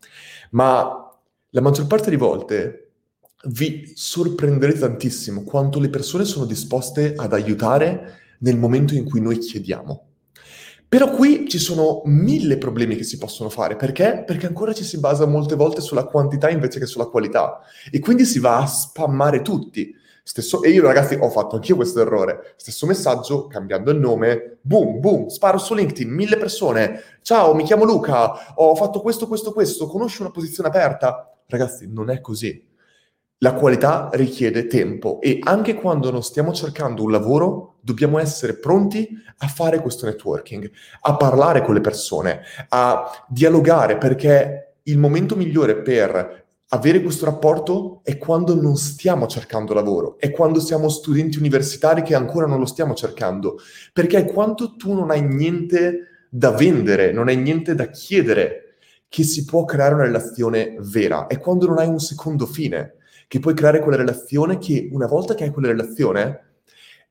ma 0.50 1.11
la 1.50 1.61
maggior 1.61 1.87
parte 1.87 2.07
delle 2.07 2.16
volte 2.16 2.80
vi 3.46 3.92
sorprenderete 3.94 4.80
tantissimo 4.80 5.42
quanto 5.42 5.78
le 5.78 5.90
persone 5.90 6.24
sono 6.24 6.46
disposte 6.46 7.14
ad 7.14 7.33
aiutare 7.33 8.20
nel 8.38 8.57
momento 8.57 8.94
in 8.94 9.04
cui 9.04 9.20
noi 9.20 9.38
chiediamo. 9.38 10.09
Però 10.94 11.11
qui 11.11 11.48
ci 11.48 11.59
sono 11.59 12.02
mille 12.04 12.57
problemi 12.57 12.94
che 12.94 13.02
si 13.02 13.18
possono 13.18 13.50
fare. 13.50 13.74
Perché? 13.74 14.22
Perché 14.24 14.46
ancora 14.46 14.72
ci 14.72 14.85
si 14.85 15.00
basa 15.00 15.26
molte 15.26 15.57
volte 15.57 15.80
sulla 15.80 16.04
quantità 16.04 16.48
invece 16.50 16.78
che 16.78 16.87
sulla 16.87 17.07
qualità. 17.07 17.59
E 17.90 17.98
quindi 17.98 18.24
si 18.24 18.38
va 18.38 18.59
a 18.59 18.66
spammare 18.66 19.42
tutti. 19.42 19.92
Stesso, 20.22 20.62
e 20.62 20.70
io 20.70 20.85
ragazzi 20.85 21.18
ho 21.20 21.28
fatto 21.30 21.57
anch'io 21.57 21.74
questo 21.74 22.00
errore. 22.00 22.54
Stesso 22.54 22.87
messaggio, 22.87 23.48
cambiando 23.48 23.90
il 23.90 23.98
nome, 23.98 24.59
boom, 24.61 25.00
boom, 25.00 25.26
sparo 25.26 25.59
su 25.59 25.74
LinkedIn, 25.74 26.09
mille 26.09 26.37
persone. 26.37 27.00
Ciao, 27.22 27.54
mi 27.54 27.64
chiamo 27.64 27.83
Luca, 27.83 28.54
ho 28.54 28.76
fatto 28.76 29.00
questo, 29.00 29.26
questo, 29.26 29.52
questo, 29.52 29.88
conosci 29.88 30.20
una 30.20 30.30
posizione 30.30 30.68
aperta? 30.68 31.28
Ragazzi, 31.48 31.90
non 31.90 32.09
è 32.09 32.20
così. 32.20 32.64
La 33.44 33.52
qualità 33.52 34.09
richiede 34.14 34.66
tempo 34.66 35.20
e 35.20 35.38
anche 35.42 35.74
quando 35.74 36.11
non 36.11 36.22
stiamo 36.22 36.54
cercando 36.54 37.02
un 37.02 37.11
lavoro, 37.11 37.74
dobbiamo 37.83 38.18
essere 38.18 38.54
pronti 38.54 39.07
a 39.37 39.48
fare 39.48 39.80
questo 39.83 40.07
networking, 40.07 40.70
a 41.02 41.14
parlare 41.16 41.61
con 41.61 41.74
le 41.74 41.83
persone, 41.83 42.40
a 42.70 43.26
dialogare, 43.28 43.98
perché 43.98 44.76
il 44.85 44.96
momento 44.96 45.37
migliore 45.37 45.83
per 45.83 46.46
avere 46.68 47.02
questo 47.02 47.26
rapporto 47.26 48.00
è 48.02 48.16
quando 48.16 48.59
non 48.59 48.76
stiamo 48.76 49.26
cercando 49.26 49.74
lavoro, 49.74 50.16
è 50.18 50.30
quando 50.30 50.59
siamo 50.59 50.88
studenti 50.88 51.37
universitari 51.37 52.00
che 52.00 52.14
ancora 52.14 52.46
non 52.46 52.59
lo 52.59 52.64
stiamo 52.64 52.94
cercando, 52.94 53.59
perché 53.92 54.24
quando 54.24 54.74
tu 54.74 54.94
non 54.94 55.11
hai 55.11 55.20
niente 55.20 56.28
da 56.30 56.50
vendere, 56.52 57.12
non 57.12 57.28
hai 57.28 57.37
niente 57.37 57.74
da 57.74 57.90
chiedere, 57.90 58.76
che 59.07 59.22
si 59.22 59.44
può 59.44 59.66
creare 59.66 59.92
una 59.92 60.04
relazione 60.04 60.76
vera, 60.80 61.26
è 61.26 61.38
quando 61.38 61.66
non 61.66 61.76
hai 61.76 61.88
un 61.88 62.00
secondo 62.00 62.46
fine, 62.46 62.94
che 63.26 63.38
puoi 63.38 63.54
creare 63.54 63.80
quella 63.80 63.96
relazione 63.96 64.58
che 64.58 64.88
una 64.92 65.06
volta 65.06 65.34
che 65.34 65.44
hai 65.44 65.50
quella 65.50 65.68
relazione 65.68 66.56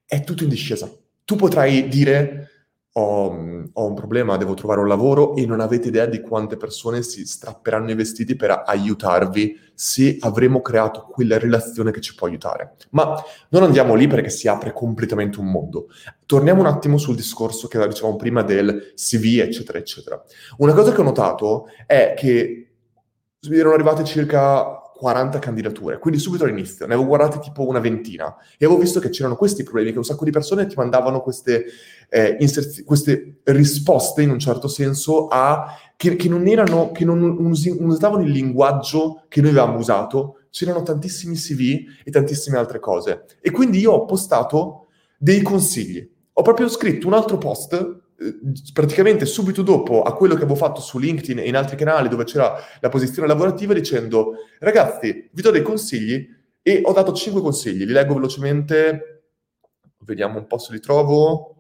è 0.06 0.24
tutto 0.24 0.44
in 0.44 0.50
discesa. 0.50 0.92
Tu 1.26 1.36
potrai 1.36 1.88
dire 1.88 2.50
ho, 2.96 3.70
ho, 3.74 3.88
un 3.88 3.94
problema, 3.96 4.38
devo 4.38 4.54
trovare 4.54 4.80
un 4.80 4.88
lavoro 4.88 5.36
e 5.36 5.46
non 5.48 5.62
avete 5.62 5.88
idea 5.88 6.06
di 6.06 6.22
quante 6.22 6.58
persone 6.58 7.02
si 7.02 7.26
strapperanno 7.26 7.90
i 7.90 7.96
vestiti 7.96 8.36
per 8.36 8.64
aiutarvi 8.66 9.60
se 9.74 10.18
avremo 10.20 10.62
creato 10.62 11.08
quella 11.08 11.40
relazione 11.40 11.92
che 11.92 12.02
ci 12.02 12.14
può 12.14 12.28
aiutare. 12.28 12.76
Ma 12.92 13.16
non 13.50 13.64
andiamo 13.64 13.96
lì 13.96 14.08
perché 14.08 14.30
si 14.30 14.48
apre 14.48 14.74
completamente 14.74 15.40
un 15.40 15.50
mondo. 15.50 15.88
Torniamo 16.28 16.60
un 16.60 16.68
attimo 16.68 16.98
sul 17.00 17.16
discorso 17.16 17.68
che 17.68 17.86
dicevamo 17.88 18.16
prima 18.16 18.44
del 18.44 18.94
CV, 18.96 19.40
eccetera, 19.40 19.80
eccetera. 19.80 20.24
Una 20.58 20.74
cosa 20.74 20.92
che 20.92 21.02
ho 21.02 21.04
notato 21.04 21.66
è 21.88 22.14
che 22.16 22.68
erano 23.50 23.74
arrivate 23.74 24.04
circa 24.04 24.83
40 24.96 25.40
candidature, 25.40 25.98
quindi 25.98 26.20
subito 26.20 26.44
all'inizio, 26.44 26.86
ne 26.86 26.94
avevo 26.94 27.08
guardate 27.08 27.40
tipo 27.40 27.68
una 27.68 27.80
ventina 27.80 28.36
e 28.58 28.66
avevo 28.66 28.80
visto 28.80 29.00
che 29.00 29.10
c'erano 29.10 29.36
questi 29.36 29.64
problemi, 29.64 29.92
che 29.92 29.98
un 29.98 30.04
sacco 30.04 30.24
di 30.24 30.32
persone 30.32 30.66
ti 30.68 30.76
mandavano 30.78 31.22
queste, 31.22 31.66
eh, 32.10 32.38
inserzi- 32.40 32.84
queste 32.84 33.40
risposte 33.44 34.22
in 34.22 34.30
un 34.30 34.40
certo 34.40 34.68
senso 34.68 35.28
a, 35.28 35.76
che, 35.98 36.16
che 36.16 36.30
non 36.30 36.48
erano, 36.48 36.92
che 36.92 37.06
non, 37.06 37.20
non 37.20 37.52
usavano 37.90 38.24
il 38.24 38.32
linguaggio 38.32 39.26
che 39.28 39.42
noi 39.42 39.50
avevamo 39.50 39.78
usato, 39.78 40.38
c'erano 40.50 40.84
tantissimi 40.84 41.36
CV 41.36 41.86
e 42.04 42.12
tantissime 42.12 42.58
altre 42.58 42.80
cose. 42.80 43.26
E 43.42 43.52
quindi 43.52 43.80
io 43.80 43.92
ho 43.92 44.06
postato 44.06 44.88
dei 45.18 45.42
consigli. 45.42 46.08
Ho 46.34 46.42
proprio 46.42 46.68
scritto 46.68 47.08
un 47.08 47.14
altro 47.14 47.38
post 47.38 48.03
praticamente 48.74 49.26
subito 49.26 49.62
dopo 49.62 50.04
a 50.04 50.14
quello 50.16 50.36
che 50.36 50.44
avevo 50.44 50.56
fatto 50.58 50.82
su 50.82 51.00
LinkedIn 51.00 51.40
e 51.40 51.48
in 51.48 51.56
altri 51.56 51.76
canali 51.76 52.08
dove 52.08 52.24
c'era 52.24 52.56
la 52.80 52.90
posizione 52.90 53.28
lavorativa 53.28 53.74
dicendo 53.74 54.36
ragazzi 54.60 55.30
vi 55.32 55.42
do 55.42 55.52
dei 55.52 55.62
consigli 55.62 56.28
e 56.66 56.82
ho 56.84 56.94
dato 56.94 57.12
5 57.12 57.42
consigli, 57.42 57.86
li 57.86 57.92
leggo 57.92 58.14
velocemente, 58.14 59.24
vediamo 60.00 60.40
un 60.40 60.48
po' 60.48 60.58
se 60.58 60.72
li 60.72 60.80
trovo, 60.80 61.54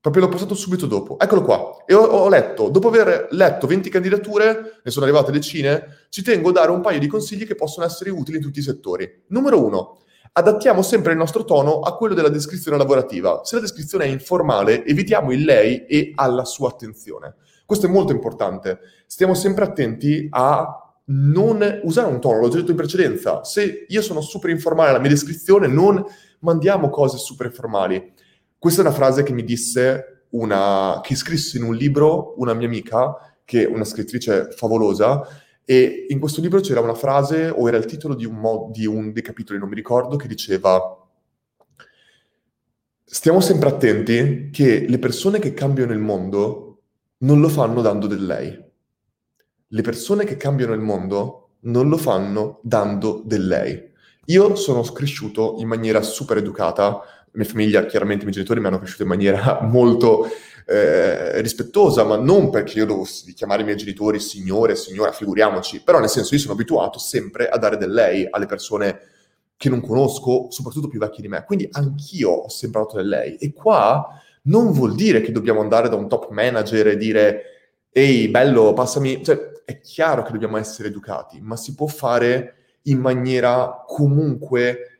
proprio 0.00 0.22
l'ho 0.22 0.28
postato 0.28 0.54
subito 0.54 0.86
dopo, 0.86 1.18
eccolo 1.18 1.42
qua, 1.42 1.82
e 1.84 1.92
ho, 1.92 2.02
ho 2.04 2.28
letto, 2.28 2.68
dopo 2.68 2.86
aver 2.86 3.26
letto 3.32 3.66
20 3.66 3.90
candidature, 3.90 4.80
ne 4.84 4.90
sono 4.92 5.06
arrivate 5.06 5.32
decine, 5.32 6.06
ci 6.08 6.22
tengo 6.22 6.50
a 6.50 6.52
dare 6.52 6.70
un 6.70 6.82
paio 6.82 7.00
di 7.00 7.08
consigli 7.08 7.46
che 7.46 7.56
possono 7.56 7.84
essere 7.84 8.10
utili 8.10 8.36
in 8.36 8.44
tutti 8.44 8.60
i 8.60 8.62
settori. 8.62 9.24
Numero 9.28 9.64
uno, 9.64 9.98
adattiamo 10.36 10.82
sempre 10.82 11.12
il 11.12 11.18
nostro 11.18 11.44
tono 11.44 11.80
a 11.80 11.96
quello 11.96 12.14
della 12.14 12.28
descrizione 12.28 12.76
lavorativa. 12.76 13.42
Se 13.44 13.54
la 13.54 13.60
descrizione 13.60 14.04
è 14.04 14.08
informale, 14.08 14.84
evitiamo 14.84 15.30
il 15.32 15.44
lei 15.44 15.86
e 15.86 16.12
alla 16.16 16.44
sua 16.44 16.70
attenzione. 16.70 17.36
Questo 17.64 17.86
è 17.86 17.88
molto 17.88 18.12
importante. 18.12 18.80
Stiamo 19.06 19.34
sempre 19.34 19.64
attenti 19.64 20.26
a 20.30 20.78
non 21.06 21.80
usare 21.84 22.08
un 22.08 22.20
tono, 22.20 22.40
l'ho 22.40 22.48
già 22.48 22.58
detto 22.58 22.72
in 22.72 22.76
precedenza. 22.76 23.44
Se 23.44 23.86
io 23.88 24.02
sono 24.02 24.20
super 24.20 24.50
informale 24.50 24.88
nella 24.88 25.00
mia 25.00 25.10
descrizione, 25.10 25.68
non 25.68 26.04
mandiamo 26.40 26.90
cose 26.90 27.16
super 27.16 27.46
informali. 27.46 28.12
Questa 28.58 28.82
è 28.82 28.84
una 28.84 28.94
frase 28.94 29.22
che 29.22 29.32
mi 29.32 29.44
disse 29.44 30.26
una, 30.30 31.00
che 31.00 31.14
scrisse 31.14 31.58
in 31.58 31.62
un 31.62 31.76
libro 31.76 32.34
una 32.38 32.54
mia 32.54 32.66
amica, 32.66 33.36
che 33.44 33.62
è 33.62 33.66
una 33.66 33.84
scrittrice 33.84 34.48
favolosa, 34.50 35.22
e 35.64 36.06
in 36.08 36.18
questo 36.18 36.40
libro 36.40 36.60
c'era 36.60 36.80
una 36.80 36.94
frase, 36.94 37.48
o 37.48 37.66
era 37.68 37.76
il 37.76 37.86
titolo 37.86 38.14
di 38.14 38.24
un, 38.24 38.36
mo- 38.36 38.70
di 38.72 38.86
un 38.86 39.12
dei 39.12 39.22
capitoli, 39.22 39.58
non 39.58 39.68
mi 39.68 39.74
ricordo, 39.74 40.16
che 40.16 40.28
diceva 40.28 40.98
stiamo 43.04 43.40
sempre 43.40 43.68
attenti 43.68 44.50
che 44.50 44.86
le 44.88 44.98
persone 44.98 45.38
che 45.38 45.54
cambiano 45.54 45.92
il 45.92 46.00
mondo 46.00 46.80
non 47.18 47.40
lo 47.40 47.48
fanno 47.48 47.80
dando 47.80 48.06
del 48.06 48.26
lei. 48.26 48.62
Le 49.68 49.82
persone 49.82 50.24
che 50.24 50.36
cambiano 50.36 50.72
il 50.74 50.80
mondo 50.80 51.50
non 51.60 51.88
lo 51.88 51.96
fanno 51.96 52.60
dando 52.62 53.22
del 53.24 53.46
lei. 53.46 53.92
Io 54.26 54.54
sono 54.56 54.82
cresciuto 54.82 55.56
in 55.58 55.68
maniera 55.68 56.02
super 56.02 56.38
educata, 56.38 57.00
mia 57.32 57.44
famiglia, 57.44 57.86
chiaramente 57.86 58.22
i 58.22 58.24
miei 58.24 58.34
genitori 58.34 58.60
mi 58.60 58.66
hanno 58.66 58.78
cresciuto 58.78 59.02
in 59.02 59.08
maniera 59.08 59.60
molto 59.62 60.26
eh, 60.66 61.40
rispettosa, 61.42 62.04
ma 62.04 62.16
non 62.16 62.50
perché 62.50 62.78
io 62.78 62.86
dovessi 62.86 63.32
chiamare 63.34 63.62
i 63.62 63.64
miei 63.64 63.76
genitori 63.76 64.18
signore, 64.18 64.76
signora, 64.76 65.12
figuriamoci, 65.12 65.82
però 65.82 65.98
nel 65.98 66.08
senso 66.08 66.34
io 66.34 66.40
sono 66.40 66.54
abituato 66.54 66.98
sempre 66.98 67.48
a 67.48 67.58
dare 67.58 67.76
del 67.76 67.92
lei 67.92 68.26
alle 68.30 68.46
persone 68.46 69.00
che 69.56 69.68
non 69.68 69.80
conosco, 69.80 70.50
soprattutto 70.50 70.88
più 70.88 70.98
vecchie 70.98 71.22
di 71.22 71.28
me. 71.28 71.44
Quindi 71.44 71.68
anch'io 71.70 72.30
ho 72.30 72.48
sempre 72.48 72.80
dato 72.80 72.96
del 72.96 73.08
lei. 73.08 73.36
E 73.36 73.52
qua 73.52 74.20
non 74.42 74.72
vuol 74.72 74.94
dire 74.94 75.20
che 75.20 75.32
dobbiamo 75.32 75.60
andare 75.60 75.88
da 75.88 75.96
un 75.96 76.08
top 76.08 76.30
manager 76.30 76.88
e 76.88 76.96
dire 76.96 77.42
ehi, 77.90 78.28
bello, 78.28 78.72
passami... 78.72 79.22
Cioè, 79.24 79.52
è 79.64 79.80
chiaro 79.80 80.22
che 80.24 80.32
dobbiamo 80.32 80.58
essere 80.58 80.88
educati, 80.88 81.40
ma 81.40 81.56
si 81.56 81.74
può 81.74 81.86
fare 81.86 82.56
in 82.82 82.98
maniera 82.98 83.82
comunque 83.86 84.98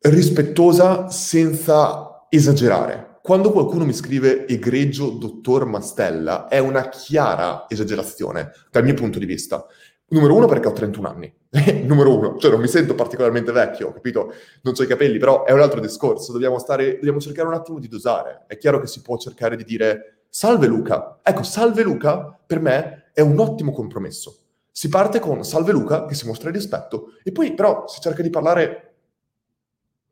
rispettosa 0.00 1.10
senza 1.10 2.26
esagerare 2.28 3.09
quando 3.22 3.52
qualcuno 3.52 3.84
mi 3.84 3.92
scrive 3.92 4.46
egregio 4.46 5.10
dottor 5.10 5.66
Mastella 5.66 6.48
è 6.48 6.58
una 6.58 6.88
chiara 6.88 7.66
esagerazione 7.68 8.52
dal 8.70 8.82
mio 8.82 8.94
punto 8.94 9.18
di 9.18 9.26
vista. 9.26 9.66
Numero 10.08 10.34
uno 10.34 10.46
perché 10.46 10.68
ho 10.68 10.72
31 10.72 11.08
anni, 11.08 11.32
numero 11.84 12.16
uno, 12.16 12.36
cioè 12.38 12.50
non 12.50 12.60
mi 12.60 12.66
sento 12.66 12.94
particolarmente 12.94 13.52
vecchio, 13.52 13.92
capito? 13.92 14.32
Non 14.62 14.74
ho 14.76 14.82
i 14.82 14.86
capelli, 14.86 15.18
però 15.18 15.44
è 15.44 15.52
un 15.52 15.60
altro 15.60 15.80
discorso, 15.80 16.32
dobbiamo, 16.32 16.58
stare, 16.58 16.94
dobbiamo 16.94 17.20
cercare 17.20 17.46
un 17.46 17.54
attimo 17.54 17.78
di 17.78 17.86
dosare. 17.86 18.44
È 18.46 18.56
chiaro 18.56 18.80
che 18.80 18.86
si 18.86 19.02
può 19.02 19.16
cercare 19.18 19.54
di 19.54 19.64
dire 19.64 20.24
salve 20.28 20.66
Luca. 20.66 21.20
Ecco, 21.22 21.42
salve 21.42 21.82
Luca 21.82 22.36
per 22.44 22.58
me 22.60 23.10
è 23.12 23.20
un 23.20 23.38
ottimo 23.38 23.70
compromesso. 23.70 24.38
Si 24.72 24.88
parte 24.88 25.20
con 25.20 25.44
salve 25.44 25.72
Luca, 25.72 26.06
che 26.06 26.14
si 26.14 26.26
mostra 26.26 26.48
il 26.48 26.54
rispetto, 26.54 27.12
e 27.22 27.32
poi 27.32 27.54
però 27.54 27.86
si 27.86 28.00
cerca 28.00 28.22
di 28.22 28.30
parlare 28.30 28.89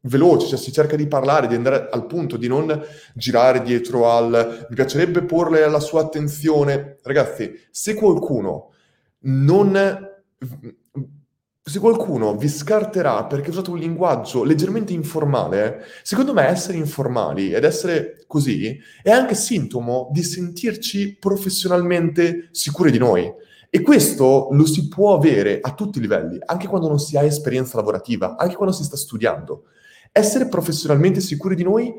veloce, 0.02 0.46
cioè 0.46 0.58
si 0.58 0.72
cerca 0.72 0.96
di 0.96 1.06
parlare, 1.06 1.46
di 1.46 1.54
andare 1.54 1.88
al 1.90 2.06
punto, 2.06 2.36
di 2.36 2.46
non 2.46 2.80
girare 3.14 3.62
dietro 3.62 4.10
al 4.10 4.66
mi 4.68 4.74
piacerebbe 4.74 5.22
porle 5.22 5.62
alla 5.62 5.80
sua 5.80 6.02
attenzione. 6.02 6.98
Ragazzi, 7.02 7.52
se 7.70 7.94
qualcuno 7.94 8.72
non 9.20 10.06
se 11.68 11.80
qualcuno 11.80 12.34
vi 12.34 12.48
scarterà 12.48 13.26
perché 13.26 13.48
ha 13.48 13.50
usato 13.50 13.72
un 13.72 13.78
linguaggio 13.78 14.42
leggermente 14.42 14.94
informale, 14.94 15.84
secondo 16.02 16.32
me 16.32 16.46
essere 16.46 16.78
informali 16.78 17.52
ed 17.52 17.64
essere 17.64 18.24
così 18.26 18.78
è 19.02 19.10
anche 19.10 19.34
sintomo 19.34 20.08
di 20.10 20.22
sentirci 20.22 21.16
professionalmente 21.18 22.48
sicuri 22.52 22.90
di 22.90 22.98
noi. 22.98 23.30
E 23.68 23.82
questo 23.82 24.48
lo 24.52 24.64
si 24.64 24.88
può 24.88 25.14
avere 25.14 25.58
a 25.60 25.74
tutti 25.74 25.98
i 25.98 26.00
livelli, 26.00 26.38
anche 26.42 26.66
quando 26.66 26.88
non 26.88 26.98
si 26.98 27.18
ha 27.18 27.22
esperienza 27.22 27.76
lavorativa, 27.76 28.36
anche 28.38 28.54
quando 28.54 28.74
si 28.74 28.82
sta 28.82 28.96
studiando 28.96 29.64
essere 30.18 30.48
professionalmente 30.48 31.20
sicuri 31.20 31.54
di 31.54 31.62
noi 31.62 31.94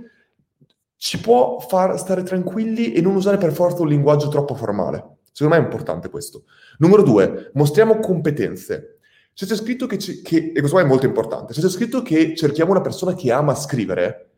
ci 0.96 1.20
può 1.20 1.60
far 1.60 1.98
stare 1.98 2.24
tranquilli 2.24 2.92
e 2.92 3.02
non 3.02 3.16
usare 3.16 3.38
per 3.38 3.54
forza 3.54 3.82
un 3.82 3.88
linguaggio 3.88 4.28
troppo 4.28 4.54
formale. 4.54 5.18
Secondo 5.32 5.56
me 5.56 5.62
è 5.62 5.64
importante 5.64 6.10
questo. 6.10 6.44
Numero 6.80 7.04
due, 7.04 7.52
mostriamo 7.54 8.00
competenze. 8.00 9.00
Se 9.34 9.46
c'è 9.46 9.56
scritto 9.56 9.88
che, 9.88 9.98
ci, 9.98 10.22
che, 10.22 10.52
e 10.54 10.60
questo 10.60 10.78
è 10.80 10.84
molto 10.84 11.06
importante, 11.06 11.54
se 11.54 11.62
c'è 11.62 11.70
scritto 11.70 12.02
che 12.02 12.36
cerchiamo 12.36 12.72
una 12.72 12.82
persona 12.82 13.14
che 13.16 13.32
ama 13.32 13.56
scrivere, 13.56 14.32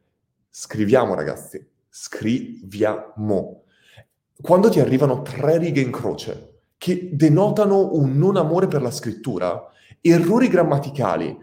scriviamo 0.51 1.15
ragazzi, 1.15 1.65
scriviamo. 1.89 3.63
Quando 4.39 4.69
ti 4.69 4.79
arrivano 4.79 5.23
tre 5.23 5.57
righe 5.57 5.81
in 5.81 5.91
croce 5.91 6.49
che 6.77 7.09
denotano 7.13 7.93
un 7.93 8.15
non 8.17 8.37
amore 8.37 8.67
per 8.67 8.83
la 8.83 8.91
scrittura, 8.91 9.71
errori 10.01 10.47
grammaticali, 10.47 11.35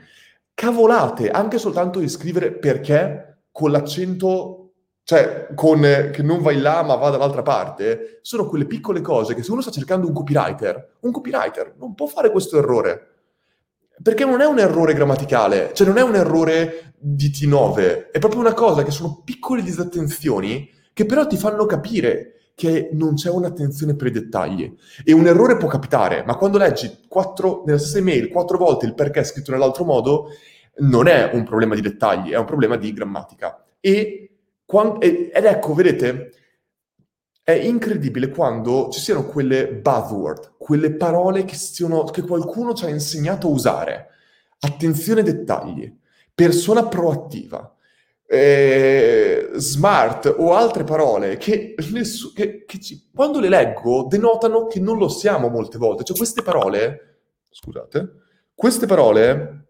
cavolate, 0.59 1.31
anche 1.31 1.57
soltanto 1.57 2.01
di 2.01 2.09
scrivere 2.09 2.51
perché 2.51 3.43
con 3.53 3.71
l'accento 3.71 4.73
cioè 5.05 5.51
con, 5.55 5.81
che 5.81 6.21
non 6.23 6.43
vai 6.43 6.59
là 6.59 6.83
ma 6.83 6.97
va 6.97 7.11
dall'altra 7.11 7.43
parte, 7.43 8.19
sono 8.23 8.49
quelle 8.49 8.67
piccole 8.67 9.01
cose 9.01 9.37
che 9.37 9.45
se 9.45 9.53
uno 9.53 9.61
sta 9.61 9.71
cercando 9.71 10.09
un 10.09 10.13
copywriter, 10.13 10.97
un 11.03 11.13
copywriter 11.13 11.77
non 11.79 11.95
può 11.95 12.07
fare 12.07 12.33
questo 12.33 12.59
errore. 12.59 13.07
Perché 14.03 14.25
non 14.25 14.41
è 14.41 14.47
un 14.47 14.59
errore 14.59 14.95
grammaticale, 14.95 15.71
cioè 15.75 15.87
non 15.87 15.97
è 15.97 16.03
un 16.03 16.17
errore 16.17 16.93
di 16.99 17.31
T9, 17.31 18.11
è 18.11 18.19
proprio 18.19 18.41
una 18.41 18.53
cosa 18.53 18.83
che 18.83 18.91
sono 18.91 19.23
piccole 19.25 19.63
disattenzioni 19.63 20.69
che 20.93 21.07
però 21.07 21.25
ti 21.29 21.37
fanno 21.37 21.67
capire 21.67 22.38
che 22.59 22.89
non 22.91 23.15
c'è 23.15 23.31
un'attenzione 23.31 23.95
per 23.95 24.09
i 24.09 24.11
dettagli. 24.11 24.77
E 25.05 25.13
un 25.13 25.29
errore 25.29 25.57
può 25.57 25.69
capitare, 25.69 26.25
ma 26.27 26.35
quando 26.35 26.59
leggi 26.59 27.05
quattro, 27.07 27.63
nella 27.65 27.79
stessa 27.79 27.99
email 27.99 28.31
quattro 28.31 28.59
volte 28.59 28.85
il 28.85 28.95
perché 28.95 29.21
è 29.21 29.25
scritto 29.25 29.53
nell'altro 29.53 29.85
modo, 29.85 30.31
non 30.79 31.07
è 31.07 31.31
un 31.35 31.45
problema 31.45 31.77
di 31.77 31.81
dettagli, 31.81 32.31
è 32.31 32.37
un 32.37 32.47
problema 32.47 32.75
di 32.75 32.93
grammatica. 32.93 33.65
E 33.79 34.39
quando, 34.65 35.01
ed 35.01 35.31
ecco, 35.33 35.73
vedete, 35.73 36.33
è 37.45 37.53
incredibile 37.53 38.29
quando 38.31 38.89
ci 38.91 38.99
siano 38.99 39.25
quelle 39.25 39.69
buzzword, 39.69 40.55
quelle 40.59 40.91
parole 40.97 41.45
che, 41.45 41.55
stiano, 41.55 42.03
che 42.07 42.23
qualcuno 42.23 42.75
ci 42.75 42.87
ha 42.87 42.89
insegnato 42.89 43.47
a 43.47 43.51
usare. 43.51 44.09
Attenzione 44.59 45.21
ai 45.21 45.27
dettagli, 45.27 45.97
persona 46.35 46.89
proattiva, 46.89 47.73
eh, 48.31 49.51
smart 49.55 50.35
o 50.37 50.55
altre 50.55 50.85
parole 50.85 51.39
che, 51.39 51.75
nessu- 51.93 52.35
che, 52.35 52.65
che 52.67 52.79
ci, 52.79 53.09
quando 53.15 53.41
le 53.41 53.49
leggo 53.49 54.07
denotano 54.09 54.67
che 54.67 54.81
non 54.81 54.99
lo 54.99 55.09
siamo 55.09 55.49
molte 55.49 55.79
volte. 55.79 56.05
Cioè 56.05 56.17
queste 56.17 56.43
parole, 56.43 57.21
scusate, 57.51 58.13
queste 58.55 58.87
parole 58.87 59.67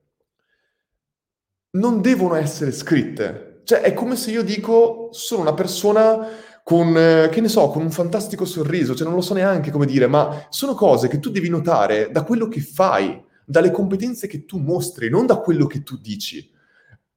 non 1.70 2.00
devono 2.00 2.34
essere 2.34 2.72
scritte 2.72 3.48
cioè, 3.68 3.82
è 3.82 3.92
come 3.92 4.16
se 4.16 4.30
io 4.30 4.42
dico, 4.42 5.10
sono 5.12 5.42
una 5.42 5.52
persona 5.52 6.26
con, 6.64 6.96
eh, 6.96 7.28
che 7.30 7.42
ne 7.42 7.48
so, 7.48 7.68
con 7.68 7.82
un 7.82 7.90
fantastico 7.90 8.46
sorriso, 8.46 8.94
cioè 8.94 9.06
non 9.06 9.14
lo 9.14 9.20
so 9.20 9.34
neanche 9.34 9.70
come 9.70 9.84
dire, 9.84 10.06
ma 10.06 10.46
sono 10.48 10.72
cose 10.72 11.06
che 11.06 11.18
tu 11.18 11.28
devi 11.28 11.50
notare 11.50 12.08
da 12.10 12.22
quello 12.22 12.48
che 12.48 12.62
fai, 12.62 13.22
dalle 13.44 13.70
competenze 13.70 14.26
che 14.26 14.46
tu 14.46 14.56
mostri, 14.56 15.10
non 15.10 15.26
da 15.26 15.36
quello 15.36 15.66
che 15.66 15.82
tu 15.82 15.98
dici. 15.98 16.50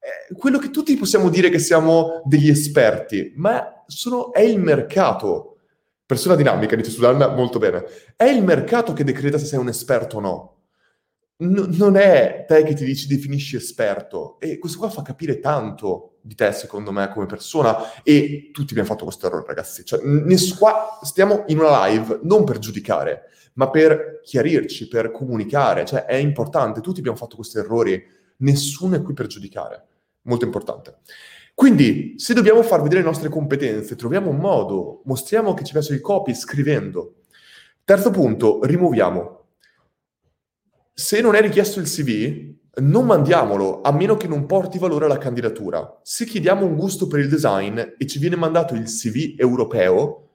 Eh, 0.04 0.34
quello 0.34 0.58
che 0.58 0.70
tutti 0.70 0.96
possiamo 0.96 1.28
dire 1.28 1.48
che 1.48 1.60
siamo 1.60 2.22
degli 2.24 2.48
esperti, 2.48 3.32
ma 3.36 3.84
sono, 3.86 4.32
è 4.32 4.40
il 4.40 4.58
mercato. 4.58 5.58
Persona 6.04 6.34
dinamica, 6.34 6.74
dice 6.74 6.90
Susanna, 6.90 7.28
molto 7.28 7.60
bene. 7.60 7.84
È 8.16 8.24
il 8.24 8.42
mercato 8.42 8.92
che 8.94 9.04
decreta 9.04 9.38
se 9.38 9.46
sei 9.46 9.60
un 9.60 9.68
esperto 9.68 10.16
o 10.16 10.20
no. 10.20 10.56
N- 11.44 11.68
non 11.76 11.96
è 11.96 12.44
te 12.48 12.64
che 12.64 12.74
ti 12.74 12.84
dici 12.84 13.06
definisci 13.06 13.54
esperto. 13.54 14.40
E 14.40 14.58
questo 14.58 14.78
qua 14.78 14.90
fa 14.90 15.02
capire 15.02 15.38
tanto 15.38 16.18
di 16.20 16.34
te, 16.34 16.50
secondo 16.50 16.90
me, 16.90 17.08
come 17.12 17.26
persona, 17.26 18.02
e 18.02 18.50
tutti 18.52 18.70
abbiamo 18.72 18.88
fatto 18.88 19.04
questo 19.04 19.28
errore, 19.28 19.46
ragazzi. 19.46 19.84
Cioè, 19.84 20.02
ness- 20.02 20.58
stiamo 21.02 21.44
in 21.46 21.60
una 21.60 21.86
live 21.86 22.18
non 22.24 22.42
per 22.42 22.58
giudicare, 22.58 23.30
ma 23.54 23.70
per 23.70 24.18
chiarirci, 24.24 24.88
per 24.88 25.12
comunicare. 25.12 25.84
Cioè, 25.84 26.06
è 26.06 26.16
importante, 26.16 26.80
tutti 26.80 26.98
abbiamo 26.98 27.16
fatto 27.16 27.36
questi 27.36 27.58
errori, 27.58 28.04
nessuno 28.38 28.96
è 28.96 29.02
qui 29.02 29.14
per 29.14 29.28
giudicare. 29.28 29.86
Molto 30.22 30.44
importante. 30.44 30.98
Quindi, 31.54 32.14
se 32.16 32.34
dobbiamo 32.34 32.62
far 32.62 32.82
vedere 32.82 33.00
le 33.00 33.06
nostre 33.06 33.28
competenze, 33.28 33.96
troviamo 33.96 34.30
un 34.30 34.38
modo, 34.38 35.02
mostriamo 35.04 35.54
che 35.54 35.64
ci 35.64 35.72
piace 35.72 35.94
il 35.94 36.00
copy 36.00 36.34
scrivendo. 36.34 37.16
Terzo 37.84 38.10
punto, 38.10 38.60
rimuoviamo. 38.62 39.40
Se 40.94 41.20
non 41.20 41.34
è 41.34 41.40
richiesto 41.40 41.80
il 41.80 41.86
CV, 41.86 42.54
non 42.80 43.04
mandiamolo 43.04 43.82
a 43.82 43.92
meno 43.92 44.16
che 44.16 44.28
non 44.28 44.46
porti 44.46 44.78
valore 44.78 45.04
alla 45.04 45.18
candidatura. 45.18 46.00
Se 46.02 46.24
chiediamo 46.24 46.64
un 46.64 46.76
gusto 46.76 47.06
per 47.06 47.20
il 47.20 47.28
design 47.28 47.78
e 47.78 48.06
ci 48.06 48.18
viene 48.18 48.36
mandato 48.36 48.74
il 48.74 48.84
CV 48.84 49.34
europeo, 49.36 50.30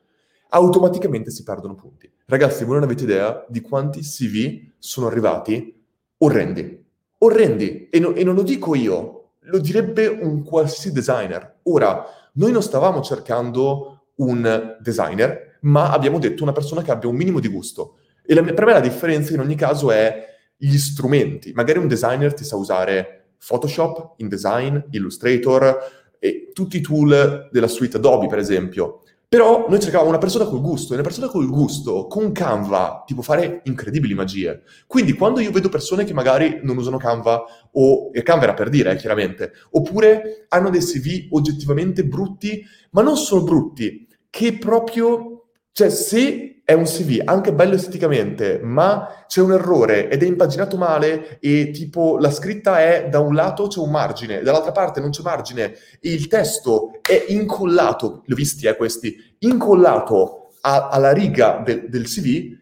automaticamente 0.49 1.31
si 1.31 1.43
perdono 1.43 1.75
punti. 1.75 2.11
Ragazzi, 2.25 2.63
voi 2.63 2.75
non 2.75 2.83
avete 2.83 3.03
idea 3.03 3.45
di 3.47 3.61
quanti 3.61 4.01
CV 4.01 4.71
sono 4.77 5.07
arrivati 5.07 5.73
orrendi. 6.17 6.85
Orrendi. 7.19 7.89
E, 7.89 7.99
no, 7.99 8.13
e 8.13 8.23
non 8.23 8.35
lo 8.35 8.43
dico 8.43 8.75
io, 8.75 9.26
lo 9.49 9.59
direbbe 9.59 10.07
un 10.07 10.43
qualsiasi 10.43 10.91
designer. 10.91 11.59
Ora, 11.63 12.05
noi 12.33 12.51
non 12.51 12.61
stavamo 12.61 13.01
cercando 13.01 14.11
un 14.15 14.77
designer, 14.79 15.57
ma 15.61 15.91
abbiamo 15.91 16.19
detto 16.19 16.43
una 16.43 16.51
persona 16.51 16.81
che 16.81 16.91
abbia 16.91 17.09
un 17.09 17.15
minimo 17.15 17.39
di 17.39 17.47
gusto. 17.47 17.97
E 18.25 18.33
la, 18.33 18.43
per 18.43 18.65
me 18.65 18.73
la 18.73 18.79
differenza 18.79 19.33
in 19.33 19.39
ogni 19.39 19.55
caso 19.55 19.91
è 19.91 20.25
gli 20.55 20.77
strumenti. 20.77 21.51
Magari 21.53 21.79
un 21.79 21.87
designer 21.87 22.33
ti 22.33 22.43
sa 22.43 22.55
usare 22.55 23.35
Photoshop, 23.45 24.15
InDesign, 24.17 24.77
Illustrator 24.91 25.77
e 26.19 26.51
tutti 26.53 26.77
i 26.77 26.81
tool 26.81 27.49
della 27.51 27.67
suite 27.67 27.97
Adobe, 27.97 28.27
per 28.27 28.39
esempio. 28.39 29.03
Però 29.29 29.65
noi 29.67 29.81
cercavamo 29.81 30.07
una 30.07 30.19
persona 30.19 30.45
col 30.45 30.61
gusto, 30.61 30.93
e 30.93 30.95
una 30.95 31.03
persona 31.03 31.27
col 31.27 31.49
gusto, 31.49 32.07
con 32.07 32.31
Canva, 32.31 33.03
ti 33.05 33.13
può 33.13 33.21
fare 33.21 33.59
incredibili 33.65 34.13
magie. 34.13 34.61
Quindi 34.87 35.11
quando 35.11 35.41
io 35.41 35.51
vedo 35.51 35.67
persone 35.67 36.05
che 36.05 36.13
magari 36.13 36.61
non 36.63 36.77
usano 36.77 36.95
Canva, 36.95 37.43
o 37.73 38.09
e 38.13 38.23
Canva 38.23 38.45
era 38.45 38.53
per 38.53 38.69
dire, 38.69 38.91
eh, 38.91 38.95
chiaramente, 38.95 39.51
oppure 39.71 40.45
hanno 40.47 40.69
dei 40.69 40.79
CV 40.79 41.27
oggettivamente 41.31 42.05
brutti, 42.05 42.63
ma 42.91 43.01
non 43.01 43.17
solo 43.17 43.43
brutti, 43.43 44.07
che 44.29 44.57
proprio, 44.57 45.46
cioè 45.77 45.91
se 45.91 46.61
è 46.63 46.73
un 46.73 46.85
CV 46.85 47.21
anche 47.23 47.53
bello 47.53 47.75
esteticamente, 47.75 48.59
ma 48.63 49.25
c'è 49.27 49.41
un 49.41 49.51
errore 49.51 50.09
ed 50.09 50.23
è 50.23 50.25
impaginato 50.25 50.75
male 50.75 51.37
e 51.39 51.69
tipo 51.69 52.17
la 52.17 52.31
scritta 52.31 52.79
è 52.79 53.07
da 53.09 53.19
un 53.19 53.35
lato 53.35 53.67
c'è 53.67 53.79
un 53.79 53.91
margine, 53.91 54.41
dall'altra 54.41 54.71
parte 54.71 54.99
non 54.99 55.11
c'è 55.11 55.21
margine 55.21 55.75
e 56.01 56.13
il 56.13 56.27
testo 56.27 56.93
è 57.07 57.25
incollato, 57.27 58.23
li 58.25 58.33
ho 58.33 58.35
visti 58.35 58.65
eh 58.65 58.75
questi, 58.75 59.15
incollato 59.37 60.53
a, 60.61 60.89
alla 60.89 61.13
riga 61.13 61.61
de, 61.63 61.87
del 61.87 62.05
CV, 62.05 62.57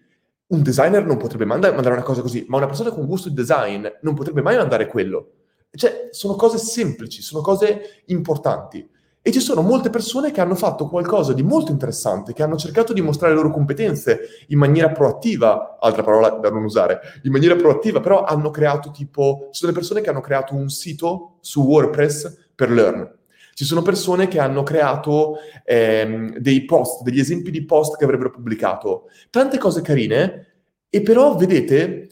un 0.47 0.62
designer 0.62 1.06
non 1.06 1.15
potrebbe 1.15 1.45
mandare, 1.45 1.73
mandare 1.73 1.95
una 1.95 2.04
cosa 2.04 2.21
così, 2.21 2.43
ma 2.49 2.58
una 2.58 2.67
persona 2.67 2.89
con 2.89 3.06
gusto 3.06 3.30
di 3.30 3.36
design 3.36 3.88
non 4.01 4.13
potrebbe 4.13 4.41
mai 4.41 4.58
mandare 4.58 4.88
quello. 4.88 5.30
Cioè, 5.71 6.10
sono 6.12 6.36
cose 6.36 6.58
semplici, 6.58 7.21
sono 7.21 7.41
cose 7.41 8.01
importanti. 8.08 8.86
E 9.27 9.31
ci 9.31 9.39
sono 9.39 9.63
molte 9.63 9.89
persone 9.89 10.29
che 10.29 10.39
hanno 10.39 10.53
fatto 10.53 10.88
qualcosa 10.88 11.33
di 11.33 11.41
molto 11.41 11.71
interessante, 11.71 12.31
che 12.31 12.43
hanno 12.43 12.57
cercato 12.57 12.93
di 12.93 13.01
mostrare 13.01 13.33
le 13.33 13.41
loro 13.41 13.51
competenze 13.51 14.19
in 14.49 14.59
maniera 14.59 14.91
proattiva, 14.91 15.77
altra 15.79 16.03
parola 16.03 16.29
da 16.29 16.51
non 16.51 16.63
usare, 16.63 16.99
in 17.23 17.31
maniera 17.31 17.55
proattiva, 17.55 18.01
però 18.01 18.23
hanno 18.23 18.51
creato 18.51 18.91
tipo, 18.91 19.47
ci 19.49 19.61
sono 19.61 19.71
persone 19.71 20.01
che 20.01 20.11
hanno 20.11 20.21
creato 20.21 20.53
un 20.53 20.69
sito 20.69 21.38
su 21.41 21.63
WordPress 21.63 22.49
per 22.53 22.69
Learn. 22.69 23.15
Ci 23.55 23.65
sono 23.65 23.81
persone 23.81 24.27
che 24.27 24.38
hanno 24.38 24.61
creato 24.61 25.38
ehm, 25.63 26.38
dei 26.38 26.63
post, 26.65 27.01
degli 27.01 27.19
esempi 27.19 27.49
di 27.49 27.65
post 27.65 27.97
che 27.97 28.03
avrebbero 28.03 28.29
pubblicato. 28.29 29.05
Tante 29.31 29.57
cose 29.57 29.81
carine, 29.81 30.49
e 30.88 31.01
però, 31.01 31.35
vedete, 31.35 32.09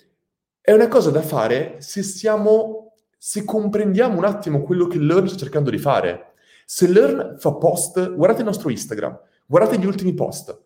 è 0.59 0.71
una 0.71 0.87
cosa 0.87 1.11
da 1.11 1.21
fare 1.21 1.75
se 1.77 2.01
siamo, 2.01 2.95
se 3.19 3.45
comprendiamo 3.45 4.17
un 4.17 4.25
attimo 4.25 4.63
quello 4.63 4.87
che 4.87 4.97
Learn 4.97 5.27
sta 5.27 5.37
cercando 5.37 5.69
di 5.69 5.77
fare. 5.77 6.32
Se 6.65 6.87
Learn 6.87 7.37
fa 7.39 7.53
post, 7.53 8.13
guardate 8.13 8.41
il 8.41 8.47
nostro 8.47 8.69
Instagram, 8.69 9.19
guardate 9.45 9.77
gli 9.77 9.85
ultimi 9.85 10.13
post. 10.13 10.57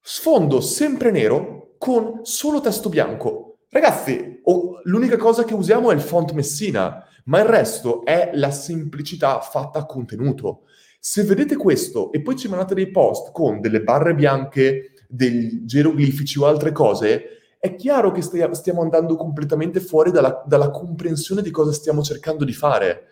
Sfondo 0.00 0.60
sempre 0.60 1.10
nero 1.10 1.74
con 1.78 2.20
solo 2.22 2.60
testo 2.60 2.88
bianco. 2.88 3.58
Ragazzi, 3.68 4.40
oh, 4.44 4.80
l'unica 4.84 5.16
cosa 5.16 5.44
che 5.44 5.54
usiamo 5.54 5.90
è 5.90 5.94
il 5.94 6.00
font 6.00 6.32
Messina, 6.32 7.04
ma 7.24 7.40
il 7.40 7.46
resto 7.46 8.04
è 8.04 8.30
la 8.34 8.50
semplicità 8.50 9.40
fatta 9.40 9.80
a 9.80 9.86
contenuto. 9.86 10.62
Se 10.98 11.22
vedete 11.24 11.56
questo 11.56 12.12
e 12.12 12.22
poi 12.22 12.36
ci 12.36 12.48
mandate 12.48 12.74
dei 12.74 12.90
post 12.90 13.32
con 13.32 13.60
delle 13.60 13.82
barre 13.82 14.14
bianche, 14.14 14.92
degli 15.08 15.64
geroglifici 15.64 16.38
o 16.38 16.46
altre 16.46 16.72
cose, 16.72 17.36
è 17.58 17.74
chiaro 17.74 18.12
che 18.12 18.22
stiamo 18.22 18.82
andando 18.82 19.16
completamente 19.16 19.80
fuori 19.80 20.10
dalla, 20.10 20.42
dalla 20.46 20.70
comprensione 20.70 21.42
di 21.42 21.50
cosa 21.50 21.72
stiamo 21.72 22.02
cercando 22.02 22.44
di 22.44 22.52
fare. 22.52 23.08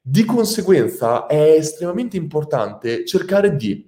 Di 0.00 0.24
conseguenza 0.24 1.26
è 1.26 1.52
estremamente 1.52 2.16
importante 2.16 3.04
cercare 3.04 3.56
di 3.56 3.86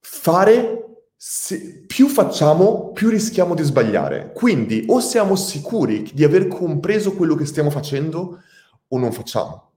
fare, 0.00 1.04
se, 1.16 1.84
più 1.86 2.08
facciamo, 2.08 2.90
più 2.92 3.08
rischiamo 3.08 3.54
di 3.54 3.62
sbagliare. 3.62 4.32
Quindi 4.32 4.84
o 4.88 5.00
siamo 5.00 5.36
sicuri 5.36 6.10
di 6.12 6.24
aver 6.24 6.48
compreso 6.48 7.14
quello 7.14 7.34
che 7.34 7.44
stiamo 7.44 7.70
facendo 7.70 8.40
o 8.88 8.98
non 8.98 9.12
facciamo. 9.12 9.72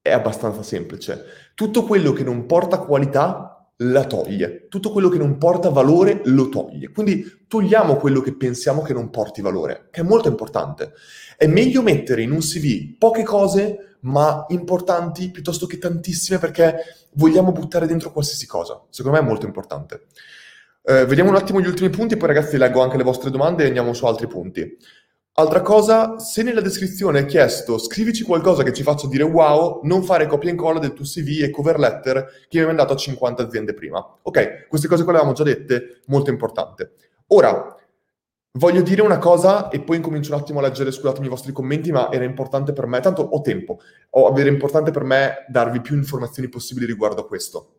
È 0.00 0.10
abbastanza 0.10 0.62
semplice. 0.62 1.24
Tutto 1.54 1.84
quello 1.84 2.12
che 2.12 2.24
non 2.24 2.46
porta 2.46 2.78
qualità 2.78 3.51
la 3.76 4.04
toglie. 4.04 4.66
Tutto 4.68 4.90
quello 4.90 5.08
che 5.08 5.18
non 5.18 5.38
porta 5.38 5.70
valore 5.70 6.20
lo 6.24 6.48
toglie. 6.48 6.90
Quindi 6.90 7.44
togliamo 7.48 7.96
quello 7.96 8.20
che 8.20 8.36
pensiamo 8.36 8.82
che 8.82 8.92
non 8.92 9.10
porti 9.10 9.40
valore, 9.40 9.88
che 9.90 10.00
è 10.00 10.04
molto 10.04 10.28
importante. 10.28 10.92
È 11.36 11.46
meglio 11.46 11.82
mettere 11.82 12.22
in 12.22 12.30
un 12.30 12.40
CV 12.40 12.96
poche 12.98 13.22
cose, 13.22 13.96
ma 14.00 14.44
importanti, 14.48 15.30
piuttosto 15.30 15.66
che 15.66 15.78
tantissime, 15.78 16.38
perché 16.38 16.76
vogliamo 17.14 17.52
buttare 17.52 17.86
dentro 17.86 18.12
qualsiasi 18.12 18.46
cosa. 18.46 18.82
Secondo 18.90 19.18
me 19.18 19.24
è 19.24 19.28
molto 19.28 19.46
importante. 19.46 20.06
Eh, 20.84 21.06
vediamo 21.06 21.30
un 21.30 21.36
attimo 21.36 21.60
gli 21.60 21.66
ultimi 21.66 21.90
punti, 21.90 22.16
poi 22.16 22.28
ragazzi 22.28 22.56
leggo 22.56 22.82
anche 22.82 22.96
le 22.96 23.04
vostre 23.04 23.30
domande 23.30 23.64
e 23.64 23.66
andiamo 23.68 23.92
su 23.92 24.04
altri 24.06 24.26
punti. 24.26 24.76
Altra 25.34 25.62
cosa, 25.62 26.18
se 26.18 26.42
nella 26.42 26.60
descrizione 26.60 27.20
è 27.20 27.24
chiesto 27.24 27.78
scrivici 27.78 28.22
qualcosa 28.22 28.62
che 28.62 28.72
ci 28.74 28.82
faccia 28.82 29.06
dire 29.06 29.22
wow, 29.22 29.80
non 29.84 30.02
fare 30.02 30.26
copia 30.26 30.50
e 30.50 30.52
incolla 30.52 30.78
del 30.78 30.92
tuo 30.92 31.06
CV 31.06 31.42
e 31.42 31.48
cover 31.48 31.78
letter 31.78 32.26
che 32.48 32.58
mi 32.58 32.60
hai 32.60 32.66
mandato 32.66 32.92
a 32.92 32.96
50 32.96 33.42
aziende 33.42 33.72
prima. 33.72 33.98
Ok, 34.22 34.68
queste 34.68 34.88
cose 34.88 35.04
qua 35.04 35.12
le 35.12 35.18
avevamo 35.20 35.34
già 35.34 35.42
dette, 35.42 36.02
molto 36.08 36.28
importante. 36.28 36.92
Ora, 37.28 37.74
voglio 38.58 38.82
dire 38.82 39.00
una 39.00 39.16
cosa 39.16 39.70
e 39.70 39.80
poi 39.80 39.96
incomincio 39.96 40.34
un 40.34 40.40
attimo 40.40 40.58
a 40.58 40.62
leggere, 40.62 40.92
scusatemi 40.92 41.24
i 41.24 41.30
vostri 41.30 41.52
commenti, 41.52 41.90
ma 41.90 42.12
era 42.12 42.24
importante 42.24 42.74
per 42.74 42.84
me, 42.84 43.00
tanto 43.00 43.22
ho 43.22 43.40
tempo, 43.40 43.80
era 44.10 44.48
importante 44.50 44.90
per 44.90 45.04
me 45.04 45.46
darvi 45.48 45.80
più 45.80 45.96
informazioni 45.96 46.50
possibili 46.50 46.84
riguardo 46.84 47.22
a 47.22 47.26
questo. 47.26 47.76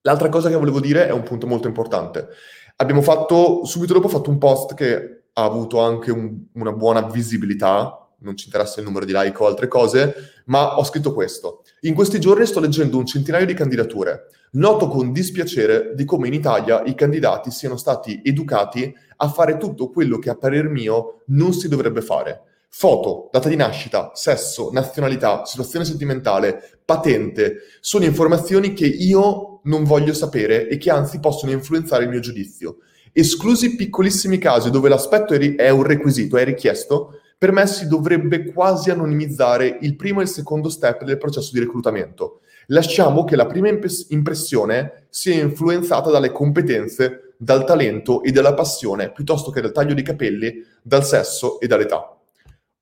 L'altra 0.00 0.30
cosa 0.30 0.48
che 0.48 0.56
volevo 0.56 0.80
dire 0.80 1.06
è 1.06 1.12
un 1.12 1.24
punto 1.24 1.46
molto 1.46 1.68
importante. 1.68 2.28
Abbiamo 2.76 3.02
fatto, 3.02 3.66
subito 3.66 3.92
dopo 3.92 4.06
ho 4.06 4.10
fatto 4.10 4.30
un 4.30 4.38
post 4.38 4.72
che 4.72 5.19
ha 5.40 5.44
avuto 5.44 5.80
anche 5.80 6.10
un, 6.10 6.38
una 6.54 6.72
buona 6.72 7.02
visibilità, 7.02 8.08
non 8.18 8.36
ci 8.36 8.46
interessa 8.46 8.80
il 8.80 8.86
numero 8.86 9.04
di 9.04 9.12
like 9.14 9.42
o 9.42 9.46
altre 9.46 9.68
cose, 9.68 10.42
ma 10.46 10.78
ho 10.78 10.84
scritto 10.84 11.12
questo. 11.12 11.62
In 11.82 11.94
questi 11.94 12.20
giorni 12.20 12.46
sto 12.46 12.60
leggendo 12.60 12.98
un 12.98 13.06
centinaio 13.06 13.46
di 13.46 13.54
candidature. 13.54 14.26
Noto 14.52 14.88
con 14.88 15.12
dispiacere 15.12 15.92
di 15.94 16.04
come 16.04 16.26
in 16.26 16.34
Italia 16.34 16.82
i 16.84 16.94
candidati 16.94 17.50
siano 17.50 17.76
stati 17.76 18.20
educati 18.24 18.92
a 19.16 19.28
fare 19.28 19.56
tutto 19.56 19.90
quello 19.90 20.18
che 20.18 20.30
a 20.30 20.36
parer 20.36 20.68
mio 20.68 21.22
non 21.26 21.52
si 21.52 21.68
dovrebbe 21.68 22.02
fare. 22.02 22.42
Foto, 22.68 23.28
data 23.32 23.48
di 23.48 23.56
nascita, 23.56 24.12
sesso, 24.14 24.70
nazionalità, 24.72 25.44
situazione 25.44 25.84
sentimentale, 25.84 26.80
patente, 26.84 27.62
sono 27.80 28.04
informazioni 28.04 28.74
che 28.74 28.86
io 28.86 29.60
non 29.64 29.84
voglio 29.84 30.12
sapere 30.14 30.68
e 30.68 30.78
che 30.78 30.90
anzi 30.90 31.18
possono 31.20 31.52
influenzare 31.52 32.04
il 32.04 32.10
mio 32.10 32.20
giudizio. 32.20 32.78
Esclusi 33.12 33.76
piccolissimi 33.76 34.38
casi 34.38 34.70
dove 34.70 34.88
l'aspetto 34.88 35.34
è 35.34 35.68
un 35.70 35.82
requisito, 35.82 36.36
è 36.36 36.44
richiesto, 36.44 37.20
per 37.36 37.52
me 37.52 37.66
si 37.66 37.88
dovrebbe 37.88 38.52
quasi 38.52 38.90
anonimizzare 38.90 39.78
il 39.80 39.96
primo 39.96 40.20
e 40.20 40.24
il 40.24 40.28
secondo 40.28 40.68
step 40.68 41.04
del 41.04 41.18
processo 41.18 41.50
di 41.52 41.60
reclutamento. 41.60 42.40
Lasciamo 42.66 43.24
che 43.24 43.34
la 43.34 43.46
prima 43.46 43.68
impressione 44.08 45.06
sia 45.08 45.34
influenzata 45.40 46.10
dalle 46.10 46.30
competenze, 46.30 47.34
dal 47.36 47.64
talento 47.64 48.22
e 48.22 48.30
dalla 48.30 48.54
passione, 48.54 49.10
piuttosto 49.10 49.50
che 49.50 49.60
dal 49.60 49.72
taglio 49.72 49.94
di 49.94 50.02
capelli, 50.02 50.62
dal 50.82 51.04
sesso 51.04 51.58
e 51.58 51.66
dall'età. 51.66 52.16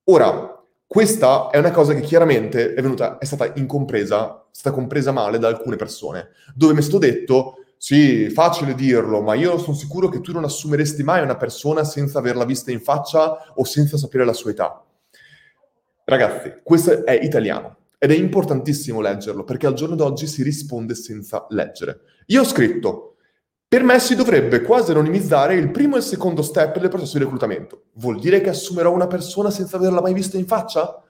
Ora, 0.04 0.60
questa 0.86 1.50
è 1.50 1.58
una 1.58 1.70
cosa 1.70 1.94
che 1.94 2.00
chiaramente 2.00 2.74
è, 2.74 2.82
venuta, 2.82 3.18
è 3.18 3.24
stata 3.24 3.52
incompresa, 3.54 4.40
è 4.40 4.48
stata 4.50 4.74
compresa 4.74 5.12
male 5.12 5.38
da 5.38 5.46
alcune 5.46 5.76
persone, 5.76 6.30
dove 6.54 6.72
mi 6.72 6.80
è 6.80 6.82
stato 6.82 6.98
detto 6.98 7.64
sì, 7.78 8.28
facile 8.30 8.74
dirlo, 8.74 9.22
ma 9.22 9.34
io 9.34 9.56
sono 9.56 9.76
sicuro 9.76 10.08
che 10.08 10.20
tu 10.20 10.32
non 10.32 10.42
assumeresti 10.42 11.04
mai 11.04 11.22
una 11.22 11.36
persona 11.36 11.84
senza 11.84 12.18
averla 12.18 12.44
vista 12.44 12.72
in 12.72 12.80
faccia 12.80 13.52
o 13.54 13.64
senza 13.64 13.96
sapere 13.96 14.24
la 14.24 14.32
sua 14.32 14.50
età. 14.50 14.84
Ragazzi, 16.04 16.54
questo 16.64 17.04
è 17.04 17.12
italiano 17.12 17.76
ed 17.98 18.10
è 18.10 18.14
importantissimo 18.14 19.00
leggerlo 19.00 19.44
perché 19.44 19.66
al 19.66 19.74
giorno 19.74 19.94
d'oggi 19.94 20.26
si 20.26 20.42
risponde 20.42 20.96
senza 20.96 21.46
leggere. 21.50 22.00
Io 22.26 22.40
ho 22.40 22.44
scritto, 22.44 23.16
per 23.68 23.84
me 23.84 24.00
si 24.00 24.16
dovrebbe 24.16 24.62
quasi 24.62 24.90
anonimizzare 24.90 25.54
il 25.54 25.70
primo 25.70 25.94
e 25.94 25.98
il 25.98 26.04
secondo 26.04 26.42
step 26.42 26.78
del 26.78 26.88
processo 26.88 27.18
di 27.18 27.24
reclutamento. 27.24 27.84
Vuol 27.94 28.18
dire 28.18 28.40
che 28.40 28.48
assumerò 28.48 28.92
una 28.92 29.06
persona 29.06 29.50
senza 29.50 29.76
averla 29.76 30.00
mai 30.00 30.14
vista 30.14 30.36
in 30.36 30.46
faccia? 30.46 31.02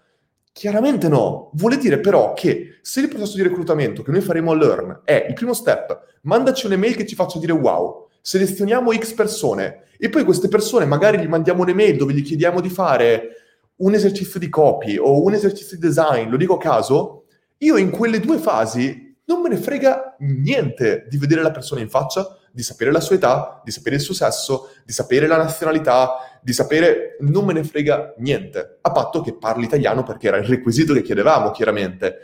Chiaramente 0.59 1.07
no. 1.07 1.51
Vuole 1.53 1.77
dire 1.77 2.01
però 2.01 2.33
che 2.33 2.79
se 2.83 2.99
il 2.99 3.07
processo 3.07 3.37
di 3.37 3.45
reclutamento 3.45 4.03
che 4.03 4.11
noi 4.11 4.21
faremo 4.21 4.51
a 4.51 4.57
Learn 4.57 5.03
è 5.05 5.27
il 5.29 5.35
primo 5.35 5.55
step, 5.55 6.17
mandaci 6.23 6.67
un'email 6.67 6.97
che 6.97 7.07
ci 7.07 7.15
faccia 7.15 7.39
dire 7.39 7.53
wow, 7.53 8.09
selezioniamo 8.21 8.93
X 8.93 9.13
persone 9.13 9.85
e 9.97 10.09
poi 10.09 10.25
queste 10.25 10.49
persone 10.49 10.85
magari 10.85 11.19
gli 11.19 11.29
mandiamo 11.29 11.63
un'email 11.63 11.97
dove 11.97 12.13
gli 12.13 12.25
chiediamo 12.25 12.61
di 12.61 12.71
fare 12.71 13.29
un 13.77 13.95
esercizio 13.95 14.41
di 14.41 14.49
copy 14.49 14.97
o 14.97 15.23
un 15.23 15.35
esercizio 15.35 15.77
di 15.77 15.87
design, 15.87 16.29
lo 16.29 16.37
dico 16.37 16.55
a 16.55 16.59
caso, 16.59 17.27
io 17.59 17.77
in 17.77 17.91
quelle 17.91 18.19
due 18.19 18.39
fasi 18.39 19.15
non 19.27 19.41
me 19.41 19.51
ne 19.51 19.59
frega 19.59 20.17
niente 20.19 21.07
di 21.09 21.19
vedere 21.19 21.43
la 21.43 21.53
persona 21.53 21.83
in 21.83 21.89
faccia, 21.89 22.37
di 22.53 22.63
sapere 22.63 22.91
la 22.91 23.01
sua 23.01 23.17
età, 23.17 23.61
di 23.65 23.71
sapere 23.71 23.97
il 23.97 24.03
suo 24.03 24.15
sesso, 24.15 24.71
di 24.85 24.93
sapere 24.93 25.27
la 25.27 25.37
nazionalità, 25.37 26.39
di 26.43 26.53
sapere... 26.53 27.17
non 27.21 27.45
me 27.45 27.53
ne 27.53 27.65
frega 27.65 28.15
niente, 28.19 28.79
a 28.81 28.91
patto 28.93 29.21
che 29.21 29.35
parli 29.35 29.65
italiano 29.65 30.03
perché 30.03 30.29
era 30.29 30.37
il 30.39 30.45
requisito 30.45 30.93
che 30.95 31.03
chiedevamo, 31.03 31.51
chiaramente. 31.51 32.19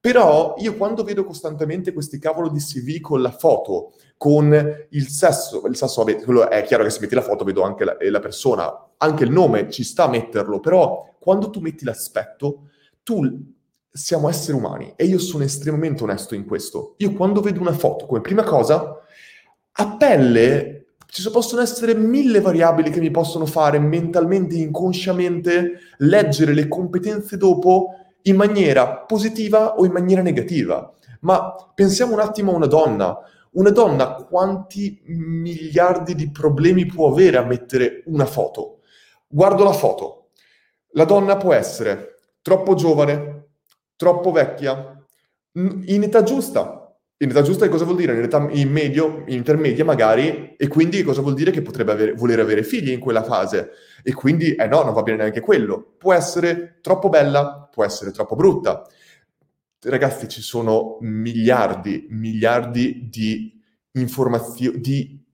Però 0.00 0.54
io 0.58 0.76
quando 0.76 1.02
vedo 1.02 1.24
costantemente 1.24 1.92
questi 1.92 2.18
cavolo 2.18 2.48
di 2.48 2.60
CV 2.60 3.00
con 3.00 3.20
la 3.22 3.32
foto, 3.32 3.94
con 4.16 4.86
il 4.90 5.08
sesso, 5.08 5.66
il 5.66 5.76
sesso, 5.76 6.04
vabbè, 6.04 6.48
è 6.48 6.62
chiaro 6.62 6.84
che 6.84 6.90
se 6.90 7.00
metti 7.00 7.14
la 7.14 7.22
foto 7.22 7.44
vedo 7.44 7.62
anche 7.62 7.84
la, 7.84 7.96
la 7.98 8.20
persona, 8.20 8.72
anche 8.98 9.24
il 9.24 9.30
nome 9.30 9.68
ci 9.68 9.82
sta 9.82 10.04
a 10.04 10.08
metterlo, 10.08 10.60
però 10.60 11.16
quando 11.18 11.50
tu 11.50 11.58
metti 11.58 11.84
l'aspetto, 11.84 12.68
tu 13.02 13.52
siamo 13.90 14.28
esseri 14.28 14.56
umani 14.56 14.92
e 14.94 15.06
io 15.06 15.18
sono 15.18 15.42
estremamente 15.42 16.04
onesto 16.04 16.34
in 16.34 16.44
questo. 16.44 16.94
Io 16.98 17.12
quando 17.14 17.40
vedo 17.40 17.60
una 17.60 17.72
foto, 17.72 18.06
come 18.06 18.20
prima 18.20 18.44
cosa, 18.44 19.00
a 19.78 19.96
pelle 19.96 20.76
ci 21.06 21.30
possono 21.30 21.62
essere 21.62 21.94
mille 21.94 22.40
variabili 22.40 22.90
che 22.90 23.00
mi 23.00 23.10
possono 23.10 23.46
fare 23.46 23.78
mentalmente, 23.78 24.56
inconsciamente, 24.56 25.78
leggere 25.98 26.52
le 26.52 26.68
competenze 26.68 27.36
dopo 27.36 27.90
in 28.22 28.36
maniera 28.36 28.98
positiva 28.98 29.76
o 29.76 29.84
in 29.84 29.92
maniera 29.92 30.22
negativa. 30.22 30.92
Ma 31.20 31.54
pensiamo 31.74 32.14
un 32.14 32.20
attimo 32.20 32.52
a 32.52 32.56
una 32.56 32.66
donna. 32.66 33.18
Una 33.52 33.70
donna 33.70 34.14
quanti 34.14 35.00
miliardi 35.06 36.14
di 36.14 36.30
problemi 36.30 36.84
può 36.84 37.10
avere 37.10 37.38
a 37.38 37.44
mettere 37.44 38.02
una 38.06 38.26
foto? 38.26 38.80
Guardo 39.26 39.64
la 39.64 39.72
foto. 39.72 40.28
La 40.90 41.04
donna 41.04 41.36
può 41.36 41.52
essere 41.52 42.16
troppo 42.42 42.74
giovane, 42.74 43.48
troppo 43.96 44.32
vecchia, 44.32 45.02
in 45.52 46.02
età 46.02 46.22
giusta, 46.22 46.85
in 47.18 47.30
età 47.30 47.40
giusta 47.40 47.68
cosa 47.68 47.84
vuol 47.84 47.96
dire? 47.96 48.14
In 48.14 48.22
età 48.22 48.46
in 48.50 48.70
medio, 48.70 49.24
in 49.26 49.36
intermedia 49.36 49.84
magari, 49.84 50.54
e 50.56 50.68
quindi 50.68 51.02
cosa 51.02 51.22
vuol 51.22 51.34
dire 51.34 51.50
che 51.50 51.62
potrebbe 51.62 51.92
avere, 51.92 52.12
voler 52.12 52.40
avere 52.40 52.62
figli 52.62 52.90
in 52.90 53.00
quella 53.00 53.22
fase? 53.22 53.70
E 54.02 54.12
quindi, 54.12 54.54
eh 54.54 54.66
no, 54.66 54.82
non 54.82 54.92
va 54.92 55.02
bene 55.02 55.18
neanche 55.18 55.40
quello. 55.40 55.94
Può 55.96 56.12
essere 56.12 56.78
troppo 56.82 57.08
bella, 57.08 57.68
può 57.72 57.84
essere 57.84 58.10
troppo 58.10 58.36
brutta. 58.36 58.86
Ragazzi, 59.80 60.28
ci 60.28 60.42
sono 60.42 60.98
miliardi, 61.00 62.06
miliardi 62.10 63.08
di 63.10 63.58
informazioni, 63.92 64.80
di 64.80 65.24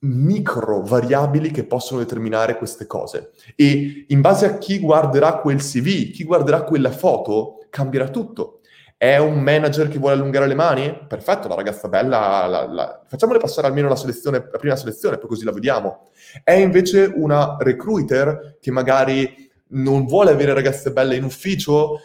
micro 0.00 0.82
variabili 0.82 1.50
che 1.50 1.64
possono 1.64 2.00
determinare 2.00 2.56
queste 2.56 2.86
cose. 2.86 3.32
E 3.56 4.06
in 4.08 4.20
base 4.20 4.46
a 4.46 4.58
chi 4.58 4.78
guarderà 4.78 5.38
quel 5.38 5.58
CV, 5.58 6.12
chi 6.12 6.24
guarderà 6.24 6.62
quella 6.62 6.92
foto, 6.92 7.66
cambierà 7.68 8.08
tutto. 8.08 8.60
È 8.98 9.18
un 9.18 9.40
manager 9.40 9.88
che 9.88 9.98
vuole 9.98 10.14
allungare 10.14 10.46
le 10.46 10.54
mani? 10.54 11.04
Perfetto, 11.06 11.48
la 11.48 11.54
ragazza 11.54 11.86
bella, 11.86 12.46
la, 12.46 12.66
la... 12.66 13.02
facciamole 13.06 13.38
passare 13.38 13.66
almeno 13.66 13.88
la, 13.88 13.96
selezione, 13.96 14.48
la 14.50 14.58
prima 14.58 14.74
selezione, 14.74 15.18
poi 15.18 15.28
così 15.28 15.44
la 15.44 15.52
vediamo. 15.52 16.08
È 16.42 16.52
invece 16.52 17.12
una 17.14 17.56
recruiter 17.60 18.56
che 18.58 18.70
magari 18.70 19.50
non 19.68 20.06
vuole 20.06 20.30
avere 20.30 20.54
ragazze 20.54 20.92
belle 20.92 21.16
in 21.16 21.24
ufficio, 21.24 21.98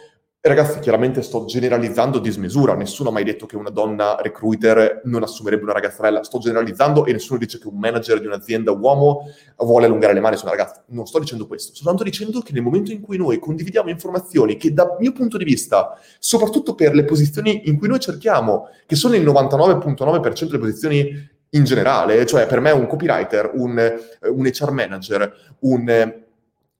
Ragazzi, 0.44 0.80
chiaramente 0.80 1.22
sto 1.22 1.44
generalizzando 1.44 2.18
a 2.18 2.20
dismisura, 2.20 2.74
nessuno 2.74 3.10
ha 3.10 3.12
mai 3.12 3.22
detto 3.22 3.46
che 3.46 3.54
una 3.54 3.70
donna 3.70 4.16
recruiter 4.20 5.02
non 5.04 5.22
assumerebbe 5.22 5.62
una 5.62 5.72
ragazza. 5.72 6.02
Bella, 6.02 6.24
sto 6.24 6.40
generalizzando 6.40 7.06
e 7.06 7.12
nessuno 7.12 7.38
dice 7.38 7.60
che 7.60 7.68
un 7.68 7.78
manager 7.78 8.18
di 8.18 8.26
un'azienda 8.26 8.72
uomo 8.72 9.30
vuole 9.58 9.86
allungare 9.86 10.12
le 10.14 10.18
mani 10.18 10.36
su 10.36 10.44
una 10.44 10.56
ragazza. 10.56 10.82
Non 10.88 11.06
sto 11.06 11.20
dicendo 11.20 11.46
questo, 11.46 11.68
sto 11.68 11.84
soltanto 11.84 12.02
dicendo 12.02 12.40
che 12.40 12.52
nel 12.52 12.62
momento 12.62 12.90
in 12.90 13.02
cui 13.02 13.18
noi 13.18 13.38
condividiamo 13.38 13.88
informazioni 13.88 14.56
che 14.56 14.72
dal 14.72 14.96
mio 14.98 15.12
punto 15.12 15.36
di 15.36 15.44
vista, 15.44 15.96
soprattutto 16.18 16.74
per 16.74 16.92
le 16.92 17.04
posizioni 17.04 17.68
in 17.68 17.78
cui 17.78 17.86
noi 17.86 18.00
cerchiamo, 18.00 18.68
che 18.84 18.96
sono 18.96 19.14
il 19.14 19.24
99.9% 19.24 20.46
delle 20.46 20.58
posizioni 20.58 21.30
in 21.50 21.62
generale, 21.62 22.26
cioè 22.26 22.48
per 22.48 22.58
me 22.58 22.72
un 22.72 22.88
copywriter, 22.88 23.52
un, 23.54 23.94
un 24.22 24.44
HR 24.44 24.72
manager, 24.72 25.56
un 25.60 26.20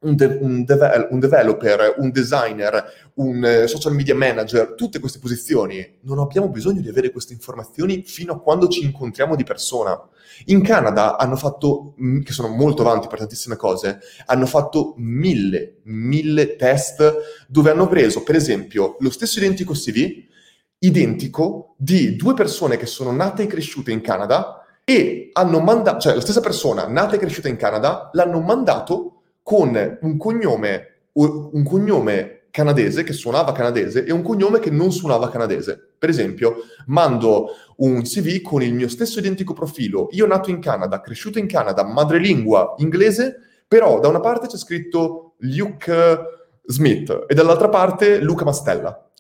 un, 0.02 0.14
de- 0.16 0.38
un, 0.40 0.64
de- 0.64 1.08
un, 1.10 1.18
developer, 1.18 1.94
un 1.98 2.10
designer, 2.10 3.10
un 3.14 3.62
uh, 3.64 3.66
social 3.66 3.94
media 3.94 4.14
manager, 4.14 4.74
tutte 4.74 4.98
queste 4.98 5.18
posizioni, 5.18 5.98
non 6.02 6.18
abbiamo 6.18 6.48
bisogno 6.48 6.80
di 6.80 6.88
avere 6.88 7.10
queste 7.10 7.32
informazioni 7.32 8.02
fino 8.04 8.32
a 8.32 8.40
quando 8.40 8.68
ci 8.68 8.84
incontriamo 8.84 9.36
di 9.36 9.44
persona. 9.44 9.98
In 10.46 10.62
Canada 10.62 11.16
hanno 11.16 11.36
fatto, 11.36 11.94
mm, 12.00 12.20
che 12.22 12.32
sono 12.32 12.48
molto 12.48 12.82
avanti 12.82 13.08
per 13.08 13.18
tantissime 13.18 13.56
cose, 13.56 14.00
hanno 14.26 14.46
fatto 14.46 14.94
mille, 14.96 15.80
mille 15.84 16.56
test 16.56 17.46
dove 17.48 17.70
hanno 17.70 17.86
preso, 17.86 18.22
per 18.22 18.34
esempio, 18.34 18.96
lo 19.00 19.10
stesso 19.10 19.38
identico 19.38 19.72
CV, 19.72 20.30
identico, 20.78 21.74
di 21.78 22.16
due 22.16 22.34
persone 22.34 22.76
che 22.76 22.86
sono 22.86 23.12
nate 23.12 23.44
e 23.44 23.46
cresciute 23.46 23.92
in 23.92 24.00
Canada 24.00 24.62
e 24.84 25.30
hanno 25.32 25.60
mandato, 25.60 26.00
cioè 26.00 26.14
la 26.14 26.20
stessa 26.20 26.40
persona 26.40 26.88
nata 26.88 27.14
e 27.14 27.18
cresciuta 27.18 27.48
in 27.48 27.56
Canada, 27.56 28.10
l'hanno 28.12 28.40
mandato 28.40 29.21
con 29.42 29.98
un 30.00 30.16
cognome, 30.16 30.86
un 31.12 31.62
cognome 31.64 32.42
canadese 32.52 33.02
che 33.02 33.14
suonava 33.14 33.52
canadese 33.52 34.04
e 34.04 34.12
un 34.12 34.22
cognome 34.22 34.58
che 34.58 34.70
non 34.70 34.92
suonava 34.92 35.30
canadese. 35.30 35.94
Per 35.98 36.08
esempio, 36.08 36.56
mando 36.86 37.48
un 37.76 38.02
CV 38.02 38.42
con 38.42 38.62
il 38.62 38.74
mio 38.74 38.88
stesso 38.88 39.18
identico 39.18 39.54
profilo. 39.54 40.08
Io 40.12 40.26
nato 40.26 40.50
in 40.50 40.60
Canada, 40.60 41.00
cresciuto 41.00 41.38
in 41.38 41.46
Canada, 41.46 41.82
madrelingua 41.82 42.74
inglese, 42.76 43.36
però 43.66 44.00
da 44.00 44.08
una 44.08 44.20
parte 44.20 44.46
c'è 44.46 44.58
scritto 44.58 45.34
Luke 45.38 46.20
Smith 46.66 47.24
e 47.26 47.34
dall'altra 47.34 47.70
parte 47.70 48.18
Luca 48.20 48.44
Mastella. 48.44 49.10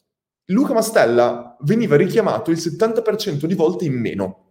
Luca 0.46 0.74
Mastella 0.74 1.56
veniva 1.60 1.96
richiamato 1.96 2.50
il 2.50 2.58
70% 2.58 3.46
di 3.46 3.54
volte 3.54 3.86
in 3.86 3.94
meno 3.94 4.41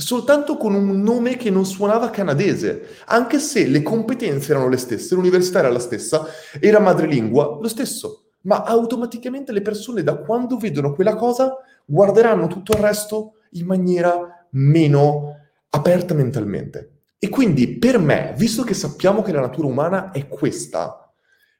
soltanto 0.00 0.56
con 0.56 0.74
un 0.74 1.02
nome 1.02 1.36
che 1.36 1.50
non 1.50 1.66
suonava 1.66 2.10
canadese, 2.10 2.96
anche 3.06 3.38
se 3.38 3.66
le 3.66 3.82
competenze 3.82 4.52
erano 4.52 4.68
le 4.68 4.76
stesse, 4.76 5.14
l'università 5.14 5.60
era 5.60 5.70
la 5.70 5.78
stessa, 5.78 6.26
era 6.58 6.80
madrelingua 6.80 7.58
lo 7.60 7.68
stesso, 7.68 8.30
ma 8.42 8.62
automaticamente 8.62 9.52
le 9.52 9.62
persone 9.62 10.02
da 10.02 10.16
quando 10.16 10.56
vedono 10.56 10.94
quella 10.94 11.14
cosa 11.14 11.56
guarderanno 11.84 12.46
tutto 12.46 12.72
il 12.72 12.82
resto 12.82 13.34
in 13.52 13.66
maniera 13.66 14.46
meno 14.50 15.36
aperta 15.70 16.14
mentalmente. 16.14 16.92
E 17.18 17.28
quindi 17.28 17.78
per 17.78 17.98
me, 17.98 18.34
visto 18.36 18.62
che 18.62 18.74
sappiamo 18.74 19.22
che 19.22 19.32
la 19.32 19.40
natura 19.40 19.66
umana 19.66 20.10
è 20.10 20.26
questa, 20.26 21.12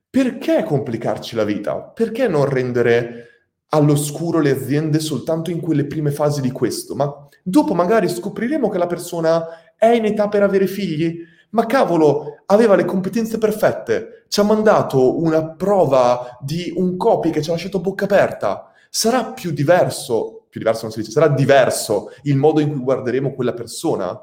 perché 0.08 0.64
complicarci 0.64 1.36
la 1.36 1.44
vita? 1.44 1.76
Perché 1.80 2.26
non 2.26 2.46
rendere 2.46 3.29
all'oscuro 3.70 4.40
le 4.40 4.50
aziende 4.50 5.00
soltanto 5.00 5.50
in 5.50 5.60
quelle 5.60 5.86
prime 5.86 6.10
fasi 6.10 6.40
di 6.40 6.50
questo? 6.50 6.94
Ma 6.94 7.28
Dopo 7.42 7.74
magari 7.74 8.08
scopriremo 8.08 8.68
che 8.68 8.78
la 8.78 8.86
persona 8.86 9.74
è 9.76 9.86
in 9.86 10.04
età 10.04 10.28
per 10.28 10.42
avere 10.42 10.66
figli, 10.66 11.20
ma 11.50 11.66
cavolo, 11.66 12.42
aveva 12.46 12.76
le 12.76 12.84
competenze 12.84 13.38
perfette, 13.38 14.26
ci 14.28 14.40
ha 14.40 14.44
mandato 14.44 15.20
una 15.20 15.54
prova 15.54 16.38
di 16.40 16.72
un 16.76 16.96
copy 16.96 17.30
che 17.30 17.42
ci 17.42 17.48
ha 17.48 17.52
lasciato 17.52 17.80
bocca 17.80 18.04
aperta. 18.04 18.70
Sarà 18.88 19.32
più 19.32 19.52
diverso, 19.52 20.46
più 20.48 20.60
diverso 20.60 20.82
non 20.82 20.92
si 20.92 21.00
dice, 21.00 21.12
sarà 21.12 21.28
diverso 21.28 22.10
il 22.24 22.36
modo 22.36 22.60
in 22.60 22.70
cui 22.70 22.80
guarderemo 22.80 23.32
quella 23.34 23.54
persona? 23.54 24.20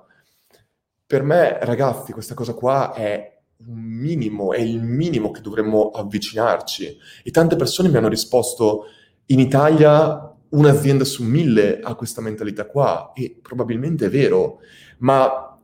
Per 1.05 1.23
me, 1.23 1.57
ragazzi, 1.61 2.11
questa 2.11 2.33
cosa 2.33 2.53
qua 2.53 2.93
è 2.93 3.39
un 3.65 3.79
minimo, 3.81 4.53
è 4.53 4.59
il 4.59 4.83
minimo 4.83 5.31
che 5.31 5.41
dovremmo 5.41 5.89
avvicinarci. 5.89 6.97
E 7.23 7.31
tante 7.31 7.55
persone 7.55 7.89
mi 7.89 7.97
hanno 7.97 8.09
risposto, 8.09 8.85
in 9.27 9.39
Italia 9.39 10.35
un'azienda 10.49 11.03
su 11.03 11.23
mille 11.23 11.79
ha 11.81 11.95
questa 11.95 12.21
mentalità 12.21 12.65
qua 12.65 13.11
e 13.13 13.37
probabilmente 13.41 14.05
è 14.05 14.09
vero, 14.09 14.59
ma 14.99 15.59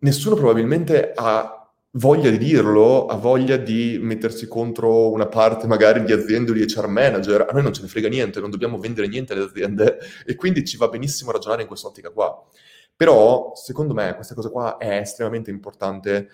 nessuno 0.00 0.36
probabilmente 0.36 1.12
ha 1.14 1.58
voglia 1.92 2.30
di 2.30 2.38
dirlo, 2.38 3.06
ha 3.06 3.16
voglia 3.16 3.56
di 3.56 3.98
mettersi 4.00 4.46
contro 4.46 5.10
una 5.10 5.26
parte 5.26 5.66
magari 5.66 6.04
di 6.04 6.12
aziende 6.12 6.52
o 6.52 6.54
di 6.54 6.62
HR 6.62 6.86
manager, 6.86 7.46
a 7.48 7.52
noi 7.52 7.62
non 7.62 7.72
ce 7.72 7.82
ne 7.82 7.88
frega 7.88 8.08
niente, 8.08 8.40
non 8.40 8.50
dobbiamo 8.50 8.78
vendere 8.78 9.08
niente 9.08 9.32
alle 9.32 9.44
aziende 9.44 9.98
e 10.24 10.36
quindi 10.36 10.64
ci 10.64 10.76
va 10.76 10.88
benissimo 10.88 11.32
ragionare 11.32 11.62
in 11.62 11.68
quest'ottica 11.68 12.10
qua. 12.10 12.46
Però, 12.94 13.52
secondo 13.54 13.94
me, 13.94 14.14
questa 14.14 14.34
cosa 14.34 14.50
qua 14.50 14.76
è 14.76 14.98
estremamente 14.98 15.50
importante 15.50 16.28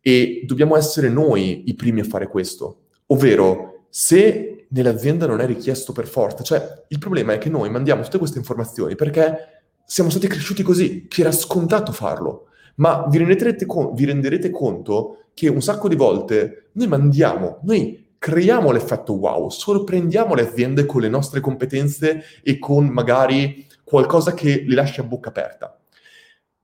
e 0.00 0.42
dobbiamo 0.46 0.76
essere 0.76 1.08
noi 1.08 1.68
i 1.68 1.74
primi 1.74 2.00
a 2.00 2.04
fare 2.04 2.28
questo, 2.28 2.86
ovvero 3.06 3.77
se 3.88 4.66
nell'azienda 4.70 5.26
non 5.26 5.40
è 5.40 5.46
richiesto 5.46 5.92
per 5.92 6.06
forza. 6.06 6.42
Cioè, 6.42 6.84
il 6.88 6.98
problema 6.98 7.32
è 7.32 7.38
che 7.38 7.48
noi 7.48 7.70
mandiamo 7.70 8.02
tutte 8.02 8.18
queste 8.18 8.38
informazioni 8.38 8.94
perché 8.94 9.62
siamo 9.84 10.10
stati 10.10 10.26
cresciuti 10.26 10.62
così, 10.62 11.06
che 11.08 11.22
era 11.22 11.32
scontato 11.32 11.92
farlo. 11.92 12.48
Ma 12.76 13.06
vi 13.08 13.18
renderete, 13.18 13.66
con- 13.66 13.94
vi 13.94 14.04
renderete 14.04 14.50
conto 14.50 15.24
che 15.34 15.48
un 15.48 15.62
sacco 15.62 15.88
di 15.88 15.96
volte 15.96 16.70
noi 16.72 16.86
mandiamo, 16.88 17.60
noi 17.62 18.06
creiamo 18.18 18.70
l'effetto 18.70 19.14
wow, 19.14 19.48
sorprendiamo 19.48 20.34
le 20.34 20.42
aziende 20.42 20.84
con 20.84 21.00
le 21.00 21.08
nostre 21.08 21.40
competenze 21.40 22.22
e 22.42 22.58
con 22.58 22.86
magari 22.86 23.66
qualcosa 23.84 24.34
che 24.34 24.64
le 24.66 24.74
lascia 24.74 25.02
a 25.02 25.04
bocca 25.04 25.30
aperta. 25.30 25.80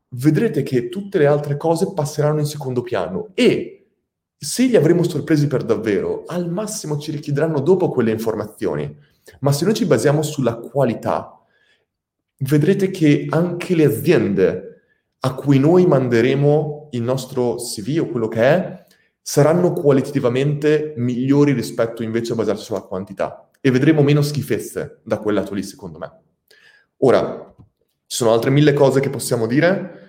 Vedrete 0.08 0.62
che 0.62 0.88
tutte 0.88 1.18
le 1.18 1.26
altre 1.26 1.56
cose 1.56 1.92
passeranno 1.92 2.40
in 2.40 2.46
secondo 2.46 2.82
piano 2.82 3.30
e 3.34 3.83
se 4.44 4.66
li 4.66 4.76
avremo 4.76 5.02
sorpresi 5.02 5.46
per 5.46 5.64
davvero, 5.64 6.24
al 6.26 6.50
massimo 6.50 6.98
ci 6.98 7.10
richiederanno 7.10 7.60
dopo 7.60 7.88
quelle 7.88 8.10
informazioni. 8.10 8.94
Ma 9.40 9.52
se 9.52 9.64
noi 9.64 9.74
ci 9.74 9.86
basiamo 9.86 10.22
sulla 10.22 10.56
qualità, 10.56 11.40
vedrete 12.38 12.90
che 12.90 13.26
anche 13.30 13.74
le 13.74 13.84
aziende 13.84 14.82
a 15.20 15.34
cui 15.34 15.58
noi 15.58 15.86
manderemo 15.86 16.88
il 16.90 17.02
nostro 17.02 17.54
CV 17.54 18.00
o 18.02 18.06
quello 18.06 18.28
che 18.28 18.40
è, 18.42 18.84
saranno 19.22 19.72
qualitativamente 19.72 20.92
migliori 20.98 21.52
rispetto 21.52 22.02
invece 22.02 22.32
a 22.32 22.36
basarsi 22.36 22.64
sulla 22.64 22.82
quantità. 22.82 23.48
E 23.62 23.70
vedremo 23.70 24.02
meno 24.02 24.20
schifezze 24.20 25.00
da 25.02 25.18
quel 25.18 25.36
lato 25.36 25.54
lì, 25.54 25.62
secondo 25.62 25.98
me. 25.98 26.20
Ora, 26.98 27.54
ci 28.06 28.16
sono 28.16 28.32
altre 28.32 28.50
mille 28.50 28.74
cose 28.74 29.00
che 29.00 29.08
possiamo 29.08 29.46
dire 29.46 30.03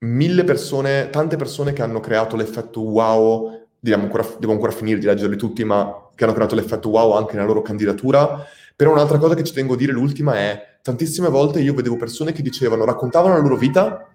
mille 0.00 0.44
persone, 0.44 1.10
tante 1.10 1.36
persone 1.36 1.72
che 1.72 1.82
hanno 1.82 2.00
creato 2.00 2.36
l'effetto 2.36 2.80
wow, 2.80 3.66
ancora, 3.90 4.26
devo 4.38 4.52
ancora 4.52 4.72
finire 4.72 4.98
di 4.98 5.06
leggerli 5.06 5.36
tutti, 5.36 5.64
ma 5.64 6.08
che 6.14 6.24
hanno 6.24 6.32
creato 6.32 6.54
l'effetto 6.54 6.88
wow 6.88 7.12
anche 7.12 7.34
nella 7.34 7.46
loro 7.46 7.62
candidatura. 7.62 8.44
Però 8.74 8.92
un'altra 8.92 9.18
cosa 9.18 9.34
che 9.34 9.44
ci 9.44 9.52
tengo 9.52 9.74
a 9.74 9.76
dire, 9.76 9.92
l'ultima, 9.92 10.36
è 10.36 10.78
tantissime 10.82 11.28
volte 11.28 11.60
io 11.60 11.74
vedevo 11.74 11.96
persone 11.96 12.32
che 12.32 12.42
dicevano, 12.42 12.84
raccontavano 12.84 13.34
la 13.34 13.40
loro 13.40 13.56
vita 13.56 14.08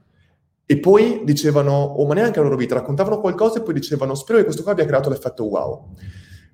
e 0.65 0.79
poi 0.79 1.21
dicevano, 1.23 1.71
o 1.71 2.01
oh, 2.01 2.07
ma 2.07 2.15
neanche 2.15 2.39
la 2.39 2.45
loro 2.45 2.57
vita, 2.57 2.73
raccontavano 2.73 3.19
qualcosa 3.19 3.59
e 3.59 3.61
poi 3.61 3.75
dicevano, 3.75 4.15
spero 4.15 4.39
che 4.39 4.45
questo 4.45 4.63
qua 4.63 4.71
abbia 4.71 4.85
creato 4.85 5.09
l'effetto 5.09 5.43
wow. 5.43 5.93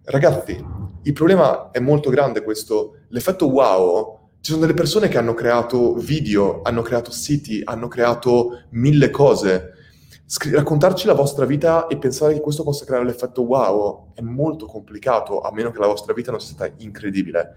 Ragazzi, 0.04 0.66
il 1.04 1.14
problema 1.14 1.72
è 1.72 1.80
molto 1.80 2.10
grande 2.10 2.44
questo. 2.44 2.98
L'effetto 3.10 3.48
wow 3.48 4.21
ci 4.42 4.50
sono 4.50 4.62
delle 4.62 4.74
persone 4.74 5.08
che 5.08 5.20
hanno 5.20 5.36
creato 5.36 5.94
video, 5.94 6.62
hanno 6.64 6.82
creato 6.82 7.12
siti, 7.12 7.62
hanno 7.64 7.88
creato 7.88 8.64
mille 8.72 9.12
cose. 9.12 9.74
Scri- 10.26 10.56
raccontarci 10.56 11.06
la 11.06 11.14
vostra 11.14 11.46
vita 11.46 11.86
e 11.86 11.98
pensare 11.98 12.34
che 12.34 12.42
questo 12.42 12.64
possa 12.64 12.84
creare 12.84 13.06
l'effetto 13.06 13.44
wow 13.44 14.14
è 14.16 14.22
molto 14.22 14.66
complicato, 14.66 15.42
a 15.42 15.54
meno 15.54 15.70
che 15.70 15.78
la 15.78 15.86
vostra 15.86 16.14
vita 16.14 16.32
non 16.32 16.40
sia 16.40 16.56
stata 16.56 16.74
incredibile. 16.78 17.54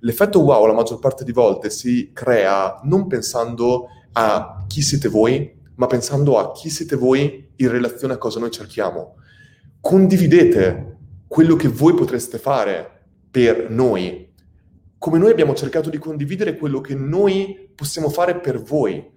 L'effetto 0.00 0.40
wow 0.40 0.66
la 0.66 0.74
maggior 0.74 0.98
parte 0.98 1.24
di 1.24 1.32
volte 1.32 1.70
si 1.70 2.10
crea 2.12 2.80
non 2.82 3.06
pensando 3.06 3.88
a 4.12 4.64
chi 4.66 4.82
siete 4.82 5.08
voi, 5.08 5.58
ma 5.76 5.86
pensando 5.86 6.38
a 6.38 6.52
chi 6.52 6.68
siete 6.68 6.96
voi 6.96 7.48
in 7.56 7.70
relazione 7.70 8.12
a 8.12 8.18
cosa 8.18 8.40
noi 8.40 8.50
cerchiamo. 8.50 9.14
Condividete 9.80 10.96
quello 11.26 11.56
che 11.56 11.68
voi 11.68 11.94
potreste 11.94 12.36
fare 12.36 13.04
per 13.30 13.70
noi, 13.70 14.25
come 14.98 15.18
noi 15.18 15.30
abbiamo 15.30 15.54
cercato 15.54 15.90
di 15.90 15.98
condividere 15.98 16.56
quello 16.56 16.80
che 16.80 16.94
noi 16.94 17.70
possiamo 17.74 18.08
fare 18.08 18.40
per 18.40 18.62
voi. 18.62 19.14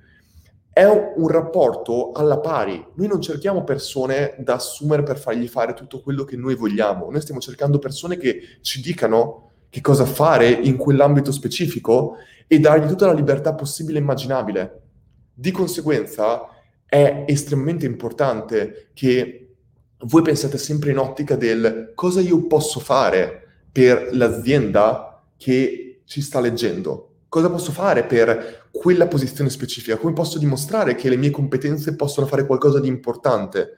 È 0.71 0.83
un 0.85 1.27
rapporto 1.27 2.11
alla 2.11 2.39
pari. 2.39 2.85
Noi 2.95 3.07
non 3.07 3.21
cerchiamo 3.21 3.63
persone 3.63 4.35
da 4.39 4.55
assumere 4.55 5.03
per 5.03 5.17
fargli 5.17 5.47
fare 5.47 5.73
tutto 5.73 6.01
quello 6.01 6.23
che 6.23 6.37
noi 6.37 6.55
vogliamo. 6.55 7.09
Noi 7.09 7.21
stiamo 7.21 7.39
cercando 7.39 7.79
persone 7.79 8.17
che 8.17 8.41
ci 8.61 8.81
dicano 8.81 9.51
che 9.69 9.81
cosa 9.81 10.05
fare 10.05 10.49
in 10.49 10.77
quell'ambito 10.77 11.31
specifico 11.31 12.15
e 12.47 12.59
dargli 12.59 12.87
tutta 12.87 13.07
la 13.07 13.13
libertà 13.13 13.53
possibile 13.53 13.99
e 13.99 14.01
immaginabile. 14.01 14.81
Di 15.33 15.51
conseguenza 15.51 16.47
è 16.85 17.23
estremamente 17.27 17.85
importante 17.85 18.89
che 18.93 19.55
voi 19.99 20.21
pensiate 20.21 20.57
sempre 20.57 20.91
in 20.91 20.97
ottica 20.97 21.35
del 21.35 21.91
cosa 21.93 22.21
io 22.21 22.47
posso 22.47 22.79
fare 22.79 23.43
per 23.71 24.09
l'azienda 24.13 25.08
che 25.39 26.01
ci 26.05 26.21
sta 26.21 26.41
leggendo? 26.41 27.05
Cosa 27.29 27.49
posso 27.49 27.71
fare 27.71 28.03
per 28.03 28.67
quella 28.71 29.07
posizione 29.07 29.49
specifica? 29.49 29.97
Come 29.97 30.13
posso 30.13 30.37
dimostrare 30.37 30.95
che 30.95 31.09
le 31.09 31.15
mie 31.15 31.29
competenze 31.29 31.95
possono 31.95 32.27
fare 32.27 32.45
qualcosa 32.45 32.79
di 32.79 32.87
importante? 32.87 33.77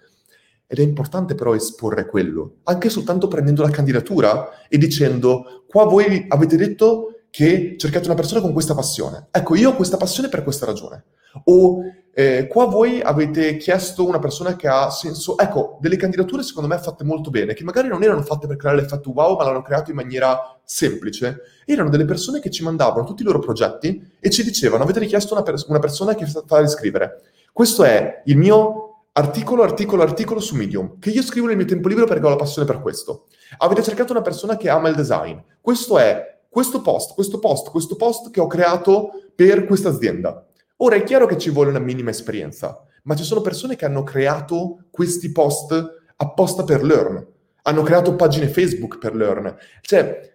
Ed 0.66 0.80
è 0.80 0.82
importante 0.82 1.36
però 1.36 1.54
esporre 1.54 2.06
quello, 2.06 2.60
anche 2.64 2.90
soltanto 2.90 3.28
prendendo 3.28 3.62
la 3.62 3.70
candidatura 3.70 4.68
e 4.68 4.78
dicendo, 4.78 5.66
qua 5.68 5.84
voi 5.84 6.26
avete 6.30 6.56
detto 6.56 7.26
che 7.30 7.76
cercate 7.78 8.06
una 8.06 8.16
persona 8.16 8.42
con 8.42 8.54
questa 8.54 8.74
passione. 8.74 9.28
Ecco, 9.32 9.56
io 9.56 9.70
ho 9.70 9.76
questa 9.76 9.98
passione 9.98 10.30
per 10.30 10.44
questa 10.44 10.66
ragione. 10.66 11.04
O 11.46 11.82
eh, 12.14 12.48
qua 12.48 12.66
voi 12.66 13.02
avete 13.02 13.56
chiesto 13.58 14.06
una 14.06 14.20
persona 14.20 14.56
che 14.56 14.68
ha 14.68 14.90
senso. 14.90 15.38
Ecco, 15.38 15.78
delle 15.80 15.96
candidature 15.96 16.44
secondo 16.44 16.68
me 16.68 16.78
fatte 16.78 17.04
molto 17.04 17.30
bene, 17.30 17.54
che 17.54 17.64
magari 17.64 17.88
non 17.88 18.04
erano 18.04 18.22
fatte 18.22 18.48
per 18.48 18.58
creare 18.58 18.82
l'effetto 18.82 19.12
wow, 19.12 19.38
ma 19.38 19.46
l'hanno 19.46 19.62
creato 19.62 19.92
in 19.92 19.96
maniera 19.96 20.60
semplice. 20.64 21.42
Erano 21.66 21.90
delle 21.90 22.06
persone 22.06 22.40
che 22.40 22.50
ci 22.50 22.64
mandavano 22.64 23.06
tutti 23.06 23.22
i 23.22 23.26
loro 23.26 23.40
progetti 23.40 24.16
e 24.20 24.30
ci 24.30 24.44
dicevano: 24.44 24.84
Avete 24.84 25.00
richiesto 25.00 25.34
una, 25.34 25.44
per- 25.44 25.64
una 25.68 25.80
persona 25.80 26.14
che 26.14 26.26
fa 26.26 26.60
riscrivere. 26.60 27.22
Questo 27.54 27.84
è 27.84 28.22
il 28.26 28.38
mio 28.38 29.06
articolo, 29.14 29.64
articolo, 29.64 30.04
articolo 30.04 30.40
su 30.40 30.56
Medium, 30.56 31.00
che 31.00 31.10
io 31.10 31.22
scrivo 31.22 31.48
nel 31.48 31.58
mio 31.58 31.66
tempo 31.66 31.88
libero 31.88 32.08
perché 32.08 32.26
ho 32.26 32.30
la 32.30 32.36
passione 32.36 32.68
per 32.68 32.82
questo. 32.82 33.28
Avete 33.58 33.84
cercato 33.84 34.12
una 34.12 34.22
persona 34.22 34.58
che 34.58 34.70
ama 34.70 34.90
il 34.90 34.96
design. 34.96 35.38
Questo 35.60 35.98
è 35.98 36.40
questo 36.50 36.82
post, 36.82 37.14
questo 37.14 37.40
post, 37.40 37.70
questo 37.70 37.96
post 37.96 38.32
che 38.32 38.42
ho 38.42 38.48
creato 38.48 39.12
per 39.34 39.66
questa 39.66 39.90
azienda. 39.90 40.46
Ora 40.84 40.96
è 40.96 41.04
chiaro 41.04 41.28
che 41.28 41.38
ci 41.38 41.52
vuole 41.52 41.70
una 41.70 41.80
minima 41.80 42.10
esperienza, 42.10 42.84
ma 43.04 43.16
ci 43.16 43.24
sono 43.24 43.42
persone 43.42 43.76
che 43.76 43.86
hanno 43.86 44.04
creato 44.04 44.86
questi 44.90 45.32
post 45.32 45.74
apposta 46.16 46.64
per 46.64 46.84
Learn, 46.84 47.26
hanno 47.64 47.84
creato 47.84 48.16
pagine 48.16 48.48
Facebook 48.48 48.98
per 48.98 49.16
Learn, 49.16 49.56
cioè 49.82 50.30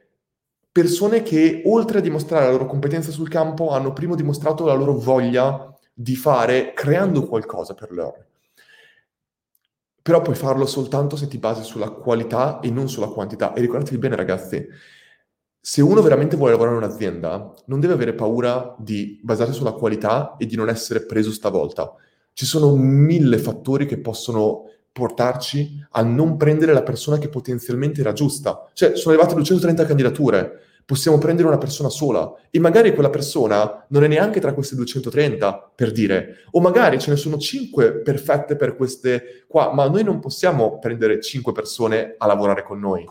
persone 0.70 1.22
che 1.22 1.62
oltre 1.66 1.98
a 1.98 2.00
dimostrare 2.00 2.44
la 2.44 2.50
loro 2.52 2.66
competenza 2.66 3.10
sul 3.10 3.28
campo 3.28 3.70
hanno 3.70 3.92
prima 3.92 4.14
dimostrato 4.14 4.64
la 4.64 4.74
loro 4.74 4.92
voglia 4.94 5.74
di 5.92 6.14
fare 6.14 6.72
creando 6.74 7.26
qualcosa 7.26 7.74
per 7.74 7.90
Learn. 7.90 8.24
però 10.02 10.20
puoi 10.22 10.36
farlo 10.36 10.66
soltanto 10.66 11.16
se 11.16 11.26
ti 11.26 11.38
basi 11.38 11.64
sulla 11.64 11.90
qualità 11.90 12.60
e 12.60 12.70
non 12.70 12.88
sulla 12.88 13.08
quantità. 13.08 13.52
E 13.54 13.60
ricordatevi 13.60 13.98
bene, 13.98 14.14
ragazzi, 14.14 14.64
se 15.68 15.82
uno 15.82 16.00
veramente 16.00 16.36
vuole 16.36 16.52
lavorare 16.52 16.76
in 16.76 16.84
un'azienda, 16.84 17.52
non 17.64 17.80
deve 17.80 17.94
avere 17.94 18.14
paura 18.14 18.76
di 18.78 19.18
basarsi 19.20 19.54
sulla 19.54 19.72
qualità 19.72 20.36
e 20.38 20.46
di 20.46 20.54
non 20.54 20.68
essere 20.68 21.04
preso 21.04 21.32
stavolta. 21.32 21.92
Ci 22.32 22.46
sono 22.46 22.76
mille 22.76 23.36
fattori 23.36 23.84
che 23.84 23.98
possono 23.98 24.70
portarci 24.92 25.84
a 25.90 26.04
non 26.04 26.36
prendere 26.36 26.72
la 26.72 26.84
persona 26.84 27.18
che 27.18 27.28
potenzialmente 27.28 28.00
era 28.00 28.12
giusta. 28.12 28.70
Cioè, 28.74 28.94
sono 28.94 29.14
arrivate 29.14 29.34
230 29.34 29.84
candidature, 29.86 30.52
possiamo 30.84 31.18
prendere 31.18 31.48
una 31.48 31.58
persona 31.58 31.88
sola 31.88 32.32
e 32.48 32.60
magari 32.60 32.94
quella 32.94 33.10
persona 33.10 33.84
non 33.88 34.04
è 34.04 34.06
neanche 34.06 34.38
tra 34.38 34.54
queste 34.54 34.76
230, 34.76 35.72
per 35.74 35.90
dire, 35.90 36.44
o 36.52 36.60
magari 36.60 37.00
ce 37.00 37.10
ne 37.10 37.16
sono 37.16 37.38
5 37.38 38.02
perfette 38.02 38.54
per 38.54 38.76
queste 38.76 39.44
qua, 39.48 39.74
ma 39.74 39.88
noi 39.88 40.04
non 40.04 40.20
possiamo 40.20 40.78
prendere 40.78 41.20
5 41.20 41.50
persone 41.50 42.14
a 42.16 42.26
lavorare 42.28 42.62
con 42.62 42.78
noi. 42.78 43.04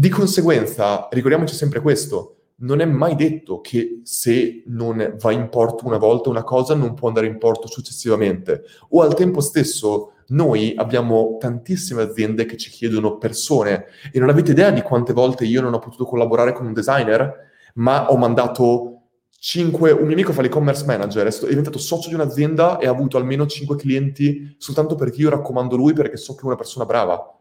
Di 0.00 0.08
conseguenza, 0.08 1.08
ricordiamoci 1.10 1.54
sempre 1.54 1.82
questo, 1.82 2.36
non 2.60 2.80
è 2.80 2.86
mai 2.86 3.14
detto 3.16 3.60
che 3.60 4.00
se 4.02 4.62
non 4.68 5.16
va 5.20 5.30
in 5.30 5.50
porto 5.50 5.86
una 5.86 5.98
volta 5.98 6.30
una 6.30 6.42
cosa 6.42 6.74
non 6.74 6.94
può 6.94 7.08
andare 7.08 7.26
in 7.26 7.36
porto 7.36 7.68
successivamente, 7.68 8.62
o 8.88 9.02
al 9.02 9.12
tempo 9.12 9.42
stesso 9.42 10.12
noi 10.28 10.72
abbiamo 10.74 11.36
tantissime 11.38 12.00
aziende 12.00 12.46
che 12.46 12.56
ci 12.56 12.70
chiedono 12.70 13.18
persone 13.18 13.88
e 14.10 14.18
non 14.18 14.30
avete 14.30 14.52
idea 14.52 14.70
di 14.70 14.80
quante 14.80 15.12
volte 15.12 15.44
io 15.44 15.60
non 15.60 15.74
ho 15.74 15.78
potuto 15.80 16.06
collaborare 16.06 16.54
con 16.54 16.64
un 16.64 16.72
designer, 16.72 17.34
ma 17.74 18.10
ho 18.10 18.16
mandato 18.16 19.02
5, 19.38 19.90
un 19.90 20.04
mio 20.04 20.12
amico 20.14 20.32
fa 20.32 20.40
l'e-commerce 20.40 20.86
manager, 20.86 21.26
è 21.26 21.46
diventato 21.46 21.78
socio 21.78 22.08
di 22.08 22.14
un'azienda 22.14 22.78
e 22.78 22.86
ha 22.86 22.90
avuto 22.90 23.18
almeno 23.18 23.44
5 23.44 23.76
clienti 23.76 24.54
soltanto 24.56 24.94
perché 24.94 25.20
io 25.20 25.28
raccomando 25.28 25.76
lui 25.76 25.92
perché 25.92 26.16
so 26.16 26.34
che 26.36 26.40
è 26.40 26.46
una 26.46 26.56
persona 26.56 26.86
brava. 26.86 27.34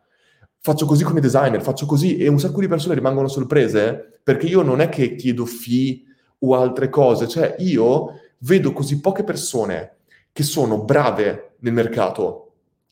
Faccio 0.61 0.85
così 0.85 1.03
con 1.03 1.17
i 1.17 1.21
designer, 1.21 1.61
faccio 1.61 1.85
così 1.85 2.17
e 2.17 2.27
un 2.27 2.39
sacco 2.39 2.59
di 2.59 2.67
persone 2.67 2.95
rimangono 2.95 3.27
sorprese 3.27 4.19
perché 4.21 4.45
io 4.45 4.61
non 4.61 4.81
è 4.81 4.89
che 4.89 5.15
chiedo 5.15 5.45
fee 5.45 6.01
o 6.39 6.55
altre 6.55 6.89
cose, 6.89 7.27
cioè 7.27 7.55
io 7.59 8.19
vedo 8.39 8.73
così 8.73 8.99
poche 8.99 9.23
persone 9.23 9.97
che 10.31 10.43
sono 10.43 10.83
brave 10.83 11.55
nel 11.59 11.73
mercato 11.73 12.49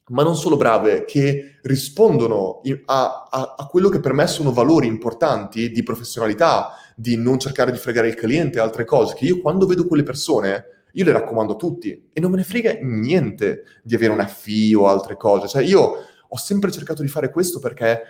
ma 0.10 0.24
non 0.24 0.36
solo 0.36 0.56
brave, 0.56 1.04
che 1.06 1.58
rispondono 1.64 2.62
a, 2.86 3.28
a, 3.30 3.56
a, 3.58 3.66
quello 3.66 3.90
che 3.90 4.00
per 4.00 4.14
me 4.14 4.26
sono 4.28 4.54
valori 4.54 4.88
importanti 4.88 5.70
di 5.70 5.84
professionalità, 5.84 6.74
di 6.96 7.18
non 7.18 7.40
cercare 7.40 7.72
di 7.72 7.78
fregare 7.78 8.08
il 8.08 8.16
cliente, 8.16 8.60
altre 8.60 8.86
cose, 8.86 9.16
che 9.16 9.26
io 9.26 9.42
quando 9.42 9.66
vedo 9.66 9.86
quelle 9.86 10.04
persone, 10.04 10.66
io 10.94 11.04
le 11.04 11.12
raccomando 11.12 11.54
a 11.54 11.58
tutti 11.58 12.10
e 12.14 12.20
non 12.22 12.32
me 12.32 12.38
ne 12.38 12.44
frega 12.44 12.78
niente 12.82 13.64
di 13.84 13.96
avere 13.96 14.14
una 14.14 14.28
fee 14.28 14.76
o 14.76 14.88
altre 14.88 15.18
cose. 15.18 15.48
Cioè 15.48 15.64
io 15.64 16.06
ho 16.30 16.38
sempre 16.38 16.72
cercato 16.72 17.02
di 17.02 17.08
fare 17.08 17.30
questo 17.32 17.60
perché 17.60 18.02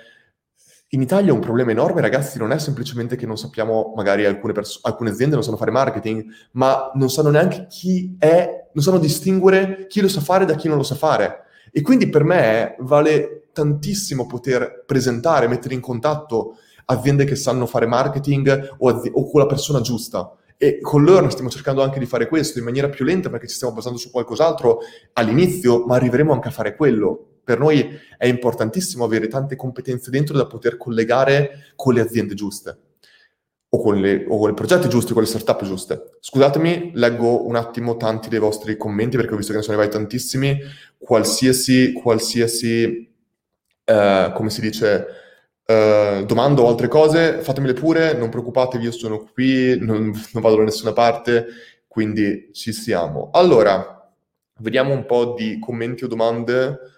in 0.92 1.02
Italia 1.02 1.34
un 1.34 1.40
problema 1.40 1.72
enorme, 1.72 2.00
ragazzi, 2.00 2.38
non 2.38 2.52
è 2.52 2.60
semplicemente 2.60 3.18
che 3.18 3.26
non 3.26 3.38
sappiamo, 3.38 3.94
magari 3.96 4.26
alcune, 4.26 4.54
perso- 4.54 4.80
alcune 4.84 5.10
aziende 5.10 5.36
non 5.36 5.44
sanno 5.44 5.58
fare 5.58 5.72
marketing, 5.72 6.26
ma 6.52 6.92
non 6.94 7.10
sanno 7.10 7.30
neanche 7.30 7.68
chi 7.68 8.16
è, 8.18 8.68
non 8.72 8.84
sanno 8.84 8.98
distinguere 8.98 9.88
chi 9.88 10.00
lo 10.00 10.08
sa 10.08 10.22
fare 10.22 10.46
da 10.46 10.56
chi 10.56 10.68
non 10.68 10.78
lo 10.78 10.84
sa 10.84 10.96
fare 10.96 11.46
e 11.72 11.82
quindi 11.82 12.10
per 12.10 12.24
me 12.24 12.76
vale 12.80 13.50
tantissimo 13.54 14.26
poter 14.26 14.84
presentare, 14.86 15.48
mettere 15.48 15.74
in 15.74 15.80
contatto 15.80 16.56
aziende 16.86 17.26
che 17.26 17.36
sanno 17.36 17.66
fare 17.66 17.86
marketing 17.86 18.76
o, 18.78 18.90
azi- 18.90 19.12
o 19.14 19.30
con 19.30 19.42
la 19.42 19.46
persona 19.46 19.82
giusta. 19.82 20.34
E 20.58 20.80
con 20.82 21.04
loro 21.04 21.30
stiamo 21.30 21.52
cercando 21.52 21.84
anche 21.84 22.00
di 22.00 22.08
fare 22.08 22.28
questo 22.28 22.58
in 22.58 22.66
maniera 22.66 22.90
più 22.90 23.06
lenta 23.06 23.30
perché 23.30 23.48
ci 23.48 23.56
stiamo 23.56 23.76
basando 23.76 24.00
su 24.00 24.10
qualcos'altro 24.10 24.80
all'inizio, 25.14 25.86
ma 25.86 25.96
arriveremo 25.96 26.34
anche 26.34 26.48
a 26.48 26.52
fare 26.52 26.76
quello. 26.76 27.26
Per 27.48 27.60
noi 27.60 27.98
è 28.18 28.26
importantissimo 28.26 29.06
avere 29.06 29.30
tante 29.30 29.56
competenze 29.56 30.10
dentro 30.10 30.36
da 30.36 30.48
poter 30.48 30.76
collegare 30.76 31.72
con 31.78 31.94
le 31.94 32.02
aziende 32.02 32.34
giuste 32.34 32.78
o 33.70 33.82
con, 33.82 34.02
le, 34.02 34.26
o 34.28 34.38
con 34.38 34.50
i 34.50 34.54
progetti 34.54 34.90
giusti, 34.90 35.14
con 35.14 35.22
le 35.22 35.30
startup 35.30 35.64
giuste. 35.64 36.18
Scusatemi, 36.20 36.92
leggo 36.96 37.48
un 37.48 37.56
attimo 37.56 37.96
tanti 37.96 38.28
dei 38.28 38.40
vostri 38.40 38.76
commenti 38.76 39.16
perché 39.16 39.34
ho 39.34 39.38
visto 39.38 39.54
che 39.54 39.60
ne 39.60 39.64
sono 39.64 39.78
arrivati 39.78 39.98
tantissimi. 39.98 40.60
Qualsiasi, 40.98 41.94
qualsiasi 41.94 43.16
eh, 43.86 44.32
come 44.36 44.50
si 44.50 44.60
dice, 44.60 45.06
eh, 45.64 46.26
domanda 46.28 46.64
o 46.64 46.68
altre 46.68 46.90
cose, 46.90 47.40
fatemele 47.40 47.72
pure, 47.72 48.12
non 48.12 48.28
preoccupatevi, 48.28 48.84
io 48.84 48.92
sono 48.92 49.26
qui, 49.34 49.78
non, 49.80 50.12
non 50.34 50.42
vado 50.42 50.58
da 50.58 50.64
nessuna 50.64 50.92
parte, 50.92 51.46
quindi 51.88 52.50
ci 52.52 52.74
siamo. 52.74 53.30
Allora, 53.32 54.12
vediamo 54.60 54.92
un 54.92 55.06
po' 55.06 55.34
di 55.38 55.60
commenti 55.60 56.04
o 56.04 56.08
domande. 56.08 56.96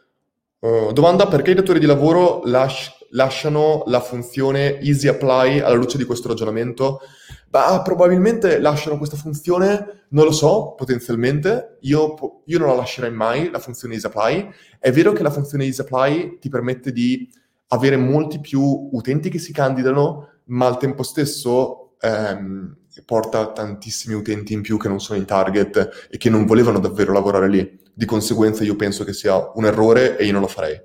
Uh, 0.60 0.92
domanda 0.92 1.28
perché 1.28 1.52
i 1.52 1.56
datori 1.56 1.80
di 1.80 1.86
lavoro 1.86 2.42
lasciano 2.44 2.98
lasciano 3.12 3.84
la 3.88 4.02
funzione 4.02 4.80
easy 4.80 5.08
apply 5.08 5.60
alla 5.60 5.76
luce 5.76 5.98
di 5.98 6.04
questo 6.04 6.28
ragionamento? 6.28 7.00
Bah, 7.48 7.82
probabilmente 7.82 8.60
lasciano 8.60 8.98
questa 8.98 9.18
funzione, 9.18 10.06
non 10.10 10.26
lo 10.26 10.32
so, 10.32 10.74
potenzialmente. 10.78 11.78
Io, 11.82 12.42
io 12.46 12.60
non 12.60 12.68
la 12.68 12.76
lascerei 12.76 13.12
mai, 13.12 13.50
la 13.50 13.60
funzione 13.60 13.96
easy 13.96 14.06
apply. 14.06 14.50
È 14.78 14.92
vero 14.92 15.14
che 15.14 15.24
la 15.24 15.32
funzione 15.32 15.66
easy 15.66 15.82
apply 15.82 16.38
ti 16.40 16.50
permette 16.50 16.92
di 16.92 17.28
avere 17.70 17.98
molti 17.98 18.40
più 18.40 18.90
utenti 18.92 19.30
che 19.30 19.40
si 19.40 19.52
candidano, 19.52 20.28
ma 20.46 20.68
al 20.68 20.78
tempo 20.78 21.02
stesso 21.02 21.96
ehm, 22.00 22.78
porta 23.04 23.52
tantissimi 23.52 24.16
utenti 24.16 24.54
in 24.54 24.62
più 24.62 24.78
che 24.78 24.88
non 24.88 25.00
sono 25.00 25.18
in 25.20 25.26
target 25.26 26.08
e 26.10 26.18
che 26.18 26.30
non 26.30 26.46
volevano 26.46 26.80
davvero 26.80 27.14
lavorare 27.14 27.50
lì. 27.50 27.80
Di 27.94 28.06
conseguenza 28.06 28.64
io 28.64 28.76
penso 28.76 29.04
che 29.04 29.14
sia 29.14 29.52
un 29.54 29.66
errore 29.66 30.18
e 30.18 30.26
io 30.26 30.32
non 30.32 30.42
lo 30.42 30.48
farei. 30.48 30.80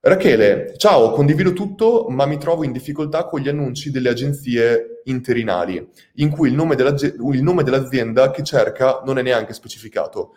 Rachele, 0.00 0.74
ciao, 0.76 1.12
condivido 1.12 1.54
tutto, 1.54 2.08
ma 2.10 2.26
mi 2.26 2.36
trovo 2.36 2.62
in 2.62 2.72
difficoltà 2.72 3.24
con 3.24 3.40
gli 3.40 3.48
annunci 3.48 3.90
delle 3.90 4.10
agenzie 4.10 5.00
interinali, 5.04 5.88
in 6.16 6.28
cui 6.28 6.48
il 6.50 6.54
nome, 6.54 6.74
il 6.74 7.42
nome 7.42 7.62
dell'azienda 7.62 8.30
che 8.30 8.42
cerca 8.42 9.00
non 9.06 9.16
è 9.16 9.22
neanche 9.22 9.54
specificato. 9.54 10.34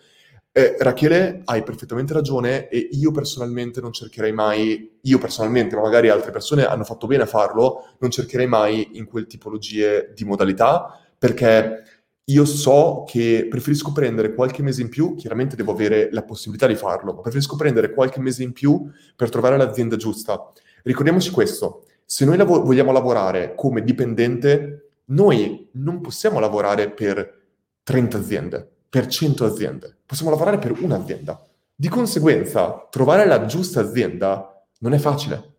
Eh, 0.51 0.75
Rachele, 0.79 1.41
hai 1.45 1.61
perfettamente 1.61 2.13
ragione 2.13 2.67
e 2.69 2.89
io 2.93 3.11
personalmente 3.11 3.79
non 3.79 3.91
cercherei 3.93 4.31
mai, 4.33 4.97
io 5.01 5.17
personalmente, 5.19 5.75
ma 5.75 5.83
magari 5.83 6.09
altre 6.09 6.31
persone 6.31 6.65
hanno 6.65 6.83
fatto 6.83 7.05
bene 7.05 7.23
a 7.23 7.27
farlo, 7.27 7.95
non 7.99 8.09
cercherei 8.09 8.47
mai 8.47 8.89
in 8.93 9.05
quel 9.05 9.27
tipologie 9.27 10.11
di 10.15 10.25
modalità, 10.25 10.99
perché 11.15 11.83
io 12.29 12.43
so 12.43 13.05
che 13.07 13.45
preferisco 13.49 13.91
prendere 13.91 14.33
qualche 14.33 14.61
mese 14.61 14.81
in 14.81 14.89
più, 14.89 15.15
chiaramente 15.15 15.55
devo 15.55 15.71
avere 15.71 16.09
la 16.11 16.23
possibilità 16.23 16.67
di 16.67 16.75
farlo, 16.75 17.13
ma 17.13 17.21
preferisco 17.21 17.55
prendere 17.55 17.93
qualche 17.93 18.19
mese 18.19 18.43
in 18.43 18.51
più 18.51 18.89
per 19.15 19.29
trovare 19.29 19.57
l'azienda 19.57 19.95
giusta. 19.95 20.51
Ricordiamoci 20.83 21.31
questo, 21.31 21.85
se 22.03 22.25
noi 22.25 22.35
lav- 22.35 22.63
vogliamo 22.63 22.91
lavorare 22.91 23.53
come 23.55 23.83
dipendente, 23.83 24.89
noi 25.05 25.69
non 25.73 26.01
possiamo 26.01 26.39
lavorare 26.39 26.89
per 26.91 27.45
30 27.83 28.17
aziende, 28.17 28.69
per 28.89 29.07
100 29.07 29.45
aziende, 29.45 29.96
possiamo 30.07 30.31
lavorare 30.31 30.57
per 30.57 30.71
un'azienda. 30.81 31.39
Di 31.75 31.89
conseguenza, 31.89 32.87
trovare 32.89 33.27
la 33.27 33.45
giusta 33.45 33.81
azienda 33.81 34.65
non 34.79 34.93
è 34.93 34.97
facile. 34.97 35.57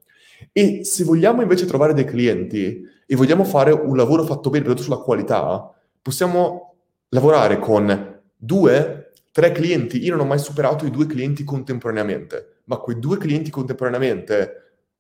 E 0.53 0.85
se 0.85 1.05
vogliamo 1.05 1.43
invece 1.43 1.67
trovare 1.67 1.95
dei 1.95 2.05
clienti 2.05 2.83
e 3.07 3.17
vogliamo 3.17 3.45
fare 3.45 3.71
un 3.71 3.97
lavoro 3.97 4.25
fatto 4.25 4.51
bene, 4.51 4.65
basato 4.65 4.83
sulla 4.83 4.97
qualità, 4.97 5.73
possiamo 6.03 6.77
lavorare 7.11 7.59
con 7.59 8.21
due, 8.35 9.13
tre 9.31 9.53
clienti. 9.53 10.03
Io 10.03 10.17
non 10.17 10.27
ho 10.27 10.29
mai 10.29 10.39
superato 10.39 10.87
i 10.87 10.91
due 10.91 11.07
clienti 11.07 11.45
contemporaneamente, 11.45 12.63
ma 12.65 12.79
quei 12.79 12.99
due 12.99 13.19
clienti 13.19 13.51
contemporaneamente 13.51 14.53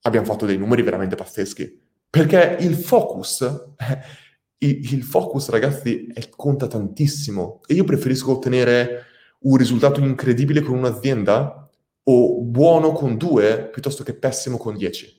abbiamo 0.03 0.27
fatto 0.27 0.47
dei 0.47 0.59
numeri 0.59 0.83
veramente 0.83 1.17
pazzeschi. 1.17 1.87
Perché 2.11 2.59
il 2.61 2.75
focus, 2.75 3.45
il 4.59 5.03
focus 5.03 5.49
ragazzi, 5.49 6.07
è, 6.13 6.29
conta 6.29 6.67
tantissimo. 6.67 7.61
E 7.67 7.75
io 7.75 7.85
preferisco 7.85 8.33
ottenere 8.33 9.07
un 9.41 9.57
risultato 9.57 10.01
incredibile 10.01 10.63
con 10.63 10.77
un'azienda 10.77 11.71
o 12.05 12.41
buono 12.43 12.93
con 12.93 13.17
due 13.17 13.69
piuttosto 13.71 14.03
che 14.03 14.15
pessimo 14.15 14.57
con 14.57 14.77
dieci. 14.77 15.15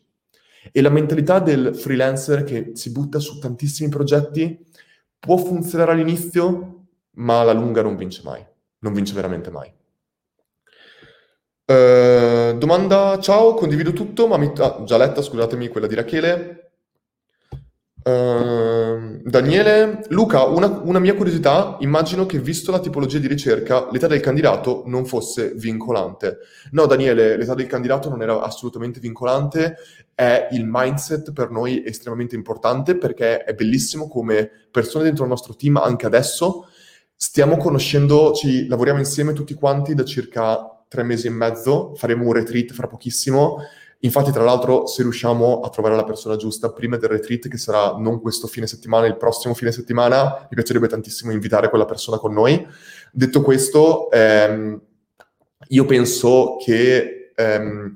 E 0.71 0.81
la 0.81 0.89
mentalità 0.89 1.39
del 1.39 1.75
freelancer 1.75 2.43
che 2.43 2.71
si 2.73 2.91
butta 2.91 3.19
su 3.19 3.39
tantissimi 3.39 3.89
progetti 3.89 4.65
può 5.17 5.37
funzionare 5.37 5.91
all'inizio, 5.93 6.85
ma 7.11 7.39
alla 7.39 7.53
lunga 7.53 7.81
non 7.81 7.95
vince 7.95 8.21
mai, 8.23 8.45
non 8.79 8.93
vince 8.93 9.13
veramente 9.13 9.49
mai. 9.49 9.71
Uh, 11.65 12.57
domanda, 12.57 13.19
ciao, 13.19 13.53
condivido 13.53 13.93
tutto, 13.93 14.27
ma 14.27 14.37
mi... 14.37 14.51
Ah, 14.57 14.81
già 14.85 14.97
letta, 14.97 15.21
scusatemi, 15.21 15.67
quella 15.67 15.85
di 15.85 15.95
Rachele. 15.95 16.58
Uh, 18.01 19.19
Daniele, 19.23 20.05
Luca, 20.09 20.45
una, 20.45 20.67
una, 20.83 20.99
mia 20.99 21.15
curiosità, 21.15 21.75
immagino 21.81 22.25
che 22.25 22.39
visto 22.39 22.71
la 22.71 22.79
tipologia 22.79 23.19
di 23.19 23.27
ricerca, 23.27 23.89
l'età 23.91 24.07
del 24.07 24.21
candidato 24.21 24.83
non 24.85 25.05
fosse 25.05 25.53
vincolante. 25.55 26.37
No, 26.71 26.85
Daniele, 26.85 27.35
l'età 27.35 27.53
del 27.55 27.67
candidato 27.67 28.09
non 28.09 28.21
era 28.21 28.41
assolutamente 28.41 28.99
vincolante, 29.01 29.75
è 30.15 30.47
il 30.51 30.65
mindset 30.65 31.33
per 31.33 31.49
noi 31.51 31.83
estremamente 31.85 32.35
importante 32.35 32.95
perché 32.95 33.43
è 33.43 33.53
bellissimo 33.53 34.07
come 34.07 34.49
persone 34.71 35.03
dentro 35.03 35.25
il 35.25 35.29
nostro 35.29 35.55
team, 35.55 35.77
anche 35.77 36.05
adesso, 36.05 36.67
stiamo 37.13 37.57
conoscendo, 37.57 38.33
ci 38.33 38.67
lavoriamo 38.67 38.99
insieme 38.99 39.33
tutti 39.33 39.53
quanti 39.53 39.93
da 39.93 40.05
circa 40.05 40.83
tre 40.87 41.03
mesi 41.03 41.27
e 41.27 41.31
mezzo, 41.31 41.93
faremo 41.95 42.25
un 42.25 42.33
retreat 42.33 42.71
fra 42.71 42.87
pochissimo. 42.87 43.59
Infatti, 44.01 44.31
tra 44.31 44.43
l'altro, 44.43 44.85
se 44.85 45.01
riusciamo 45.01 45.59
a 45.59 45.69
trovare 45.69 45.95
la 45.95 46.05
persona 46.05 46.37
giusta 46.37 46.71
prima 46.71 46.95
del 46.95 47.09
retreat, 47.09 47.49
che 47.49 47.57
sarà 47.57 47.97
non 47.97 48.21
questo 48.21 48.47
fine 48.47 48.65
settimana, 48.65 49.07
il 49.07 49.17
prossimo 49.17 49.53
fine 49.53 49.73
settimana, 49.73 50.47
mi 50.49 50.55
piacerebbe 50.55 50.87
tantissimo 50.87 51.33
invitare 51.33 51.69
quella 51.69 51.85
persona 51.85 52.17
con 52.17 52.33
noi. 52.33 52.65
Detto 53.11 53.41
questo, 53.41 54.09
ehm, 54.11 54.79
io 55.67 55.85
penso 55.85 56.55
che 56.63 57.31
ehm, 57.35 57.95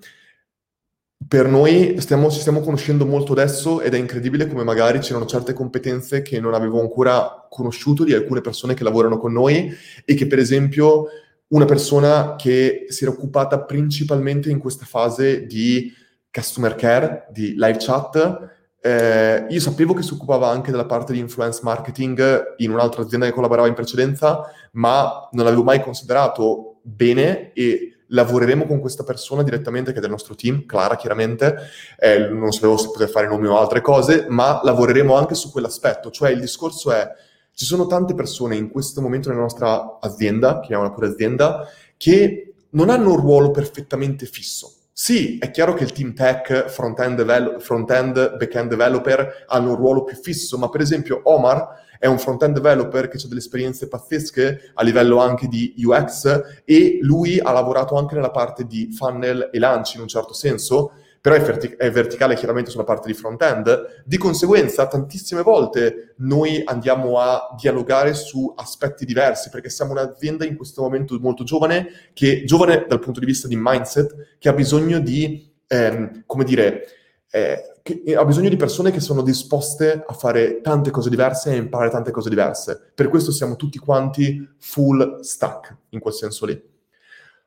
per 1.26 1.48
noi 1.48 1.96
stiamo, 2.00 2.30
ci 2.30 2.42
stiamo 2.42 2.60
conoscendo 2.60 3.06
molto 3.06 3.32
adesso 3.32 3.80
ed 3.80 3.94
è 3.94 3.98
incredibile 3.98 4.48
come 4.48 4.64
magari 4.64 5.00
c'erano 5.00 5.26
certe 5.26 5.54
competenze 5.54 6.22
che 6.22 6.40
non 6.40 6.54
avevo 6.54 6.82
ancora 6.82 7.48
conosciuto 7.50 8.04
di 8.04 8.14
alcune 8.14 8.42
persone 8.42 8.74
che 8.74 8.84
lavorano 8.84 9.18
con 9.18 9.32
noi 9.32 9.74
e 10.04 10.16
che 10.16 10.28
per 10.28 10.40
esempio 10.40 11.06
una 11.54 11.66
persona 11.66 12.36
che 12.36 12.86
si 12.90 13.04
era 13.04 13.14
occupata 13.14 13.62
principalmente 13.62 14.50
in 14.50 14.58
questa 14.58 14.86
fase 14.86 15.46
di 15.46 15.94
customer 16.32 16.76
care, 16.76 17.28
di 17.32 17.54
live 17.56 17.78
chat, 17.78 18.50
eh, 18.82 19.46
io 19.48 19.60
sapevo 19.60 19.94
che 19.94 20.02
si 20.02 20.14
occupava 20.14 20.50
anche 20.50 20.72
della 20.72 20.86
parte 20.86 21.14
di 21.14 21.20
influence 21.20 21.62
marketing 21.64 22.56
in 22.58 22.72
un'altra 22.72 23.04
azienda 23.04 23.28
che 23.28 23.32
collaborava 23.32 23.68
in 23.68 23.76
precedenza, 23.76 24.52
ma 24.72 25.30
non 25.32 25.46
l'avevo 25.46 25.64
mai 25.64 25.80
considerato 25.80 26.80
bene 26.82 27.54
e 27.54 27.98
lavoreremo 28.08 28.66
con 28.66 28.80
questa 28.80 29.04
persona 29.04 29.44
direttamente 29.44 29.92
che 29.92 30.00
è 30.00 30.02
del 30.02 30.10
nostro 30.10 30.34
team, 30.34 30.66
Clara 30.66 30.96
chiaramente, 30.96 31.56
eh, 32.00 32.30
non 32.30 32.52
sapevo 32.52 32.78
se 32.78 32.88
poter 32.88 33.10
fare 33.10 33.28
nomi 33.28 33.46
o 33.46 33.60
altre 33.60 33.82
cose, 33.82 34.26
ma 34.28 34.60
lavoreremo 34.64 35.16
anche 35.16 35.36
su 35.36 35.52
quell'aspetto, 35.52 36.10
cioè 36.10 36.32
il 36.32 36.40
discorso 36.40 36.92
è, 36.92 37.08
ci 37.54 37.66
sono 37.66 37.86
tante 37.86 38.14
persone 38.14 38.56
in 38.56 38.70
questo 38.70 39.02
momento 39.02 39.30
nella 39.30 39.42
nostra 39.42 40.00
azienda, 40.00 40.60
chiamiamola 40.60 40.94
pure 40.94 41.08
azienda, 41.08 41.68
che 41.98 42.54
non 42.72 42.90
hanno 42.90 43.12
un 43.12 43.18
ruolo 43.18 43.52
perfettamente 43.52 44.26
fisso. 44.26 44.72
Sì, 44.92 45.38
è 45.40 45.50
chiaro 45.50 45.74
che 45.74 45.84
il 45.84 45.92
team 45.92 46.14
tech, 46.14 46.68
front-end, 46.68 47.18
devel- 47.18 47.56
front-end 47.60 48.38
back-end 48.38 48.70
developer 48.70 49.46
hanno 49.48 49.72
un 49.72 49.76
ruolo 49.76 50.04
più 50.04 50.16
fisso, 50.16 50.58
ma 50.58 50.70
per 50.70 50.82
esempio 50.82 51.22
Omar 51.24 51.82
è 51.98 52.06
un 52.06 52.20
front-end 52.20 52.54
developer 52.54 53.08
che 53.08 53.18
ha 53.18 53.28
delle 53.28 53.40
esperienze 53.40 53.88
pazzesche 53.88 54.72
a 54.74 54.84
livello 54.84 55.20
anche 55.20 55.48
di 55.48 55.74
UX 55.78 56.62
e 56.66 57.00
lui 57.02 57.40
ha 57.40 57.52
lavorato 57.52 57.96
anche 57.96 58.16
nella 58.16 58.30
parte 58.30 58.66
di 58.66 58.92
funnel 58.92 59.50
e 59.52 59.58
lanci 59.58 59.96
in 59.96 60.02
un 60.02 60.08
certo 60.08 60.34
senso, 60.34 60.92
però 61.24 61.36
è, 61.36 61.42
vertic- 61.42 61.78
è, 61.78 61.90
verticale 61.90 62.36
chiaramente 62.36 62.70
sulla 62.70 62.84
parte 62.84 63.08
di 63.08 63.14
front-end. 63.14 64.04
Di 64.04 64.18
conseguenza, 64.18 64.88
tantissime 64.88 65.42
volte 65.42 66.16
noi 66.18 66.62
andiamo 66.66 67.18
a 67.18 67.56
dialogare 67.58 68.14
su 68.14 68.52
aspetti 68.58 69.06
diversi, 69.06 69.50
perché 69.50 69.70
siamo 69.70 69.94
un'azienda 69.94 70.44
in 70.44 70.58
questo 70.58 70.82
momento 70.82 71.18
molto 71.22 71.46
giovane, 71.46 71.88
che 72.12 72.44
giovane 72.44 72.88
dal 72.90 73.00
punto 73.00 73.22
di 73.22 73.26
vista 73.26 73.48
di 73.48 73.56
mindset, 73.58 74.36
che 74.38 74.50
ha 74.50 74.54
bisogno 74.54 75.00
di, 75.00 75.50
ehm, 75.66 76.24
come 76.26 76.44
dire, 76.44 76.88
eh, 77.32 77.72
ha 78.18 78.26
bisogno 78.26 78.50
di 78.50 78.58
persone 78.58 78.92
che 78.92 79.00
sono 79.00 79.22
disposte 79.22 80.04
a 80.06 80.14
fare 80.14 80.60
tante 80.60 80.92
cose 80.92 81.10
diverse 81.10 81.54
e 81.54 81.56
imparare 81.56 81.90
tante 81.90 82.12
cose 82.12 82.28
diverse. 82.28 82.92
Per 82.94 83.08
questo 83.08 83.32
siamo 83.32 83.56
tutti 83.56 83.78
quanti 83.78 84.46
full 84.58 85.22
stack, 85.22 85.74
in 85.92 86.02
quel 86.02 86.14
senso 86.14 86.46
lì. 86.46 86.73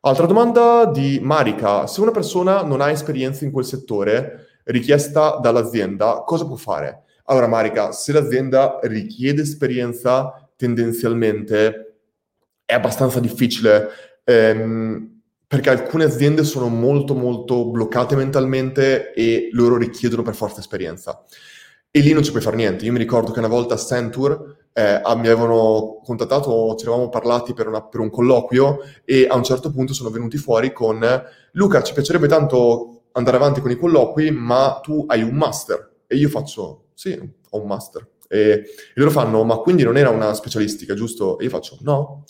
Altra 0.07 0.26
domanda 0.26 0.84
di 0.84 1.18
Marika. 1.20 1.88
Se 1.88 2.00
una 2.00 2.12
persona 2.12 2.62
non 2.62 2.80
ha 2.80 2.92
esperienza 2.92 3.44
in 3.44 3.50
quel 3.50 3.64
settore 3.64 4.61
richiesta 4.62 5.40
dall'azienda, 5.42 6.22
cosa 6.24 6.46
può 6.46 6.54
fare? 6.54 7.02
Allora 7.24 7.48
Marika, 7.48 7.90
se 7.90 8.12
l'azienda 8.12 8.78
richiede 8.82 9.42
esperienza, 9.42 10.48
tendenzialmente 10.54 11.96
è 12.64 12.74
abbastanza 12.74 13.18
difficile. 13.18 13.88
Ehm, 14.22 15.22
perché 15.44 15.70
alcune 15.70 16.04
aziende 16.04 16.44
sono 16.44 16.68
molto 16.68 17.16
molto 17.16 17.68
bloccate 17.68 18.14
mentalmente 18.14 19.12
e 19.12 19.48
loro 19.50 19.76
richiedono 19.76 20.22
per 20.22 20.36
forza 20.36 20.61
esperienza. 20.61 21.24
E 21.90 21.98
lì 21.98 22.12
non 22.12 22.22
ci 22.22 22.30
puoi 22.30 22.42
fare 22.42 22.54
niente. 22.54 22.84
Io 22.84 22.92
mi 22.92 22.98
ricordo 22.98 23.32
che 23.32 23.40
una 23.40 23.48
volta 23.48 23.74
a 23.74 23.78
Centur 23.78 24.55
eh, 24.76 25.00
mi 25.14 25.26
avevano 25.26 26.02
contattato, 26.04 26.74
ci 26.76 26.84
eravamo 26.84 27.08
parlati 27.08 27.54
per, 27.54 27.66
una, 27.66 27.82
per, 27.82 28.00
un 28.00 28.10
colloquio 28.10 28.80
e 29.06 29.26
a 29.26 29.34
un 29.34 29.42
certo 29.42 29.70
punto 29.70 29.94
sono 29.94 30.10
venuti 30.10 30.36
fuori 30.36 30.70
con 30.74 31.02
Luca, 31.52 31.82
ci 31.82 31.94
piacerebbe 31.94 32.28
tanto 32.28 33.04
andare 33.12 33.38
avanti 33.38 33.62
con 33.62 33.70
i 33.70 33.78
colloqui, 33.78 34.30
ma 34.30 34.78
tu 34.82 35.06
hai 35.08 35.22
un 35.22 35.34
master. 35.34 35.92
E 36.06 36.16
io 36.16 36.28
faccio, 36.28 36.88
sì, 36.92 37.18
ho 37.50 37.58
un 37.58 37.66
master. 37.66 38.06
E, 38.28 38.38
e 38.50 38.64
loro 38.96 39.10
fanno, 39.10 39.44
ma 39.44 39.56
quindi 39.56 39.82
non 39.82 39.96
era 39.96 40.10
una 40.10 40.34
specialistica, 40.34 40.92
giusto? 40.92 41.38
E 41.38 41.44
io 41.44 41.50
faccio, 41.50 41.78
no. 41.80 42.24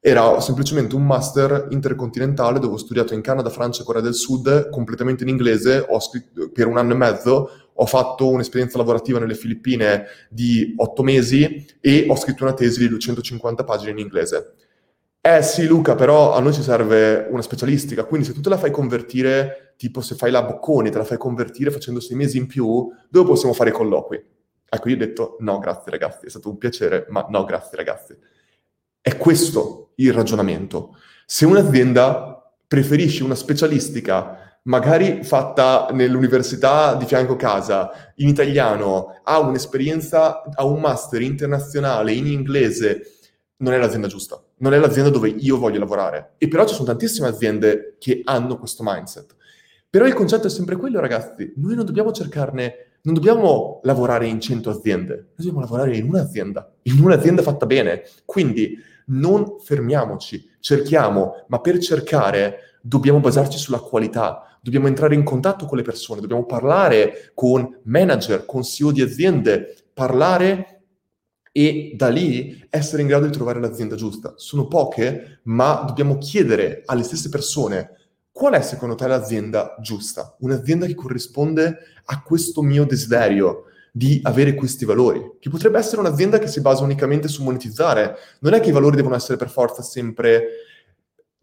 Era 0.00 0.40
semplicemente 0.40 0.94
un 0.94 1.04
master 1.04 1.66
intercontinentale 1.72 2.58
dove 2.58 2.74
ho 2.74 2.78
studiato 2.78 3.12
in 3.12 3.20
Canada, 3.20 3.50
Francia 3.50 3.82
e 3.82 3.84
Corea 3.84 4.00
del 4.00 4.14
Sud, 4.14 4.70
completamente 4.70 5.24
in 5.24 5.28
inglese, 5.28 5.84
ho 5.86 6.00
scritto 6.00 6.50
per 6.50 6.68
un 6.68 6.78
anno 6.78 6.94
e 6.94 6.96
mezzo, 6.96 7.50
ho 7.82 7.86
fatto 7.86 8.28
un'esperienza 8.28 8.78
lavorativa 8.78 9.18
nelle 9.18 9.34
Filippine 9.34 10.06
di 10.30 10.72
otto 10.76 11.02
mesi 11.02 11.66
e 11.80 12.06
ho 12.08 12.14
scritto 12.14 12.44
una 12.44 12.54
tesi 12.54 12.78
di 12.78 12.88
250 12.88 13.64
pagine 13.64 13.90
in 13.90 13.98
inglese. 13.98 14.54
Eh 15.20 15.42
sì, 15.42 15.66
Luca, 15.66 15.96
però 15.96 16.32
a 16.32 16.40
noi 16.40 16.52
ci 16.52 16.62
serve 16.62 17.26
una 17.28 17.42
specialistica, 17.42 18.04
quindi 18.04 18.26
se 18.26 18.32
tu 18.32 18.40
te 18.40 18.48
la 18.48 18.56
fai 18.56 18.70
convertire, 18.70 19.74
tipo 19.76 20.00
se 20.00 20.14
fai 20.14 20.30
la 20.30 20.42
Bocconi, 20.44 20.90
te 20.90 20.98
la 20.98 21.04
fai 21.04 21.18
convertire 21.18 21.72
facendo 21.72 21.98
sei 21.98 22.16
mesi 22.16 22.38
in 22.38 22.46
più, 22.46 22.88
dove 23.08 23.28
possiamo 23.28 23.52
fare 23.52 23.70
i 23.70 23.72
colloqui? 23.72 24.24
Ecco, 24.68 24.88
io 24.88 24.94
ho 24.94 24.98
detto 24.98 25.36
no, 25.40 25.58
grazie 25.58 25.90
ragazzi, 25.90 26.26
è 26.26 26.30
stato 26.30 26.50
un 26.50 26.58
piacere, 26.58 27.06
ma 27.08 27.26
no, 27.28 27.44
grazie 27.44 27.76
ragazzi. 27.76 28.16
È 29.00 29.16
questo 29.16 29.92
il 29.96 30.12
ragionamento. 30.12 30.96
Se 31.26 31.46
un'azienda 31.46 32.52
preferisce 32.68 33.24
una 33.24 33.34
specialistica, 33.34 34.41
magari 34.64 35.24
fatta 35.24 35.88
nell'università 35.92 36.94
di 36.94 37.04
fianco 37.04 37.36
casa, 37.36 37.90
in 38.16 38.28
italiano, 38.28 39.20
ha 39.24 39.38
un'esperienza, 39.40 40.42
ha 40.54 40.64
un 40.64 40.80
master 40.80 41.22
internazionale 41.22 42.12
in 42.12 42.26
inglese, 42.26 43.02
non 43.58 43.72
è 43.72 43.78
l'azienda 43.78 44.08
giusta, 44.08 44.42
non 44.58 44.74
è 44.74 44.78
l'azienda 44.78 45.10
dove 45.10 45.28
io 45.28 45.58
voglio 45.58 45.78
lavorare. 45.78 46.34
E 46.38 46.48
però 46.48 46.66
ci 46.66 46.74
sono 46.74 46.86
tantissime 46.86 47.28
aziende 47.28 47.96
che 47.98 48.22
hanno 48.24 48.58
questo 48.58 48.82
mindset. 48.84 49.34
Però 49.88 50.06
il 50.06 50.14
concetto 50.14 50.46
è 50.46 50.50
sempre 50.50 50.76
quello, 50.76 51.00
ragazzi, 51.00 51.52
noi 51.56 51.74
non 51.74 51.84
dobbiamo 51.84 52.12
cercarne, 52.12 52.92
non 53.02 53.14
dobbiamo 53.14 53.80
lavorare 53.82 54.26
in 54.26 54.40
100 54.40 54.70
aziende, 54.70 55.14
noi 55.14 55.26
dobbiamo 55.36 55.60
lavorare 55.60 55.96
in 55.96 56.08
un'azienda, 56.08 56.72
in 56.82 57.00
un'azienda 57.00 57.42
fatta 57.42 57.66
bene. 57.66 58.02
Quindi 58.24 58.76
non 59.06 59.58
fermiamoci, 59.60 60.48
cerchiamo, 60.60 61.44
ma 61.48 61.60
per 61.60 61.78
cercare 61.78 62.78
dobbiamo 62.80 63.20
basarci 63.20 63.58
sulla 63.58 63.80
qualità, 63.80 64.51
dobbiamo 64.62 64.86
entrare 64.86 65.16
in 65.16 65.24
contatto 65.24 65.66
con 65.66 65.76
le 65.76 65.82
persone, 65.82 66.20
dobbiamo 66.20 66.46
parlare 66.46 67.32
con 67.34 67.80
manager, 67.82 68.46
con 68.46 68.62
CEO 68.62 68.92
di 68.92 69.02
aziende, 69.02 69.74
parlare 69.92 70.84
e 71.50 71.92
da 71.96 72.08
lì 72.08 72.64
essere 72.70 73.02
in 73.02 73.08
grado 73.08 73.26
di 73.26 73.32
trovare 73.32 73.60
l'azienda 73.60 73.96
giusta. 73.96 74.34
Sono 74.36 74.68
poche, 74.68 75.40
ma 75.44 75.82
dobbiamo 75.84 76.16
chiedere 76.18 76.82
alle 76.86 77.02
stesse 77.02 77.28
persone 77.28 77.96
qual 78.30 78.54
è 78.54 78.62
secondo 78.62 78.94
te 78.94 79.06
l'azienda 79.08 79.76
giusta, 79.80 80.36
un'azienda 80.38 80.86
che 80.86 80.94
corrisponde 80.94 81.78
a 82.04 82.22
questo 82.22 82.62
mio 82.62 82.84
desiderio, 82.84 83.64
di 83.94 84.20
avere 84.22 84.54
questi 84.54 84.86
valori, 84.86 85.36
che 85.38 85.50
potrebbe 85.50 85.78
essere 85.78 86.00
un'azienda 86.00 86.38
che 86.38 86.46
si 86.46 86.62
basa 86.62 86.82
unicamente 86.82 87.28
su 87.28 87.42
monetizzare. 87.42 88.16
Non 88.38 88.54
è 88.54 88.60
che 88.60 88.70
i 88.70 88.72
valori 88.72 88.96
devono 88.96 89.14
essere 89.14 89.36
per 89.36 89.50
forza 89.50 89.82
sempre 89.82 90.46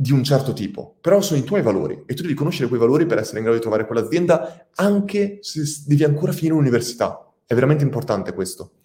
di 0.02 0.14
un 0.14 0.24
certo 0.24 0.54
tipo, 0.54 0.96
però 1.02 1.20
sono 1.20 1.42
i 1.42 1.44
tuoi 1.44 1.62
valori 1.62 2.04
e 2.06 2.14
tu 2.14 2.22
devi 2.22 2.34
conoscere 2.34 2.70
quei 2.70 2.80
valori 2.80 3.06
per 3.06 3.18
essere 3.18 3.40
in 3.40 3.44
grado 3.44 3.58
di 3.58 3.62
trovare 3.62 3.86
quell'azienda 3.86 4.70
anche 4.76 5.40
se 5.42 5.62
devi 5.88 6.06
ancora 6.06 6.32
finire 6.32 6.56
l'università. 6.56 7.30
È 7.46 7.54
veramente 7.54 7.84
importante 7.84 8.34
questo. 8.34 8.76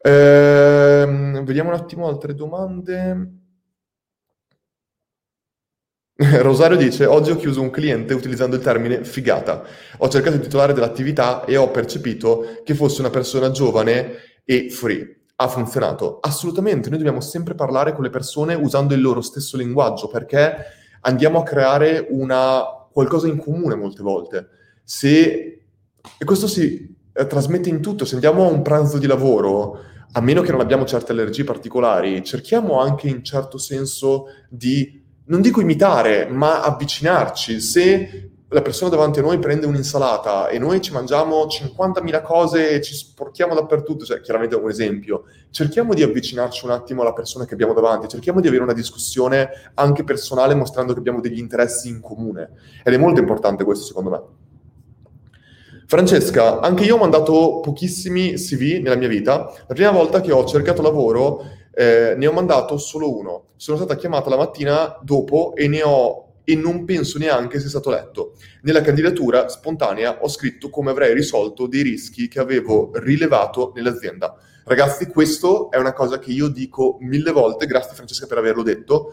Ehm, 0.00 1.44
vediamo 1.44 1.70
un 1.70 1.74
attimo 1.74 2.06
altre 2.06 2.36
domande. 2.36 3.32
Rosario 6.40 6.76
dice, 6.76 7.04
oggi 7.06 7.32
ho 7.32 7.36
chiuso 7.36 7.60
un 7.60 7.70
cliente 7.70 8.14
utilizzando 8.14 8.54
il 8.54 8.62
termine 8.62 9.02
figata. 9.02 9.64
Ho 9.98 10.08
cercato 10.08 10.36
il 10.36 10.42
titolare 10.42 10.72
dell'attività 10.72 11.44
e 11.46 11.56
ho 11.56 11.68
percepito 11.72 12.60
che 12.62 12.76
fosse 12.76 13.00
una 13.00 13.10
persona 13.10 13.50
giovane 13.50 14.18
e 14.44 14.70
free. 14.70 15.17
Ha 15.40 15.46
funzionato? 15.46 16.18
Assolutamente, 16.20 16.88
noi 16.88 16.98
dobbiamo 16.98 17.20
sempre 17.20 17.54
parlare 17.54 17.92
con 17.92 18.02
le 18.02 18.10
persone 18.10 18.54
usando 18.54 18.94
il 18.94 19.00
loro 19.00 19.20
stesso 19.20 19.56
linguaggio 19.56 20.08
perché 20.08 20.56
andiamo 21.02 21.38
a 21.38 21.42
creare 21.44 22.08
una, 22.10 22.64
qualcosa 22.90 23.28
in 23.28 23.38
comune 23.38 23.76
molte 23.76 24.02
volte. 24.02 24.48
Se, 24.82 25.62
e 26.18 26.24
questo 26.24 26.48
si 26.48 26.92
eh, 27.12 27.26
trasmette 27.28 27.68
in 27.68 27.80
tutto, 27.80 28.04
se 28.04 28.14
andiamo 28.14 28.46
a 28.46 28.50
un 28.50 28.62
pranzo 28.62 28.98
di 28.98 29.06
lavoro, 29.06 29.78
a 30.10 30.20
meno 30.20 30.42
che 30.42 30.50
non 30.50 30.60
abbiamo 30.60 30.84
certe 30.84 31.12
allergie 31.12 31.44
particolari, 31.44 32.24
cerchiamo 32.24 32.80
anche 32.80 33.06
in 33.06 33.22
certo 33.22 33.58
senso 33.58 34.24
di 34.48 35.04
non 35.26 35.40
dico 35.40 35.60
imitare, 35.60 36.26
ma 36.26 36.62
avvicinarci. 36.62 37.60
Se 37.60 38.30
la 38.50 38.62
persona 38.62 38.90
davanti 38.90 39.18
a 39.18 39.22
noi 39.22 39.38
prende 39.38 39.66
un'insalata 39.66 40.48
e 40.48 40.58
noi 40.58 40.80
ci 40.80 40.92
mangiamo 40.92 41.46
50.000 41.46 42.22
cose 42.22 42.70
e 42.70 42.80
ci 42.80 42.94
sporchiamo 42.94 43.54
dappertutto, 43.54 44.06
cioè 44.06 44.22
chiaramente 44.22 44.56
è 44.56 44.58
un 44.58 44.70
esempio, 44.70 45.24
cerchiamo 45.50 45.92
di 45.92 46.02
avvicinarci 46.02 46.64
un 46.64 46.70
attimo 46.70 47.02
alla 47.02 47.12
persona 47.12 47.44
che 47.44 47.52
abbiamo 47.52 47.74
davanti, 47.74 48.08
cerchiamo 48.08 48.40
di 48.40 48.48
avere 48.48 48.62
una 48.62 48.72
discussione 48.72 49.50
anche 49.74 50.02
personale 50.02 50.54
mostrando 50.54 50.94
che 50.94 50.98
abbiamo 50.98 51.20
degli 51.20 51.38
interessi 51.38 51.88
in 51.88 52.00
comune. 52.00 52.50
Ed 52.82 52.94
è 52.94 52.96
molto 52.96 53.20
importante 53.20 53.64
questo 53.64 53.84
secondo 53.84 54.10
me. 54.10 54.22
Francesca, 55.86 56.60
anche 56.60 56.84
io 56.84 56.96
ho 56.96 56.98
mandato 56.98 57.60
pochissimi 57.60 58.34
CV 58.34 58.80
nella 58.82 58.96
mia 58.96 59.08
vita. 59.08 59.52
La 59.66 59.74
prima 59.74 59.90
volta 59.90 60.20
che 60.20 60.32
ho 60.32 60.44
cercato 60.44 60.80
lavoro 60.80 61.44
eh, 61.74 62.14
ne 62.16 62.26
ho 62.26 62.32
mandato 62.32 62.78
solo 62.78 63.14
uno. 63.14 63.44
Sono 63.56 63.76
stata 63.76 63.96
chiamata 63.96 64.30
la 64.30 64.36
mattina 64.36 64.98
dopo 65.02 65.54
e 65.54 65.66
ne 65.68 65.82
ho 65.82 66.27
e 66.48 66.56
non 66.56 66.86
penso 66.86 67.18
neanche 67.18 67.60
sia 67.60 67.68
stato 67.68 67.90
letto. 67.90 68.32
Nella 68.62 68.80
candidatura 68.80 69.50
spontanea 69.50 70.22
ho 70.22 70.28
scritto 70.28 70.70
come 70.70 70.90
avrei 70.90 71.12
risolto 71.12 71.66
dei 71.66 71.82
rischi 71.82 72.26
che 72.26 72.40
avevo 72.40 72.90
rilevato 72.94 73.72
nell'azienda. 73.74 74.34
Ragazzi, 74.64 75.08
questo 75.08 75.70
è 75.70 75.76
una 75.76 75.92
cosa 75.92 76.18
che 76.18 76.30
io 76.30 76.48
dico 76.48 76.96
mille 77.00 77.32
volte, 77.32 77.66
grazie 77.66 77.94
Francesca 77.94 78.26
per 78.26 78.38
averlo 78.38 78.62
detto. 78.62 79.12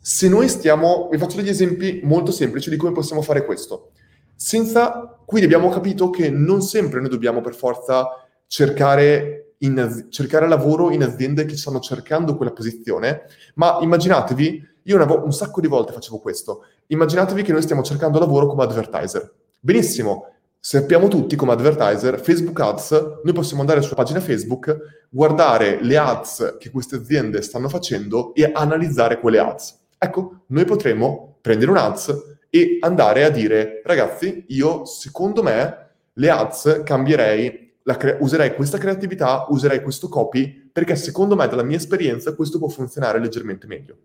Se 0.00 0.28
noi 0.28 0.48
stiamo, 0.48 1.08
vi 1.08 1.18
faccio 1.18 1.36
degli 1.36 1.50
esempi 1.50 2.00
molto 2.02 2.32
semplici 2.32 2.68
di 2.68 2.76
come 2.76 2.90
possiamo 2.90 3.22
fare 3.22 3.44
questo. 3.44 3.92
Senza, 4.34 5.16
quindi 5.24 5.46
abbiamo 5.46 5.70
capito 5.70 6.10
che 6.10 6.30
non 6.30 6.62
sempre 6.62 6.98
noi 6.98 7.10
dobbiamo 7.10 7.42
per 7.42 7.54
forza 7.54 8.08
cercare, 8.48 9.54
in, 9.58 10.08
cercare 10.10 10.48
lavoro 10.48 10.90
in 10.90 11.04
aziende 11.04 11.44
che 11.44 11.56
stanno 11.56 11.78
cercando 11.78 12.34
quella 12.34 12.52
posizione, 12.52 13.22
ma 13.54 13.78
immaginatevi 13.80 14.72
io 14.84 15.04
vo- 15.04 15.24
un 15.24 15.32
sacco 15.32 15.60
di 15.60 15.66
volte 15.66 15.92
facevo 15.92 16.18
questo. 16.18 16.64
Immaginatevi 16.88 17.42
che 17.42 17.52
noi 17.52 17.62
stiamo 17.62 17.82
cercando 17.82 18.18
lavoro 18.18 18.46
come 18.46 18.62
advertiser. 18.64 19.32
Benissimo, 19.58 20.28
sappiamo 20.58 21.08
tutti 21.08 21.36
come 21.36 21.52
advertiser, 21.52 22.20
Facebook 22.20 22.58
Ads, 22.60 23.20
noi 23.22 23.32
possiamo 23.32 23.60
andare 23.60 23.82
sulla 23.82 23.96
pagina 23.96 24.20
Facebook, 24.20 25.06
guardare 25.08 25.82
le 25.82 25.96
ads 25.96 26.56
che 26.58 26.70
queste 26.70 26.96
aziende 26.96 27.42
stanno 27.42 27.68
facendo 27.68 28.34
e 28.34 28.50
analizzare 28.52 29.20
quelle 29.20 29.38
ads. 29.38 29.78
Ecco, 29.98 30.40
noi 30.46 30.64
potremmo 30.64 31.36
prendere 31.40 31.70
un 31.70 31.76
ads 31.76 32.36
e 32.50 32.78
andare 32.80 33.24
a 33.24 33.30
dire, 33.30 33.82
ragazzi, 33.84 34.44
io 34.48 34.84
secondo 34.84 35.42
me 35.42 35.88
le 36.12 36.30
ads 36.30 36.82
cambierei, 36.84 37.74
cre- 37.82 38.18
userei 38.20 38.54
questa 38.54 38.78
creatività, 38.78 39.46
userei 39.48 39.82
questo 39.82 40.08
copy, 40.08 40.70
perché 40.72 40.94
secondo 40.96 41.36
me, 41.36 41.48
dalla 41.48 41.62
mia 41.62 41.76
esperienza, 41.76 42.34
questo 42.34 42.58
può 42.58 42.68
funzionare 42.68 43.18
leggermente 43.18 43.66
meglio. 43.66 43.96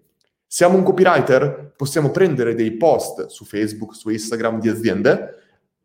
Siamo 0.52 0.78
un 0.78 0.84
copywriter? 0.84 1.74
Possiamo 1.78 2.10
prendere 2.10 2.56
dei 2.56 2.72
post 2.72 3.28
su 3.28 3.46
Facebook, 3.46 3.94
su 3.94 4.10
Instagram 4.10 4.60
di 4.60 4.68
aziende 4.68 5.36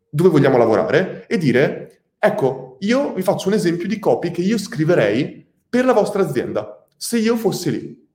dove 0.09 0.29
vogliamo 0.29 0.57
lavorare 0.57 1.27
e 1.27 1.37
dire, 1.37 2.05
ecco, 2.17 2.77
io 2.79 3.13
vi 3.13 3.21
faccio 3.21 3.49
un 3.49 3.53
esempio 3.53 3.87
di 3.87 3.99
copy 3.99 4.31
che 4.31 4.41
io 4.41 4.57
scriverei 4.57 5.45
per 5.69 5.85
la 5.85 5.93
vostra 5.93 6.23
azienda, 6.23 6.83
se 6.97 7.19
io 7.19 7.35
fossi 7.35 7.69
lì. 7.69 8.07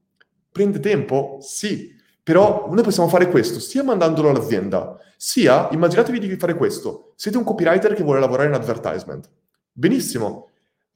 Prende 0.51 0.81
tempo? 0.81 1.39
Sì. 1.41 1.95
Però 2.21 2.67
noi 2.69 2.83
possiamo 2.83 3.09
fare 3.09 3.29
questo 3.29 3.61
sia 3.61 3.85
mandandolo 3.85 4.31
all'azienda, 4.31 4.97
sia, 5.17 5.69
immaginatevi 5.71 6.19
di 6.19 6.35
fare 6.35 6.57
questo, 6.57 7.13
siete 7.15 7.37
un 7.37 7.45
copywriter 7.45 7.95
che 7.95 8.03
vuole 8.03 8.19
lavorare 8.19 8.49
in 8.49 8.55
advertisement. 8.55 9.31
Benissimo. 9.71 10.49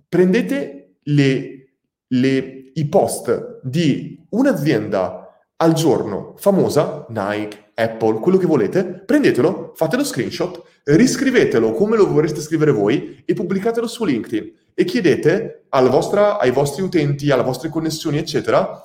Prendete 0.08 0.96
le, 1.04 1.74
le, 2.08 2.70
i 2.74 2.88
post 2.88 3.60
di 3.62 4.20
un'azienda 4.30 5.23
al 5.56 5.72
giorno 5.72 6.34
famosa, 6.36 7.06
Nike, 7.08 7.70
Apple, 7.74 8.18
quello 8.20 8.38
che 8.38 8.46
volete, 8.46 8.84
prendetelo, 8.84 9.72
fate 9.74 9.96
lo 9.96 10.04
screenshot, 10.04 10.62
riscrivetelo 10.84 11.72
come 11.72 11.96
lo 11.96 12.10
vorreste 12.10 12.40
scrivere 12.40 12.72
voi 12.72 13.22
e 13.24 13.34
pubblicatelo 13.34 13.86
su 13.86 14.04
LinkedIn 14.04 14.52
e 14.74 14.84
chiedete 14.84 15.66
vostra, 15.88 16.38
ai 16.38 16.50
vostri 16.50 16.82
utenti, 16.82 17.30
alle 17.30 17.42
vostre 17.42 17.68
connessioni, 17.68 18.18
eccetera, 18.18 18.80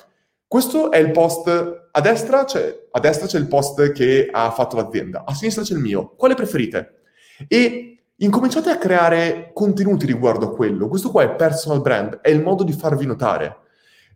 questo 0.48 0.92
è 0.92 0.98
il 0.98 1.12
post, 1.12 1.48
a 1.92 2.02
destra, 2.02 2.44
c'è, 2.44 2.88
a 2.90 3.00
destra 3.00 3.28
c'è 3.28 3.38
il 3.38 3.48
post 3.48 3.92
che 3.92 4.30
ha 4.32 4.50
fatto 4.52 4.76
l'azienda, 4.76 5.24
a 5.26 5.34
sinistra 5.36 5.64
c'è 5.64 5.74
il 5.74 5.80
mio, 5.80 6.16
quale 6.16 6.34
preferite? 6.34 7.02
E 7.48 8.04
incominciate 8.16 8.70
a 8.70 8.78
creare 8.78 9.52
contenuti 9.54 10.06
riguardo 10.06 10.48
a 10.48 10.56
quello, 10.56 10.88
questo 10.88 11.12
qua 11.12 11.24
è 11.24 11.36
personal 11.36 11.82
brand, 11.82 12.20
è 12.22 12.30
il 12.30 12.42
modo 12.42 12.64
di 12.64 12.74
farvi 12.74 13.06
notare. 13.06 13.58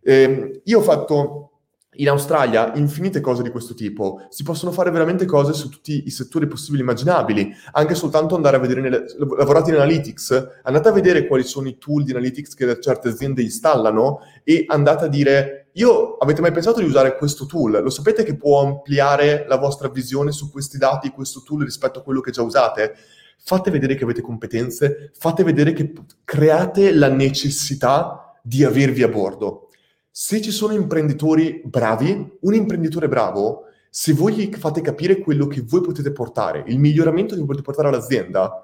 Eh, 0.02 0.60
io 0.64 0.78
ho 0.78 0.82
fatto 0.82 1.53
in 1.96 2.08
Australia 2.08 2.72
infinite 2.74 3.20
cose 3.20 3.42
di 3.42 3.50
questo 3.50 3.74
tipo, 3.74 4.26
si 4.28 4.42
possono 4.42 4.72
fare 4.72 4.90
veramente 4.90 5.24
cose 5.24 5.52
su 5.52 5.68
tutti 5.68 6.04
i 6.06 6.10
settori 6.10 6.46
possibili 6.46 6.80
e 6.80 6.84
immaginabili, 6.84 7.54
anche 7.72 7.94
soltanto 7.94 8.34
andare 8.34 8.56
a 8.56 8.60
vedere, 8.60 8.80
nelle, 8.80 9.04
lavorate 9.36 9.70
in 9.70 9.76
Analytics, 9.76 10.60
andate 10.62 10.88
a 10.88 10.92
vedere 10.92 11.26
quali 11.26 11.44
sono 11.44 11.68
i 11.68 11.78
tool 11.78 12.04
di 12.04 12.10
Analytics 12.10 12.54
che 12.54 12.80
certe 12.80 13.08
aziende 13.08 13.42
installano 13.42 14.20
e 14.42 14.64
andate 14.66 15.04
a 15.04 15.08
dire, 15.08 15.68
io 15.72 16.16
avete 16.16 16.40
mai 16.40 16.52
pensato 16.52 16.80
di 16.80 16.86
usare 16.86 17.16
questo 17.16 17.46
tool? 17.46 17.80
Lo 17.82 17.90
sapete 17.90 18.22
che 18.22 18.36
può 18.36 18.60
ampliare 18.60 19.44
la 19.48 19.56
vostra 19.56 19.88
visione 19.88 20.32
su 20.32 20.50
questi 20.50 20.78
dati, 20.78 21.10
questo 21.10 21.42
tool 21.44 21.64
rispetto 21.64 22.00
a 22.00 22.02
quello 22.02 22.20
che 22.20 22.30
già 22.30 22.42
usate? 22.42 22.94
Fate 23.38 23.70
vedere 23.70 23.94
che 23.94 24.04
avete 24.04 24.22
competenze, 24.22 25.10
fate 25.16 25.44
vedere 25.44 25.72
che 25.72 25.92
create 26.24 26.92
la 26.92 27.08
necessità 27.08 28.38
di 28.42 28.64
avervi 28.64 29.02
a 29.02 29.08
bordo 29.08 29.63
se 30.16 30.40
ci 30.40 30.52
sono 30.52 30.74
imprenditori 30.74 31.60
bravi, 31.64 32.36
un 32.42 32.54
imprenditore 32.54 33.08
bravo, 33.08 33.64
se 33.90 34.12
voi 34.12 34.34
gli 34.34 34.48
fate 34.54 34.80
capire 34.80 35.18
quello 35.18 35.48
che 35.48 35.64
voi 35.66 35.80
potete 35.80 36.12
portare, 36.12 36.62
il 36.68 36.78
miglioramento 36.78 37.34
che 37.34 37.40
potete 37.40 37.64
portare 37.64 37.88
all'azienda, 37.88 38.62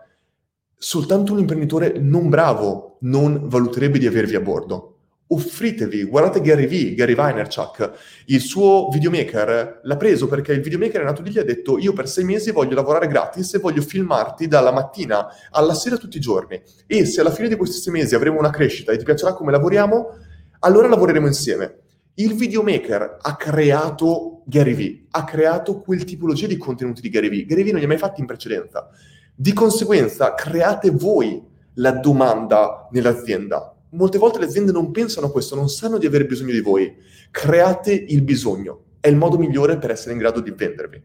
soltanto 0.77 1.33
un 1.33 1.41
imprenditore 1.41 1.99
non 1.99 2.29
bravo 2.29 2.99
non 3.01 3.49
valuterebbe 3.49 3.99
di 3.99 4.07
avervi 4.07 4.37
a 4.37 4.41
bordo. 4.41 4.99
Offritevi, 5.27 6.05
guardate 6.05 6.41
Gary 6.41 6.69
V, 6.69 6.95
Gary 6.95 7.17
Vaynerchuk, 7.17 7.95
il 8.27 8.41
suo 8.41 8.89
videomaker 8.89 9.81
l'ha 9.83 9.97
preso 9.97 10.29
perché 10.29 10.53
il 10.53 10.61
videomaker 10.61 11.01
è 11.01 11.05
nato 11.05 11.23
lì 11.23 11.35
e 11.35 11.41
ha 11.41 11.45
detto 11.45 11.79
io 11.79 11.93
per 11.93 12.09
sei 12.09 12.23
mesi 12.23 12.53
voglio 12.53 12.77
lavorare 12.77 13.09
gratis 13.09 13.55
e 13.55 13.59
voglio 13.59 13.83
filmarti 13.83 14.47
dalla 14.47 14.71
mattina 14.71 15.27
alla 15.51 15.75
sera 15.75 15.97
tutti 15.97 16.19
i 16.19 16.21
giorni 16.21 16.63
e 16.87 17.05
se 17.07 17.21
alla 17.21 17.33
fine 17.33 17.49
di 17.49 17.57
questi 17.57 17.81
sei 17.81 17.93
mesi 17.93 18.15
avremo 18.15 18.39
una 18.39 18.51
crescita 18.51 18.93
e 18.93 18.99
ti 18.99 19.05
piacerà 19.05 19.33
come 19.35 19.51
lavoriamo, 19.51 20.29
allora 20.61 20.89
lavoreremo 20.89 21.27
insieme. 21.27 21.79
Il 22.15 22.35
videomaker 22.35 23.19
ha 23.21 23.37
creato 23.37 24.43
Gary 24.45 24.75
Vee, 24.75 25.07
ha 25.11 25.25
creato 25.25 25.81
quel 25.81 26.05
tipologia 26.05 26.47
di 26.47 26.57
contenuti 26.57 27.01
di 27.01 27.09
Gary 27.09 27.29
Vee. 27.29 27.45
Gary 27.47 27.63
Vee 27.63 27.73
non 27.73 27.81
li 27.81 27.87
ha 27.87 27.89
mai 27.89 27.99
fatti 27.99 28.21
in 28.21 28.27
precedenza. 28.27 28.89
Di 29.35 29.53
conseguenza, 29.53 30.35
create 30.35 30.91
voi 30.91 31.43
la 31.75 31.93
domanda 31.93 32.89
nell'azienda. 32.91 33.75
Molte 33.91 34.19
volte 34.19 34.39
le 34.39 34.45
aziende 34.45 34.71
non 34.71 34.91
pensano 34.91 35.29
a 35.29 35.31
questo, 35.31 35.55
non 35.55 35.69
sanno 35.69 35.99
di 35.99 36.07
avere 36.07 36.27
bisogno 36.27 36.53
di 36.53 36.61
voi. 36.61 36.95
Create 37.31 37.93
il 37.93 38.23
bisogno. 38.23 38.85
È 39.01 39.09
il 39.09 39.17
modo 39.17 39.39
migliore 39.39 39.79
per 39.79 39.91
essere 39.91 40.13
in 40.13 40.19
grado 40.19 40.41
di 40.41 40.51
vendervi. 40.51 41.03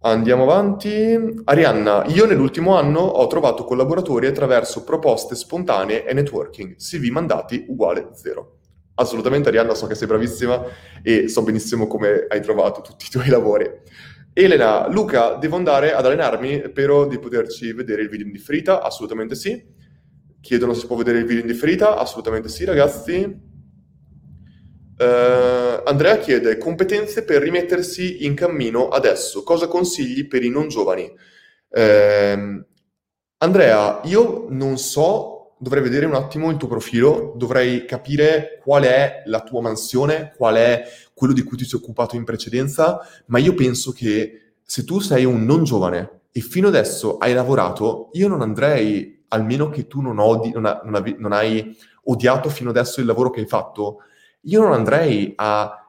Andiamo 0.00 0.42
avanti. 0.42 1.40
Arianna, 1.44 2.04
io 2.06 2.26
nell'ultimo 2.26 2.76
anno 2.76 3.00
ho 3.00 3.26
trovato 3.26 3.64
collaboratori 3.64 4.26
attraverso 4.26 4.84
proposte 4.84 5.34
spontanee 5.34 6.04
e 6.04 6.12
networking. 6.12 6.76
CV 6.76 7.08
mandati 7.10 7.64
uguale 7.68 8.10
zero. 8.12 8.58
Assolutamente 8.94 9.48
Arianna, 9.48 9.74
so 9.74 9.86
che 9.86 9.94
sei 9.94 10.06
bravissima 10.06 10.62
e 11.02 11.28
so 11.28 11.42
benissimo 11.42 11.86
come 11.86 12.26
hai 12.28 12.40
trovato 12.40 12.82
tutti 12.82 13.06
i 13.06 13.10
tuoi 13.10 13.28
lavori. 13.28 13.68
Elena, 14.32 14.86
Luca, 14.88 15.36
devo 15.36 15.56
andare 15.56 15.94
ad 15.94 16.04
allenarmi, 16.04 16.62
spero 16.66 17.06
di 17.06 17.18
poterci 17.18 17.72
vedere 17.72 18.02
il 18.02 18.10
video 18.10 18.26
in 18.26 18.32
differita? 18.32 18.82
Assolutamente 18.82 19.34
sì. 19.34 19.74
Chiedono 20.40 20.74
se 20.74 20.80
si 20.80 20.86
può 20.86 20.96
vedere 20.96 21.18
il 21.18 21.24
video 21.24 21.40
in 21.40 21.46
differita? 21.46 21.96
Assolutamente 21.96 22.48
sì, 22.48 22.64
ragazzi. 22.64 23.24
Uh, 24.98 25.65
Andrea 25.86 26.18
chiede 26.18 26.58
competenze 26.58 27.22
per 27.24 27.42
rimettersi 27.42 28.24
in 28.26 28.34
cammino 28.34 28.88
adesso. 28.88 29.44
Cosa 29.44 29.68
consigli 29.68 30.26
per 30.26 30.42
i 30.42 30.48
non 30.48 30.68
giovani? 30.68 31.08
Uh, 31.68 32.64
Andrea, 33.38 34.00
io 34.04 34.46
non 34.48 34.78
so, 34.78 35.54
dovrei 35.58 35.82
vedere 35.82 36.06
un 36.06 36.14
attimo 36.14 36.50
il 36.50 36.56
tuo 36.56 36.66
profilo, 36.66 37.34
dovrei 37.36 37.84
capire 37.84 38.60
qual 38.64 38.82
è 38.82 39.22
la 39.26 39.42
tua 39.42 39.60
mansione, 39.60 40.32
qual 40.36 40.56
è 40.56 40.82
quello 41.14 41.32
di 41.32 41.42
cui 41.42 41.56
ti 41.56 41.64
sei 41.64 41.78
occupato 41.78 42.16
in 42.16 42.24
precedenza, 42.24 42.98
ma 43.26 43.38
io 43.38 43.54
penso 43.54 43.92
che 43.92 44.54
se 44.64 44.84
tu 44.84 44.98
sei 44.98 45.24
un 45.24 45.44
non 45.44 45.62
giovane 45.62 46.22
e 46.32 46.40
fino 46.40 46.66
adesso 46.66 47.18
hai 47.18 47.32
lavorato, 47.32 48.08
io 48.14 48.26
non 48.26 48.42
andrei, 48.42 49.24
almeno 49.28 49.70
che 49.70 49.86
tu 49.86 50.00
non, 50.00 50.18
odi, 50.18 50.50
non, 50.50 50.80
non, 50.84 51.14
non 51.18 51.32
hai 51.32 51.76
odiato 52.04 52.48
fino 52.48 52.70
adesso 52.70 52.98
il 52.98 53.06
lavoro 53.06 53.30
che 53.30 53.40
hai 53.40 53.46
fatto, 53.46 53.98
io 54.40 54.62
non 54.62 54.72
andrei 54.72 55.32
a 55.36 55.80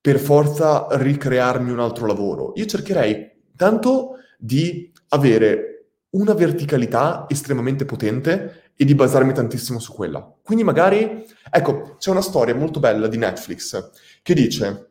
per 0.00 0.18
forza 0.18 0.88
ricrearmi 0.90 1.70
un 1.70 1.78
altro 1.78 2.06
lavoro. 2.06 2.52
Io 2.56 2.66
cercherei 2.66 3.30
tanto 3.56 4.16
di 4.36 4.92
avere 5.10 5.72
una 6.10 6.34
verticalità 6.34 7.26
estremamente 7.28 7.84
potente 7.84 8.72
e 8.76 8.84
di 8.84 8.94
basarmi 8.94 9.32
tantissimo 9.32 9.78
su 9.78 9.92
quella. 9.92 10.28
Quindi 10.42 10.64
magari, 10.64 11.24
ecco, 11.50 11.94
c'è 11.98 12.10
una 12.10 12.20
storia 12.20 12.54
molto 12.54 12.80
bella 12.80 13.06
di 13.06 13.16
Netflix 13.16 13.90
che 14.22 14.34
dice 14.34 14.90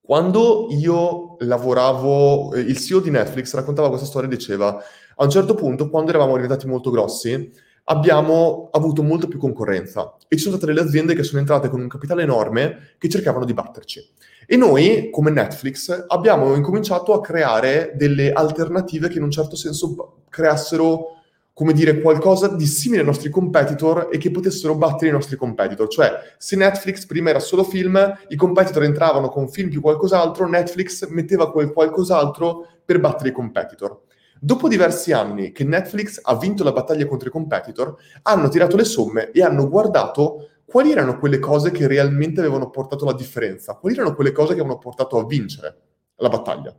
Quando 0.00 0.68
io 0.70 1.36
lavoravo, 1.40 2.54
eh, 2.54 2.60
il 2.60 2.78
CEO 2.78 3.00
di 3.00 3.10
Netflix 3.10 3.54
raccontava 3.54 3.88
questa 3.88 4.06
storia 4.06 4.28
e 4.28 4.34
diceva, 4.34 4.82
a 5.16 5.24
un 5.24 5.30
certo 5.30 5.54
punto, 5.54 5.90
quando 5.90 6.10
eravamo 6.10 6.34
diventati 6.34 6.66
molto 6.66 6.90
grossi, 6.90 7.52
abbiamo 7.84 8.68
avuto 8.72 9.02
molta 9.02 9.26
più 9.26 9.38
concorrenza 9.38 10.16
e 10.28 10.36
ci 10.36 10.44
sono 10.44 10.56
state 10.56 10.72
delle 10.72 10.86
aziende 10.86 11.14
che 11.14 11.22
sono 11.22 11.40
entrate 11.40 11.68
con 11.68 11.80
un 11.80 11.88
capitale 11.88 12.22
enorme 12.22 12.94
che 12.98 13.08
cercavano 13.08 13.44
di 13.44 13.54
batterci. 13.54 14.00
E 14.46 14.56
noi, 14.56 15.08
come 15.10 15.30
Netflix, 15.30 16.04
abbiamo 16.08 16.54
incominciato 16.54 17.12
a 17.12 17.20
creare 17.20 17.92
delle 17.94 18.32
alternative 18.32 19.08
che 19.08 19.18
in 19.18 19.24
un 19.24 19.30
certo 19.30 19.56
senso 19.56 20.22
creassero 20.28 21.14
come 21.54 21.72
dire, 21.72 22.00
qualcosa 22.00 22.48
di 22.48 22.66
simile 22.66 23.02
ai 23.02 23.06
nostri 23.06 23.30
competitor 23.30 24.08
e 24.10 24.18
che 24.18 24.32
potessero 24.32 24.74
battere 24.74 25.10
i 25.10 25.12
nostri 25.12 25.36
competitor. 25.36 25.86
Cioè, 25.86 26.12
se 26.36 26.56
Netflix 26.56 27.06
prima 27.06 27.30
era 27.30 27.38
solo 27.38 27.62
film, 27.62 27.96
i 28.26 28.34
competitor 28.34 28.82
entravano 28.82 29.28
con 29.28 29.48
film 29.48 29.70
più 29.70 29.80
qualcos'altro, 29.80 30.48
Netflix 30.48 31.06
metteva 31.10 31.52
quel 31.52 31.72
qualcos'altro 31.72 32.66
per 32.84 32.98
battere 32.98 33.28
i 33.28 33.32
competitor. 33.32 34.00
Dopo 34.44 34.68
diversi 34.68 35.10
anni 35.12 35.52
che 35.52 35.64
Netflix 35.64 36.20
ha 36.22 36.36
vinto 36.36 36.64
la 36.64 36.72
battaglia 36.72 37.06
contro 37.06 37.28
i 37.28 37.32
competitor, 37.32 37.96
hanno 38.24 38.50
tirato 38.50 38.76
le 38.76 38.84
somme 38.84 39.30
e 39.30 39.42
hanno 39.42 39.70
guardato 39.70 40.50
quali 40.66 40.92
erano 40.92 41.18
quelle 41.18 41.38
cose 41.38 41.70
che 41.70 41.86
realmente 41.86 42.40
avevano 42.40 42.68
portato 42.68 43.06
la 43.06 43.14
differenza, 43.14 43.72
quali 43.76 43.94
erano 43.94 44.14
quelle 44.14 44.32
cose 44.32 44.48
che 44.48 44.60
avevano 44.60 44.78
portato 44.78 45.16
a 45.16 45.24
vincere 45.24 45.78
la 46.16 46.28
battaglia. 46.28 46.76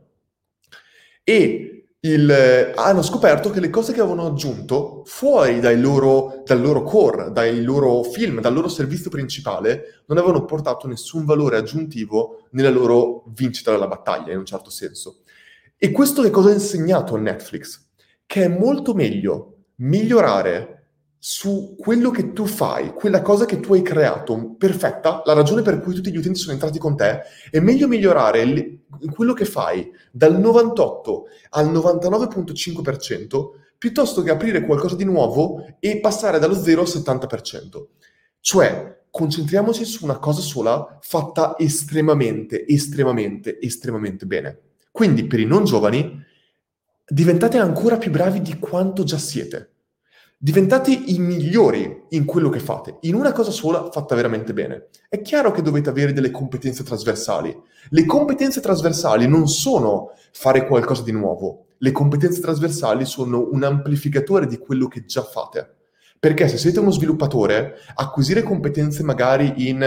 E 1.24 1.88
il, 1.98 2.72
hanno 2.76 3.02
scoperto 3.02 3.50
che 3.50 3.58
le 3.58 3.70
cose 3.70 3.92
che 3.92 4.00
avevano 4.00 4.26
aggiunto 4.26 5.02
fuori 5.04 5.60
loro, 5.80 6.42
dal 6.46 6.60
loro 6.60 6.84
core, 6.84 7.32
dai 7.32 7.64
loro 7.64 8.04
film, 8.04 8.40
dal 8.40 8.54
loro 8.54 8.68
servizio 8.68 9.10
principale, 9.10 10.04
non 10.06 10.18
avevano 10.18 10.44
portato 10.44 10.86
nessun 10.86 11.24
valore 11.24 11.56
aggiuntivo 11.56 12.46
nella 12.50 12.70
loro 12.70 13.24
vincita 13.34 13.72
della 13.72 13.88
battaglia, 13.88 14.30
in 14.30 14.38
un 14.38 14.46
certo 14.46 14.70
senso. 14.70 15.22
E 15.78 15.90
questo 15.90 16.22
che 16.22 16.30
cosa 16.30 16.48
ha 16.48 16.54
insegnato 16.54 17.14
a 17.14 17.18
Netflix? 17.18 17.88
Che 18.24 18.44
è 18.44 18.48
molto 18.48 18.94
meglio 18.94 19.64
migliorare 19.76 20.76
su 21.18 21.76
quello 21.78 22.10
che 22.10 22.32
tu 22.32 22.46
fai, 22.46 22.94
quella 22.94 23.20
cosa 23.20 23.44
che 23.44 23.60
tu 23.60 23.74
hai 23.74 23.82
creato, 23.82 24.54
perfetta, 24.56 25.20
la 25.26 25.34
ragione 25.34 25.60
per 25.60 25.80
cui 25.80 25.94
tutti 25.94 26.10
gli 26.10 26.16
utenti 26.16 26.38
sono 26.38 26.54
entrati 26.54 26.78
con 26.78 26.96
te, 26.96 27.20
è 27.50 27.60
meglio 27.60 27.88
migliorare 27.88 28.44
le, 28.44 28.78
quello 29.12 29.34
che 29.34 29.44
fai 29.44 29.90
dal 30.10 30.38
98 30.38 31.24
al 31.50 31.70
99.5% 31.70 33.50
piuttosto 33.76 34.22
che 34.22 34.30
aprire 34.30 34.64
qualcosa 34.64 34.96
di 34.96 35.04
nuovo 35.04 35.62
e 35.78 36.00
passare 36.00 36.38
dallo 36.38 36.54
0 36.54 36.80
al 36.80 36.86
70%. 36.86 37.86
Cioè, 38.40 39.02
concentriamoci 39.10 39.84
su 39.84 40.04
una 40.04 40.18
cosa 40.18 40.40
sola 40.40 40.98
fatta 41.02 41.56
estremamente, 41.58 42.66
estremamente, 42.66 43.58
estremamente 43.60 44.24
bene. 44.24 44.60
Quindi 44.96 45.26
per 45.26 45.40
i 45.40 45.44
non 45.44 45.66
giovani 45.66 46.24
diventate 47.06 47.58
ancora 47.58 47.98
più 47.98 48.10
bravi 48.10 48.40
di 48.40 48.58
quanto 48.58 49.04
già 49.04 49.18
siete 49.18 49.72
diventate 50.38 50.90
i 50.90 51.18
migliori 51.18 52.04
in 52.10 52.24
quello 52.24 52.48
che 52.48 52.60
fate, 52.60 52.96
in 53.00 53.14
una 53.14 53.32
cosa 53.32 53.50
sola 53.50 53.90
fatta 53.90 54.14
veramente 54.14 54.54
bene. 54.54 54.88
È 55.10 55.20
chiaro 55.20 55.50
che 55.50 55.60
dovete 55.60 55.90
avere 55.90 56.14
delle 56.14 56.30
competenze 56.30 56.82
trasversali. 56.82 57.54
Le 57.90 58.06
competenze 58.06 58.62
trasversali 58.62 59.28
non 59.28 59.48
sono 59.48 60.12
fare 60.32 60.66
qualcosa 60.66 61.02
di 61.02 61.12
nuovo. 61.12 61.66
Le 61.76 61.92
competenze 61.92 62.40
trasversali 62.40 63.04
sono 63.04 63.48
un 63.50 63.64
amplificatore 63.64 64.46
di 64.46 64.56
quello 64.56 64.88
che 64.88 65.04
già 65.04 65.22
fate. 65.22 65.74
Perché 66.18 66.48
se 66.48 66.56
siete 66.56 66.80
uno 66.80 66.90
sviluppatore, 66.90 67.74
acquisire 67.96 68.42
competenze 68.42 69.02
magari 69.02 69.68
in 69.68 69.84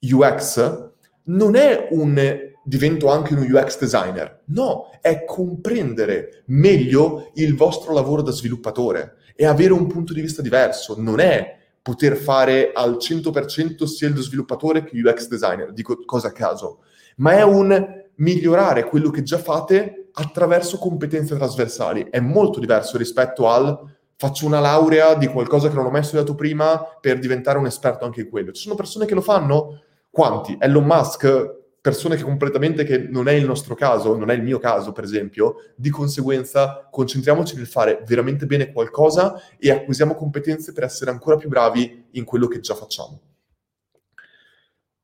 UX 0.00 0.90
non 1.24 1.56
è 1.56 1.88
un 1.92 2.52
divento 2.64 3.08
anche 3.08 3.34
un 3.34 3.46
UX 3.48 3.78
designer. 3.78 4.40
No, 4.46 4.90
è 5.00 5.24
comprendere 5.24 6.42
meglio 6.46 7.30
il 7.34 7.54
vostro 7.54 7.92
lavoro 7.92 8.22
da 8.22 8.32
sviluppatore 8.32 9.16
e 9.36 9.46
avere 9.46 9.72
un 9.72 9.86
punto 9.86 10.12
di 10.12 10.20
vista 10.20 10.42
diverso, 10.42 10.94
non 10.98 11.20
è 11.20 11.58
poter 11.82 12.16
fare 12.16 12.72
al 12.72 12.96
100% 12.98 13.84
sia 13.84 14.08
lo 14.08 14.22
sviluppatore 14.22 14.84
che 14.84 14.96
l'UX 14.96 15.28
designer, 15.28 15.72
dico 15.72 16.02
cosa 16.06 16.28
a 16.28 16.32
caso, 16.32 16.80
ma 17.16 17.32
è 17.32 17.42
un 17.42 18.02
migliorare 18.16 18.84
quello 18.84 19.10
che 19.10 19.22
già 19.22 19.38
fate 19.38 20.08
attraverso 20.12 20.78
competenze 20.78 21.36
trasversali. 21.36 22.06
È 22.10 22.20
molto 22.20 22.60
diverso 22.60 22.96
rispetto 22.96 23.48
al 23.48 23.92
faccio 24.16 24.46
una 24.46 24.60
laurea 24.60 25.14
di 25.14 25.26
qualcosa 25.26 25.68
che 25.68 25.74
non 25.74 25.86
ho 25.86 25.90
mai 25.90 26.04
studiato 26.04 26.34
prima 26.34 26.80
per 27.00 27.18
diventare 27.18 27.58
un 27.58 27.66
esperto 27.66 28.04
anche 28.04 28.22
in 28.22 28.30
quello. 28.30 28.52
Ci 28.52 28.62
sono 28.62 28.76
persone 28.76 29.06
che 29.06 29.14
lo 29.14 29.20
fanno? 29.20 29.82
Quanti? 30.10 30.56
Elon 30.58 30.84
Musk 30.84 31.62
persone 31.84 32.16
che 32.16 32.22
completamente 32.22 32.82
che 32.82 32.96
non 32.96 33.28
è 33.28 33.32
il 33.32 33.44
nostro 33.44 33.74
caso, 33.74 34.16
non 34.16 34.30
è 34.30 34.34
il 34.34 34.42
mio 34.42 34.58
caso 34.58 34.92
per 34.92 35.04
esempio, 35.04 35.56
di 35.76 35.90
conseguenza 35.90 36.88
concentriamoci 36.90 37.56
nel 37.56 37.66
fare 37.66 38.02
veramente 38.06 38.46
bene 38.46 38.72
qualcosa 38.72 39.38
e 39.58 39.70
acquisiamo 39.70 40.14
competenze 40.14 40.72
per 40.72 40.84
essere 40.84 41.10
ancora 41.10 41.36
più 41.36 41.50
bravi 41.50 42.06
in 42.12 42.24
quello 42.24 42.46
che 42.46 42.60
già 42.60 42.74
facciamo. 42.74 43.20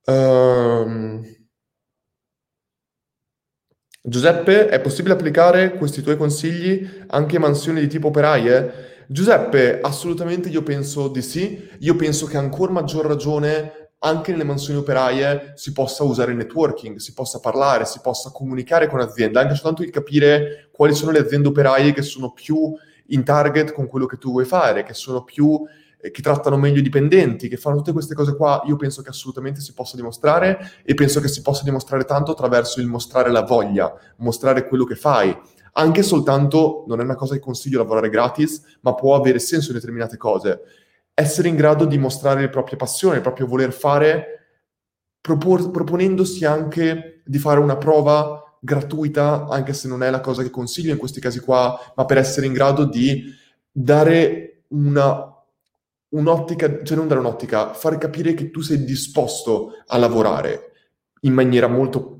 Um... 0.06 1.22
Giuseppe, 4.02 4.68
è 4.68 4.80
possibile 4.80 5.12
applicare 5.12 5.74
questi 5.74 6.00
tuoi 6.00 6.16
consigli 6.16 7.04
anche 7.08 7.36
a 7.36 7.40
mansioni 7.40 7.80
di 7.80 7.88
tipo 7.88 8.06
operaie? 8.06 9.04
Giuseppe, 9.06 9.80
assolutamente 9.82 10.48
io 10.48 10.62
penso 10.62 11.08
di 11.08 11.20
sì. 11.20 11.68
Io 11.80 11.94
penso 11.96 12.24
che 12.24 12.38
ancora 12.38 12.72
maggior 12.72 13.04
ragione 13.04 13.79
anche 14.03 14.30
nelle 14.30 14.44
mansioni 14.44 14.78
operaie 14.78 15.53
si 15.57 15.72
possa 15.72 16.05
usare 16.05 16.30
il 16.30 16.38
networking, 16.38 16.96
si 16.96 17.12
possa 17.12 17.38
parlare, 17.38 17.84
si 17.84 18.01
possa 18.01 18.30
comunicare 18.30 18.86
con 18.88 19.01
aziende, 19.01 19.38
anche 19.38 19.55
soltanto 19.55 19.82
il 19.82 19.90
capire 19.90 20.68
quali 20.72 20.94
sono 20.94 21.11
le 21.11 21.18
aziende 21.18 21.48
operaie 21.48 21.92
che 21.92 22.03
sono 22.03 22.32
più 22.32 22.74
in 23.09 23.24
target 23.24 23.72
con 23.72 23.86
quello 23.88 24.07
che 24.07 24.16
tu 24.16 24.30
vuoi 24.30 24.44
fare, 24.46 24.84
che 24.84 24.94
sono 24.94 25.24
più 25.24 25.61
eh, 26.01 26.11
che 26.11 26.22
trattano 26.22 26.57
meglio 26.57 26.78
i 26.78 26.82
dipendenti, 26.82 27.48
che 27.48 27.59
fanno 27.59 27.76
tutte 27.76 27.92
queste 27.92 28.14
cose 28.14 28.34
qua, 28.34 28.62
io 28.66 28.76
penso 28.76 29.03
che 29.03 29.11
assolutamente 29.11 29.61
si 29.61 29.74
possa 29.74 29.96
dimostrare 29.96 30.59
e 30.82 30.94
penso 30.94 31.20
che 31.20 31.28
si 31.28 31.42
possa 31.42 31.62
dimostrare 31.64 32.05
tanto 32.05 32.30
attraverso 32.30 32.80
il 32.80 32.86
mostrare 32.86 33.30
la 33.30 33.42
voglia, 33.42 33.92
mostrare 34.16 34.66
quello 34.66 34.84
che 34.84 34.94
fai. 34.94 35.36
Anche 35.72 36.03
soltanto, 36.03 36.84
non 36.88 37.01
è 37.01 37.05
una 37.05 37.16
cosa 37.16 37.34
che 37.34 37.40
consiglio 37.40 37.78
lavorare 37.78 38.09
gratis, 38.09 38.78
ma 38.80 38.94
può 38.94 39.14
avere 39.14 39.38
senso 39.38 39.70
in 39.70 39.76
determinate 39.76 40.16
cose 40.16 40.62
essere 41.20 41.48
in 41.48 41.56
grado 41.56 41.84
di 41.84 41.98
mostrare 41.98 42.40
le 42.40 42.48
proprie 42.48 42.76
passioni, 42.76 43.16
il 43.16 43.22
proprio 43.22 43.46
voler 43.46 43.72
fare, 43.72 44.62
propor- 45.20 45.70
proponendosi 45.70 46.44
anche 46.44 47.22
di 47.24 47.38
fare 47.38 47.60
una 47.60 47.76
prova 47.76 48.58
gratuita, 48.58 49.46
anche 49.48 49.72
se 49.72 49.88
non 49.88 50.02
è 50.02 50.10
la 50.10 50.20
cosa 50.20 50.42
che 50.42 50.50
consiglio 50.50 50.92
in 50.92 50.98
questi 50.98 51.20
casi 51.20 51.40
qua, 51.40 51.78
ma 51.94 52.04
per 52.04 52.18
essere 52.18 52.46
in 52.46 52.52
grado 52.52 52.84
di 52.84 53.24
dare 53.70 54.64
una, 54.68 55.30
un'ottica, 56.08 56.82
cioè 56.82 56.96
non 56.96 57.08
dare 57.08 57.20
un'ottica, 57.20 57.72
far 57.74 57.98
capire 57.98 58.34
che 58.34 58.50
tu 58.50 58.60
sei 58.60 58.84
disposto 58.84 59.72
a 59.86 59.96
lavorare 59.98 60.72
in 61.22 61.32
maniera 61.32 61.68
molto 61.68 62.19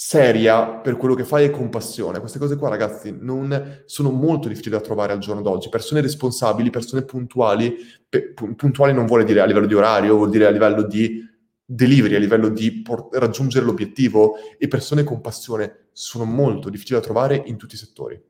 seria 0.00 0.64
per 0.64 0.96
quello 0.96 1.14
che 1.14 1.24
fai 1.24 1.46
e 1.46 1.50
con 1.50 1.70
passione. 1.70 2.20
Queste 2.20 2.38
cose 2.38 2.54
qua, 2.54 2.68
ragazzi, 2.68 3.12
non 3.18 3.82
sono 3.84 4.12
molto 4.12 4.46
difficili 4.46 4.76
da 4.76 4.80
trovare 4.80 5.12
al 5.12 5.18
giorno 5.18 5.42
d'oggi. 5.42 5.68
Persone 5.70 6.00
responsabili, 6.00 6.70
persone 6.70 7.02
puntuali, 7.02 7.74
pe- 8.08 8.32
puntuali 8.32 8.92
non 8.92 9.06
vuole 9.06 9.24
dire 9.24 9.40
a 9.40 9.44
livello 9.44 9.66
di 9.66 9.74
orario, 9.74 10.14
vuol 10.14 10.30
dire 10.30 10.46
a 10.46 10.50
livello 10.50 10.82
di 10.82 11.20
delivery, 11.64 12.14
a 12.14 12.20
livello 12.20 12.48
di 12.48 12.80
por- 12.80 13.08
raggiungere 13.10 13.64
l'obiettivo 13.64 14.36
e 14.56 14.68
persone 14.68 15.02
con 15.02 15.20
passione 15.20 15.88
sono 15.90 16.24
molto 16.24 16.70
difficili 16.70 17.00
da 17.00 17.04
trovare 17.04 17.42
in 17.46 17.56
tutti 17.56 17.74
i 17.74 17.78
settori. 17.78 18.22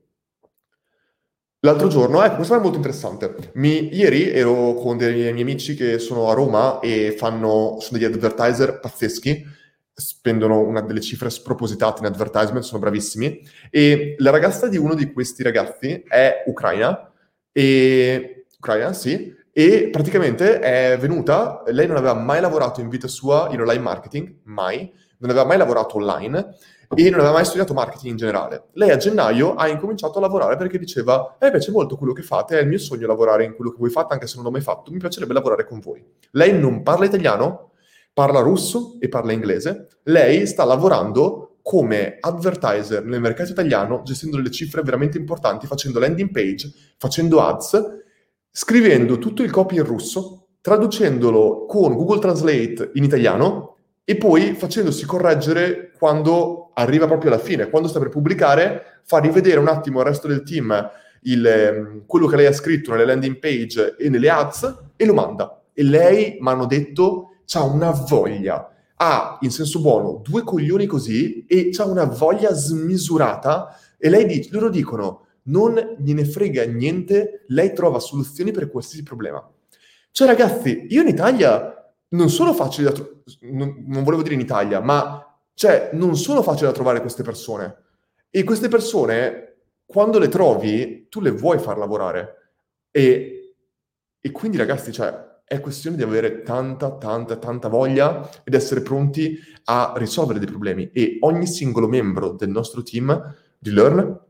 L'altro 1.60 1.88
giorno, 1.88 2.22
ecco, 2.22 2.36
questo 2.36 2.56
è 2.56 2.60
molto 2.60 2.76
interessante. 2.78 3.50
Mi, 3.56 3.94
ieri 3.94 4.30
ero 4.30 4.72
con 4.72 4.96
dei 4.96 5.12
miei 5.12 5.38
amici 5.42 5.74
che 5.74 5.98
sono 5.98 6.30
a 6.30 6.32
Roma 6.32 6.80
e 6.80 7.14
fanno, 7.14 7.76
sono 7.80 7.98
degli 7.98 8.04
advertiser 8.10 8.80
pazzeschi 8.80 9.56
spendono 10.00 10.60
una 10.60 10.80
delle 10.80 11.00
cifre 11.00 11.28
spropositate 11.30 12.00
in 12.00 12.06
advertisement, 12.06 12.64
sono 12.64 12.80
bravissimi. 12.80 13.40
E 13.70 14.14
la 14.18 14.30
ragazza 14.30 14.68
di 14.68 14.76
uno 14.76 14.94
di 14.94 15.12
questi 15.12 15.42
ragazzi 15.42 16.04
è 16.06 16.44
ucraina, 16.46 17.12
e, 17.52 18.46
ucraina, 18.56 18.92
sì, 18.92 19.34
e 19.52 19.88
praticamente 19.90 20.60
è 20.60 20.96
venuta, 20.98 21.62
lei 21.66 21.88
non 21.88 21.96
aveva 21.96 22.14
mai 22.14 22.40
lavorato 22.40 22.80
in 22.80 22.88
vita 22.88 23.08
sua 23.08 23.48
in 23.50 23.60
online 23.60 23.82
marketing, 23.82 24.36
mai, 24.44 24.92
non 25.18 25.30
aveva 25.30 25.44
mai 25.44 25.58
lavorato 25.58 25.96
online 25.96 26.54
e 26.94 27.10
non 27.10 27.18
aveva 27.18 27.34
mai 27.34 27.44
studiato 27.44 27.74
marketing 27.74 28.12
in 28.12 28.16
generale. 28.16 28.66
Lei 28.74 28.90
a 28.90 28.96
gennaio 28.96 29.56
ha 29.56 29.68
incominciato 29.68 30.18
a 30.18 30.20
lavorare 30.20 30.56
perché 30.56 30.78
diceva, 30.78 31.36
eh, 31.38 31.50
piace 31.50 31.70
molto 31.70 31.96
quello 31.96 32.12
che 32.12 32.22
fate, 32.22 32.58
è 32.58 32.62
il 32.62 32.68
mio 32.68 32.78
sogno 32.78 33.06
lavorare 33.06 33.44
in 33.44 33.54
quello 33.54 33.72
che 33.72 33.78
voi 33.78 33.90
fate, 33.90 34.14
anche 34.14 34.26
se 34.26 34.36
non 34.36 34.44
l'ho 34.44 34.50
mai 34.52 34.60
fatto, 34.60 34.90
mi 34.90 34.98
piacerebbe 34.98 35.34
lavorare 35.34 35.66
con 35.66 35.80
voi. 35.80 36.04
Lei 36.30 36.58
non 36.58 36.82
parla 36.82 37.04
italiano, 37.04 37.67
parla 38.18 38.40
russo 38.40 38.96
e 38.98 39.08
parla 39.08 39.30
inglese. 39.30 39.86
Lei 40.02 40.44
sta 40.48 40.64
lavorando 40.64 41.58
come 41.62 42.16
advertiser 42.18 43.04
nel 43.04 43.20
mercato 43.20 43.52
italiano, 43.52 44.02
gestendo 44.04 44.38
delle 44.38 44.50
cifre 44.50 44.82
veramente 44.82 45.18
importanti, 45.18 45.68
facendo 45.68 46.00
landing 46.00 46.32
page, 46.32 46.68
facendo 46.96 47.40
ads, 47.40 47.80
scrivendo 48.50 49.18
tutto 49.18 49.44
il 49.44 49.52
copy 49.52 49.76
in 49.76 49.84
russo, 49.84 50.48
traducendolo 50.60 51.64
con 51.66 51.94
Google 51.94 52.18
Translate 52.18 52.90
in 52.94 53.04
italiano 53.04 53.76
e 54.02 54.16
poi 54.16 54.54
facendosi 54.54 55.06
correggere 55.06 55.92
quando 55.96 56.72
arriva 56.74 57.06
proprio 57.06 57.30
alla 57.30 57.40
fine, 57.40 57.70
quando 57.70 57.86
sta 57.86 58.00
per 58.00 58.08
pubblicare, 58.08 59.02
fa 59.04 59.18
rivedere 59.18 59.60
un 59.60 59.68
attimo 59.68 60.00
al 60.00 60.06
resto 60.06 60.26
del 60.26 60.42
team 60.42 60.90
il, 61.22 61.46
ehm, 61.46 62.02
quello 62.04 62.26
che 62.26 62.34
lei 62.34 62.46
ha 62.46 62.52
scritto 62.52 62.90
nelle 62.90 63.06
landing 63.06 63.38
page 63.38 63.94
e 63.96 64.08
nelle 64.08 64.28
ads 64.28 64.86
e 64.96 65.06
lo 65.06 65.14
manda. 65.14 65.62
E 65.72 65.84
lei, 65.84 66.38
mi 66.40 66.48
hanno 66.48 66.66
detto, 66.66 67.27
ha 67.52 67.62
una 67.62 67.90
voglia, 67.90 68.74
ha 68.96 69.38
in 69.40 69.50
senso 69.50 69.80
buono 69.80 70.20
due 70.22 70.42
coglioni 70.42 70.86
così 70.86 71.46
e 71.46 71.70
ha 71.76 71.84
una 71.84 72.04
voglia 72.04 72.52
smisurata 72.52 73.76
e 73.96 74.10
lei 74.10 74.26
dice, 74.26 74.50
loro 74.52 74.68
dicono, 74.68 75.26
non 75.44 75.96
gliene 75.98 76.24
frega 76.24 76.64
niente, 76.66 77.44
lei 77.48 77.72
trova 77.72 77.98
soluzioni 78.00 78.52
per 78.52 78.70
qualsiasi 78.70 79.02
problema. 79.02 79.46
Cioè 80.10 80.26
ragazzi, 80.26 80.86
io 80.88 81.02
in 81.02 81.08
Italia 81.08 81.74
non 82.08 82.30
sono 82.30 82.52
facili 82.54 82.86
da 82.86 82.92
trovare, 82.92 83.16
non, 83.40 84.02
volevo 84.04 84.22
dire 84.22 84.34
in 84.34 84.40
Italia, 84.40 84.80
ma 84.80 85.24
cioè 85.54 85.90
non 85.92 86.16
sono 86.16 86.42
facili 86.42 86.66
da 86.66 86.72
trovare 86.72 87.00
queste 87.00 87.22
persone. 87.22 87.84
E 88.30 88.44
queste 88.44 88.68
persone, 88.68 89.56
quando 89.86 90.18
le 90.18 90.28
trovi, 90.28 91.06
tu 91.08 91.20
le 91.20 91.30
vuoi 91.30 91.58
far 91.58 91.78
lavorare. 91.78 92.52
E, 92.90 93.54
e 94.20 94.30
quindi 94.30 94.56
ragazzi, 94.56 94.92
cioè, 94.92 95.27
è 95.48 95.60
questione 95.60 95.96
di 95.96 96.02
avere 96.02 96.42
tanta, 96.42 96.92
tanta, 96.92 97.36
tanta 97.36 97.68
voglia 97.68 98.28
ed 98.44 98.52
essere 98.52 98.82
pronti 98.82 99.36
a 99.64 99.94
risolvere 99.96 100.38
dei 100.38 100.46
problemi. 100.46 100.90
E 100.92 101.16
ogni 101.20 101.46
singolo 101.46 101.88
membro 101.88 102.32
del 102.32 102.50
nostro 102.50 102.82
team 102.82 103.34
di 103.58 103.70
Learn 103.70 104.26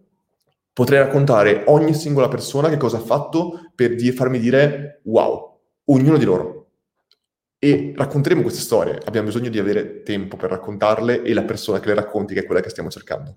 potrei 0.72 1.00
raccontare 1.00 1.64
ogni 1.66 1.92
singola 1.92 2.28
persona 2.28 2.68
che 2.68 2.76
cosa 2.76 2.98
ha 2.98 3.00
fatto 3.00 3.72
per 3.74 3.96
di- 3.96 4.12
farmi 4.12 4.38
dire 4.38 5.00
wow, 5.04 5.58
ognuno 5.86 6.16
di 6.16 6.24
loro. 6.24 6.66
E 7.58 7.92
racconteremo 7.96 8.42
queste 8.42 8.60
storie, 8.60 9.00
abbiamo 9.04 9.26
bisogno 9.26 9.50
di 9.50 9.58
avere 9.58 10.04
tempo 10.04 10.36
per 10.36 10.50
raccontarle 10.50 11.22
e 11.22 11.34
la 11.34 11.42
persona 11.42 11.80
che 11.80 11.88
le 11.88 11.94
racconti, 11.94 12.32
che 12.32 12.40
è 12.40 12.46
quella 12.46 12.60
che 12.60 12.68
stiamo 12.68 12.90
cercando. 12.90 13.34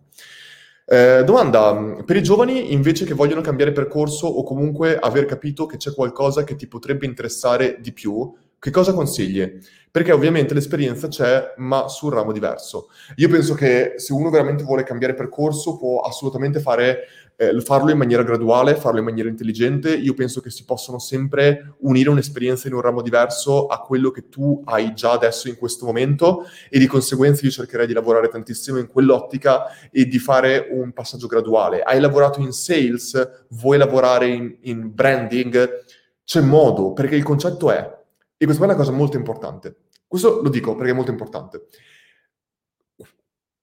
Eh, 0.91 1.23
domanda, 1.23 2.03
per 2.03 2.17
i 2.17 2.21
giovani 2.21 2.73
invece 2.73 3.05
che 3.05 3.13
vogliono 3.13 3.39
cambiare 3.39 3.71
percorso 3.71 4.27
o 4.27 4.43
comunque 4.43 4.99
aver 4.99 5.23
capito 5.23 5.65
che 5.65 5.77
c'è 5.77 5.93
qualcosa 5.93 6.43
che 6.43 6.57
ti 6.57 6.67
potrebbe 6.67 7.05
interessare 7.05 7.77
di 7.79 7.93
più, 7.93 8.29
che 8.59 8.71
cosa 8.71 8.91
consigli? 8.91 9.57
Perché 9.89 10.11
ovviamente 10.11 10.53
l'esperienza 10.53 11.07
c'è, 11.07 11.53
ma 11.59 11.87
su 11.87 12.07
un 12.07 12.11
ramo 12.11 12.33
diverso. 12.33 12.89
Io 13.15 13.29
penso 13.29 13.53
che 13.53 13.93
se 13.95 14.11
uno 14.11 14.29
veramente 14.29 14.65
vuole 14.65 14.83
cambiare 14.83 15.13
percorso 15.13 15.77
può 15.77 16.01
assolutamente 16.01 16.59
fare 16.59 17.03
eh, 17.41 17.59
farlo 17.61 17.89
in 17.89 17.97
maniera 17.97 18.21
graduale, 18.21 18.75
farlo 18.75 18.99
in 18.99 19.05
maniera 19.05 19.27
intelligente. 19.27 19.95
Io 19.95 20.13
penso 20.13 20.41
che 20.41 20.51
si 20.51 20.63
possono 20.63 20.99
sempre 20.99 21.73
unire 21.79 22.11
un'esperienza 22.11 22.67
in 22.67 22.75
un 22.75 22.81
ramo 22.81 23.01
diverso 23.01 23.65
a 23.65 23.81
quello 23.81 24.11
che 24.11 24.29
tu 24.29 24.61
hai 24.65 24.93
già 24.93 25.13
adesso 25.13 25.47
in 25.47 25.55
questo 25.55 25.87
momento 25.87 26.45
e 26.69 26.77
di 26.77 26.85
conseguenza 26.85 27.43
io 27.43 27.49
cercherei 27.49 27.87
di 27.87 27.93
lavorare 27.93 28.27
tantissimo 28.27 28.77
in 28.77 28.85
quell'ottica 28.85 29.89
e 29.89 30.05
di 30.05 30.19
fare 30.19 30.67
un 30.69 30.93
passaggio 30.93 31.25
graduale. 31.25 31.81
Hai 31.81 31.99
lavorato 31.99 32.41
in 32.41 32.51
sales, 32.51 33.45
vuoi 33.49 33.79
lavorare 33.79 34.27
in, 34.27 34.57
in 34.61 34.93
branding, 34.93 35.83
c'è 36.23 36.41
modo, 36.41 36.93
perché 36.93 37.15
il 37.15 37.23
concetto 37.23 37.71
è, 37.71 37.99
e 38.37 38.45
questa 38.45 38.61
è 38.61 38.67
una 38.67 38.75
cosa 38.75 38.91
molto 38.91 39.17
importante, 39.17 39.77
questo 40.05 40.41
lo 40.43 40.49
dico 40.49 40.75
perché 40.75 40.91
è 40.91 40.95
molto 40.95 41.09
importante, 41.09 41.65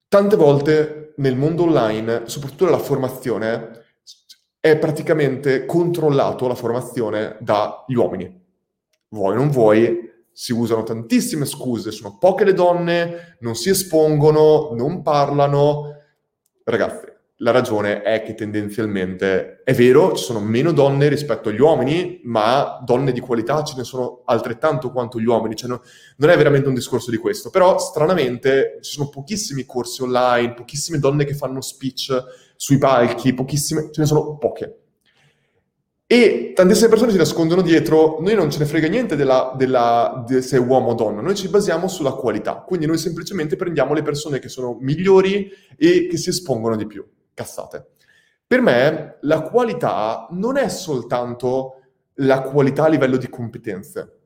tante 0.09 0.37
volte 0.37 1.08
nel 1.19 1.37
mondo 1.37 1.65
online, 1.65 2.23
soprattutto 2.25 2.65
nella 2.65 2.79
formazione, 2.79 3.85
è 4.61 4.77
praticamente 4.77 5.65
controllato 5.67 6.49
la 6.49 6.55
formazione 6.55 7.37
dagli 7.41 7.95
uomini. 7.95 8.47
Vuoi 9.11 9.35
o 9.35 9.37
non 9.37 9.51
vuoi, 9.51 10.11
si 10.33 10.53
usano 10.53 10.83
tantissime 10.83 11.45
scuse, 11.45 11.91
sono 11.91 12.17
poche 12.19 12.45
le 12.45 12.53
donne, 12.53 13.37
non 13.41 13.55
si 13.55 13.71
espongono, 13.71 14.71
non 14.75 15.03
parlano. 15.03 15.95
Ragazzi, 16.65 17.08
la 17.41 17.53
ragione 17.53 18.03
è 18.03 18.23
che 18.23 18.35
tendenzialmente 18.35 19.63
è 19.63 19.73
vero, 19.73 20.13
ci 20.15 20.25
sono 20.25 20.41
meno 20.41 20.73
donne 20.73 21.09
rispetto 21.09 21.51
agli 21.51 21.61
uomini, 21.61 22.21
ma 22.25 22.83
donne 22.85 23.13
di 23.13 23.21
qualità 23.21 23.63
ce 23.63 23.75
ne 23.77 23.85
sono 23.85 24.23
altrettanto 24.25 24.91
quanto 24.91 25.21
gli 25.21 25.27
uomini, 25.27 25.55
cioè 25.55 25.69
no, 25.69 25.83
non 26.17 26.31
è 26.31 26.37
veramente 26.37 26.69
un 26.69 26.75
discorso 26.75 27.13
di 27.13 27.17
questo, 27.17 27.51
però 27.51 27.79
stranamente 27.79 28.79
ci 28.81 28.93
sono 28.93 29.09
pochissimi 29.09 29.65
corsi 29.65 30.03
online, 30.03 30.55
pochissime 30.55 30.99
donne 30.99 31.25
che 31.25 31.35
fanno 31.35 31.61
speech 31.61 32.25
sui 32.57 32.79
palchi, 32.79 33.33
pochissime, 33.35 33.91
ce 33.93 34.01
ne 34.01 34.07
sono 34.07 34.37
poche. 34.37 34.79
E 36.11 36.53
tantissime 36.57 36.89
persone 36.89 37.13
si 37.13 37.19
nascondono 37.19 37.63
dietro, 37.63 38.17
noi 38.21 38.35
non 38.35 38.51
ce 38.51 38.59
ne 38.59 38.65
frega 38.65 38.89
niente 38.89 39.15
della, 39.15 39.55
della, 39.57 40.25
de 40.27 40.43
se 40.43 40.57
è 40.57 40.61
uomo 40.61 40.91
o 40.91 40.95
donna, 40.95 41.21
noi 41.21 41.37
ci 41.37 41.49
basiamo 41.49 41.87
sulla 41.87 42.13
qualità, 42.13 42.65
quindi 42.67 42.87
noi 42.87 42.99
semplicemente 42.99 43.55
prendiamo 43.55 43.95
le 43.95 44.03
persone 44.03 44.41
che 44.41 44.49
sono 44.49 44.77
migliori 44.81 45.53
e 45.77 46.09
che 46.11 46.17
si 46.17 46.31
espongono 46.31 46.75
di 46.75 46.87
più 46.87 47.05
cazzate. 47.39 47.91
Per 48.47 48.61
me 48.61 49.19
la 49.21 49.43
qualità 49.43 50.27
non 50.31 50.57
è 50.57 50.69
soltanto 50.69 51.75
la 52.15 52.43
qualità 52.43 52.85
a 52.85 52.89
livello 52.89 53.17
di 53.17 53.29
competenze. 53.29 54.17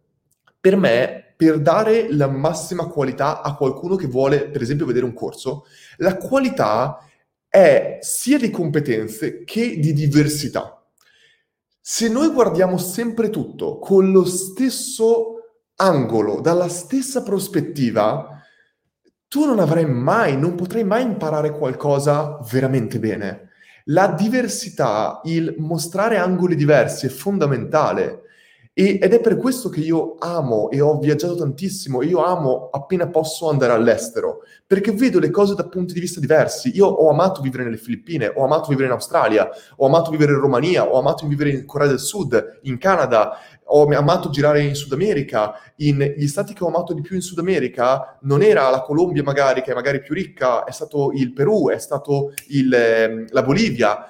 Per 0.58 0.76
me, 0.76 1.34
per 1.36 1.60
dare 1.60 2.10
la 2.12 2.28
massima 2.28 2.86
qualità 2.86 3.42
a 3.42 3.54
qualcuno 3.56 3.96
che 3.96 4.06
vuole, 4.06 4.48
per 4.48 4.62
esempio, 4.62 4.86
vedere 4.86 5.04
un 5.04 5.12
corso, 5.12 5.64
la 5.96 6.16
qualità 6.16 7.04
è 7.48 7.98
sia 8.00 8.38
di 8.38 8.48
competenze 8.48 9.44
che 9.44 9.78
di 9.78 9.92
diversità. 9.92 10.82
Se 11.80 12.08
noi 12.08 12.28
guardiamo 12.28 12.78
sempre 12.78 13.28
tutto 13.28 13.78
con 13.78 14.10
lo 14.12 14.24
stesso 14.24 15.34
angolo, 15.76 16.40
dalla 16.40 16.68
stessa 16.68 17.22
prospettiva, 17.22 18.31
tu 19.32 19.46
non 19.46 19.60
avrai 19.60 19.86
mai, 19.86 20.36
non 20.36 20.56
potrai 20.56 20.84
mai 20.84 21.04
imparare 21.04 21.52
qualcosa 21.52 22.38
veramente 22.50 22.98
bene. 22.98 23.48
La 23.84 24.08
diversità, 24.08 25.22
il 25.24 25.54
mostrare 25.56 26.18
angoli 26.18 26.54
diversi 26.54 27.06
è 27.06 27.08
fondamentale. 27.08 28.24
E, 28.74 28.98
ed 29.00 29.10
è 29.14 29.20
per 29.22 29.38
questo 29.38 29.70
che 29.70 29.80
io 29.80 30.16
amo 30.18 30.68
e 30.68 30.82
ho 30.82 30.98
viaggiato 30.98 31.34
tantissimo, 31.34 32.02
io 32.02 32.22
amo 32.22 32.68
appena 32.70 33.08
posso 33.08 33.48
andare 33.48 33.72
all'estero, 33.72 34.40
perché 34.66 34.92
vedo 34.92 35.18
le 35.18 35.30
cose 35.30 35.54
da 35.54 35.66
punti 35.66 35.94
di 35.94 36.00
vista 36.00 36.20
diversi. 36.20 36.70
Io 36.76 36.86
ho 36.86 37.08
amato 37.08 37.40
vivere 37.40 37.64
nelle 37.64 37.78
Filippine, 37.78 38.30
ho 38.34 38.44
amato 38.44 38.68
vivere 38.68 38.88
in 38.88 38.92
Australia, 38.92 39.48
ho 39.76 39.86
amato 39.86 40.10
vivere 40.10 40.32
in 40.32 40.40
Romania, 40.40 40.86
ho 40.86 40.98
amato 40.98 41.26
vivere 41.26 41.50
in 41.52 41.64
Corea 41.64 41.88
del 41.88 42.00
Sud, 42.00 42.60
in 42.64 42.76
Canada, 42.76 43.38
ho 43.74 43.86
amato 43.96 44.30
girare 44.30 44.62
in 44.62 44.74
Sud 44.74 44.92
America, 44.92 45.54
in, 45.76 46.14
gli 46.16 46.26
stati 46.26 46.52
che 46.52 46.62
ho 46.62 46.68
amato 46.68 46.92
di 46.92 47.00
più 47.00 47.16
in 47.16 47.22
Sud 47.22 47.38
America 47.38 48.18
non 48.22 48.42
era 48.42 48.68
la 48.68 48.82
Colombia 48.82 49.22
magari, 49.22 49.62
che 49.62 49.72
è 49.72 49.74
magari 49.74 50.00
più 50.00 50.14
ricca, 50.14 50.64
è 50.64 50.70
stato 50.70 51.10
il 51.12 51.32
Perù, 51.32 51.70
è 51.70 51.78
stato 51.78 52.34
il, 52.48 52.72
eh, 52.72 53.24
la 53.28 53.42
Bolivia. 53.42 54.06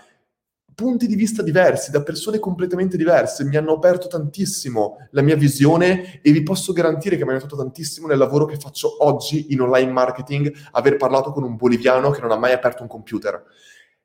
Punti 0.75 1.07
di 1.07 1.15
vista 1.15 1.43
diversi, 1.43 1.91
da 1.91 2.03
persone 2.03 2.39
completamente 2.39 2.97
diverse, 2.97 3.45
mi 3.45 3.57
hanno 3.57 3.75
aperto 3.75 4.09
tantissimo 4.09 4.97
la 5.11 5.23
mia 5.23 5.37
visione 5.37 6.21
e 6.23 6.33
vi 6.33 6.43
posso 6.43 6.73
garantire 6.73 7.17
che 7.17 7.23
mi 7.25 7.31
ha 7.31 7.35
aiutato 7.35 7.57
tantissimo 7.57 8.07
nel 8.09 8.19
lavoro 8.19 8.47
che 8.47 8.57
faccio 8.57 9.05
oggi 9.05 9.53
in 9.53 9.61
online 9.61 9.93
marketing, 9.93 10.53
aver 10.73 10.97
parlato 10.97 11.31
con 11.31 11.45
un 11.45 11.57
boliviano 11.57 12.11
che 12.11 12.21
non 12.21 12.33
ha 12.33 12.37
mai 12.37 12.53
aperto 12.53 12.83
un 12.83 12.89
computer 12.89 13.45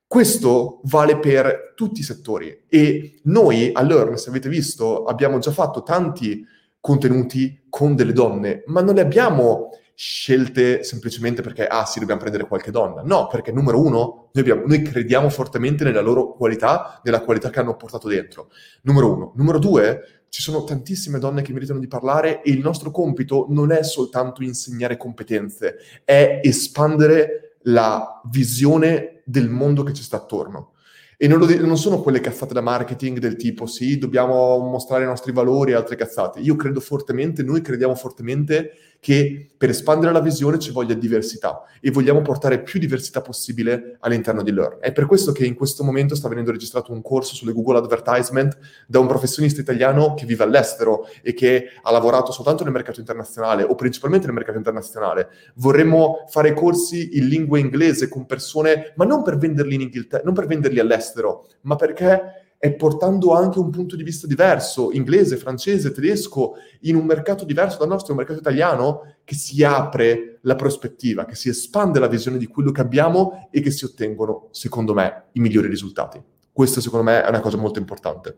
questo 0.08 0.80
vale 0.86 1.20
per 1.20 1.74
tutti 1.76 2.00
i 2.00 2.04
settori 2.04 2.64
e 2.70 3.20
noi 3.24 3.72
a 3.74 3.82
Learn, 3.82 4.18
se 4.18 4.30
avete 4.30 4.48
visto, 4.48 5.04
abbiamo 5.04 5.38
già 5.40 5.52
fatto 5.52 5.84
tanti 5.84 6.46
contenuti 6.80 7.66
con 7.70 7.96
delle 7.96 8.14
donne, 8.14 8.64
ma 8.68 8.82
non 8.82 8.96
le 8.96 9.02
abbiamo 9.02 9.72
scelte 9.94 10.84
semplicemente 10.84 11.42
perché, 11.42 11.68
ah 11.68 11.84
sì, 11.84 12.00
dobbiamo 12.00 12.22
prendere 12.22 12.48
qualche 12.48 12.72
donna. 12.72 13.02
No, 13.02 13.28
perché 13.28 13.52
numero 13.52 13.82
uno, 13.82 14.30
noi, 14.32 14.44
abbiamo, 14.44 14.64
noi 14.66 14.82
crediamo 14.84 15.28
fortemente 15.28 15.84
nella 15.84 16.02
loro 16.02 16.34
qualità, 16.34 17.02
nella 17.04 17.22
qualità 17.22 17.50
che 17.50 17.60
hanno 17.60 17.76
portato 17.76 18.08
dentro. 18.08 18.52
Numero 18.84 19.12
uno. 19.12 19.34
Numero 19.36 19.60
due, 19.60 20.26
ci 20.30 20.42
sono 20.42 20.64
tantissime 20.64 21.20
donne 21.20 21.42
che 21.42 21.52
meritano 21.52 21.80
di 21.80 21.88
parlare 21.88 22.42
e 22.44 22.52
il 22.52 22.60
nostro 22.60 22.92
compito 22.92 23.48
non 23.50 23.72
è 23.72 23.84
soltanto 23.84 24.44
insegnare 24.44 24.98
competenze, 24.98 25.78
è 26.06 26.40
espandere 26.44 27.58
la 27.64 28.22
visione 28.30 29.17
del 29.30 29.50
mondo 29.50 29.84
che 29.84 29.94
ci 29.94 30.04
sta 30.04 30.16
attorno. 30.18 30.72
E 31.18 31.28
non, 31.28 31.46
de- 31.46 31.58
non, 31.58 31.78
sono 31.78 32.02
quelle 32.02 32.22
cazzate 32.22 32.54
da 32.54 32.62
marketing 32.62 33.18
del 33.18 33.36
tipo 33.36 33.66
sì, 33.66 33.98
dobbiamo 33.98 34.60
mostrare 34.60 35.04
i 35.04 35.08
nostri 35.08 35.34
valori 35.34 35.72
e 35.72 35.76
altre 35.76 35.98
cazzate. 35.98 36.40
Io 36.40 36.56
credo 36.56 36.80
fortemente, 36.80 37.44
noi 37.44 37.62
crediamo 37.62 37.96
fortemente 37.96 38.72
che 39.00 39.50
per 39.58 39.70
espandere 39.70 40.12
la 40.12 40.20
visione 40.20 40.60
ci 40.60 40.72
voglia 40.72 40.94
diversità 40.94 41.64
e 41.82 41.92
vogliamo 41.92 42.22
portare 42.22 42.62
più 42.62 42.80
diversità 42.80 43.22
possibile 43.22 43.98
all'interno 44.02 44.44
di 44.44 44.52
Learn. 44.52 44.78
È 44.80 44.92
per 44.92 45.06
questo 45.06 45.32
che 45.32 45.46
in 45.46 45.56
questo 45.56 45.84
momento 45.84 46.16
sta 46.16 46.28
venendo 46.28 46.52
registrato 46.52 46.92
un 46.92 47.02
corso 47.02 47.34
sulle 47.34 47.54
Google 47.54 47.80
Advertisement 47.80 48.58
da 48.86 49.00
un 49.00 49.08
professionista 49.08 49.62
italiano 49.62 50.14
che 50.14 50.26
vive 50.26 50.44
all'estero 50.44 51.08
e 51.22 51.34
che 51.34 51.70
ha 51.82 51.92
lavorato 51.92 52.32
soltanto 52.32 52.64
nel 52.64 52.74
mercato 52.74 53.00
internazionale 53.00 53.64
o 53.64 53.76
principalmente 53.76 54.28
nel 54.28 54.36
mercato 54.36 54.58
internazionale. 54.58 55.30
Vorremmo 55.56 56.26
fare 56.28 56.54
corsi 56.54 57.18
in 57.18 57.28
lingua 57.28 57.58
inglese 57.58 58.10
con 58.10 58.26
persone, 58.26 58.94
ma 58.96 59.06
non 59.06 59.24
per 59.24 59.38
venderli 59.38 59.76
in 59.76 59.82
Inghilterra, 59.82 60.24
non 60.24 60.34
per 60.34 60.46
venderli 60.46 60.80
all'estero, 60.80 61.48
ma 61.62 61.76
perché 61.76 62.47
è 62.60 62.74
portando 62.74 63.34
anche 63.34 63.60
un 63.60 63.70
punto 63.70 63.96
di 63.96 64.04
vista 64.04 64.26
diverso, 64.26 64.92
inglese, 64.92 65.38
francese, 65.38 65.92
tedesco, 65.92 66.56
in 66.82 66.96
un 66.96 67.06
mercato 67.06 67.46
diverso 67.46 67.78
dal 67.78 67.88
nostro, 67.88 68.14
un 68.14 68.20
mercato 68.20 68.40
italiano, 68.40 69.16
che 69.24 69.36
si 69.36 69.64
apre 69.64 70.40
la 70.42 70.56
prospettiva, 70.56 71.26
che 71.26 71.36
si 71.36 71.50
espande 71.50 72.00
la 72.00 72.08
visione 72.08 72.38
di 72.38 72.48
quello 72.48 72.72
che 72.72 72.82
abbiamo 72.82 73.48
e 73.52 73.62
che 73.62 73.72
si 73.72 73.86
ottengono, 73.86 74.48
secondo 74.52 74.94
me, 74.94 75.26
i 75.34 75.40
migliori 75.40 75.68
risultati. 75.68 76.22
Questo, 76.52 76.82
secondo 76.82 77.06
me, 77.06 77.24
è 77.24 77.30
una 77.30 77.42
cosa 77.42 77.58
molto 77.58 77.78
importante. 77.78 78.38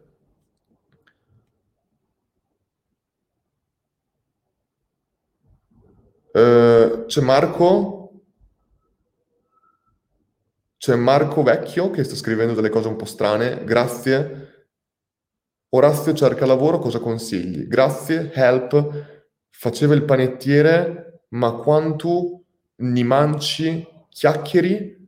Uh, 6.32 7.06
c'è 7.06 7.22
Marco 7.22 7.99
c'è 10.80 10.96
Marco 10.96 11.44
Vecchio 11.44 11.92
che 11.92 12.06
sta 12.06 12.16
scrivendo 12.16 12.54
delle 12.54 12.70
cose 12.70 12.88
un 12.88 12.96
po' 12.96 13.04
strane. 13.04 13.66
Grazie. 13.66 14.48
Orazio 15.72 16.14
cerca 16.14 16.46
lavoro, 16.46 16.80
cosa 16.80 17.00
consigli? 17.00 17.68
Grazie, 17.68 18.32
help. 18.34 19.26
Faceva 19.50 19.94
il 19.94 20.06
panettiere, 20.06 21.24
ma 21.32 21.52
quanto 21.56 22.46
ni 22.78 23.04
manci, 23.04 23.86
chiacchieri, 24.08 25.06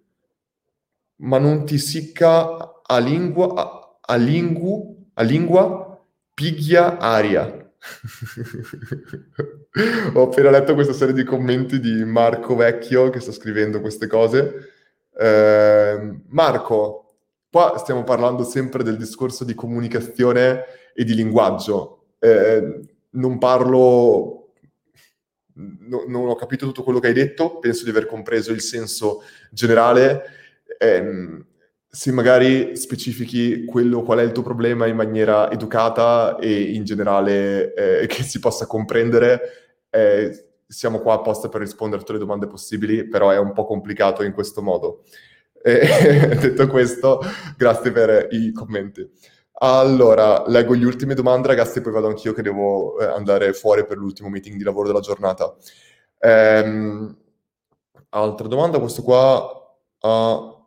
ma 1.21 1.37
non 1.37 1.65
ti 1.65 1.77
sicca 1.77 2.81
a 2.83 2.99
lingua, 2.99 3.53
a, 3.55 3.97
a 4.01 4.17
lingu, 4.17 5.09
a 5.13 5.23
lingua, 5.23 6.05
piglia 6.33 6.97
aria. 6.97 7.71
Ho 10.15 10.23
appena 10.23 10.49
letto 10.49 10.73
questa 10.73 10.91
serie 10.91 11.13
di 11.13 11.23
commenti 11.23 11.79
di 11.79 12.03
Marco 12.03 12.57
Vecchio 12.57 13.09
che 13.09 13.21
sta 13.21 13.31
scrivendo 13.31 13.79
queste 13.79 14.07
cose 14.07 14.70
eh, 15.21 16.19
Marco, 16.29 17.13
qua 17.51 17.77
stiamo 17.77 18.03
parlando 18.03 18.43
sempre 18.43 18.81
del 18.81 18.97
discorso 18.97 19.43
di 19.43 19.53
comunicazione 19.53 20.63
e 20.95 21.03
di 21.03 21.13
linguaggio. 21.13 22.05
Eh, 22.17 22.79
non 23.11 23.37
parlo, 23.37 24.53
no, 25.53 26.05
non 26.07 26.27
ho 26.27 26.35
capito 26.35 26.65
tutto 26.65 26.81
quello 26.81 26.99
che 26.99 27.07
hai 27.07 27.13
detto, 27.13 27.59
penso 27.59 27.83
di 27.83 27.91
aver 27.91 28.07
compreso 28.07 28.51
il 28.51 28.61
senso 28.61 29.21
generale. 29.51 30.23
Eh, 30.79 31.45
se 31.87 32.11
magari 32.11 32.75
specifichi 32.77 33.65
quello, 33.65 34.01
qual 34.01 34.19
è 34.19 34.23
il 34.23 34.31
tuo 34.31 34.43
problema 34.43 34.87
in 34.87 34.95
maniera 34.95 35.51
educata 35.51 36.37
e 36.39 36.71
in 36.73 36.83
generale 36.83 37.73
eh, 37.73 38.07
che 38.09 38.23
si 38.23 38.39
possa 38.39 38.65
comprendere, 38.65 39.41
eh, 39.91 40.50
siamo 40.71 40.99
qua 40.99 41.15
apposta 41.15 41.49
per 41.49 41.59
rispondere 41.59 41.97
a 41.97 41.99
tutte 41.99 42.13
le 42.17 42.23
domande 42.23 42.47
possibili, 42.47 43.07
però 43.07 43.29
è 43.29 43.37
un 43.37 43.51
po' 43.51 43.65
complicato 43.65 44.23
in 44.23 44.31
questo 44.31 44.61
modo. 44.61 45.03
E, 45.61 46.37
detto 46.39 46.67
questo, 46.67 47.21
grazie 47.57 47.91
per 47.91 48.27
i 48.31 48.51
commenti. 48.53 49.07
Allora, 49.63 50.43
leggo 50.47 50.75
gli 50.75 50.85
ultimi 50.85 51.13
domande, 51.13 51.49
ragazzi, 51.49 51.79
e 51.79 51.81
poi 51.81 51.91
vado 51.91 52.07
anch'io 52.07 52.33
che 52.33 52.41
devo 52.41 52.97
eh, 52.99 53.05
andare 53.05 53.53
fuori 53.53 53.85
per 53.85 53.97
l'ultimo 53.97 54.29
meeting 54.29 54.55
di 54.55 54.63
lavoro 54.63 54.87
della 54.87 55.01
giornata. 55.01 55.53
Ehm, 56.19 57.15
altra 58.09 58.47
domanda, 58.47 58.79
questo 58.79 59.03
qua... 59.03 59.59
Uh, 60.03 60.65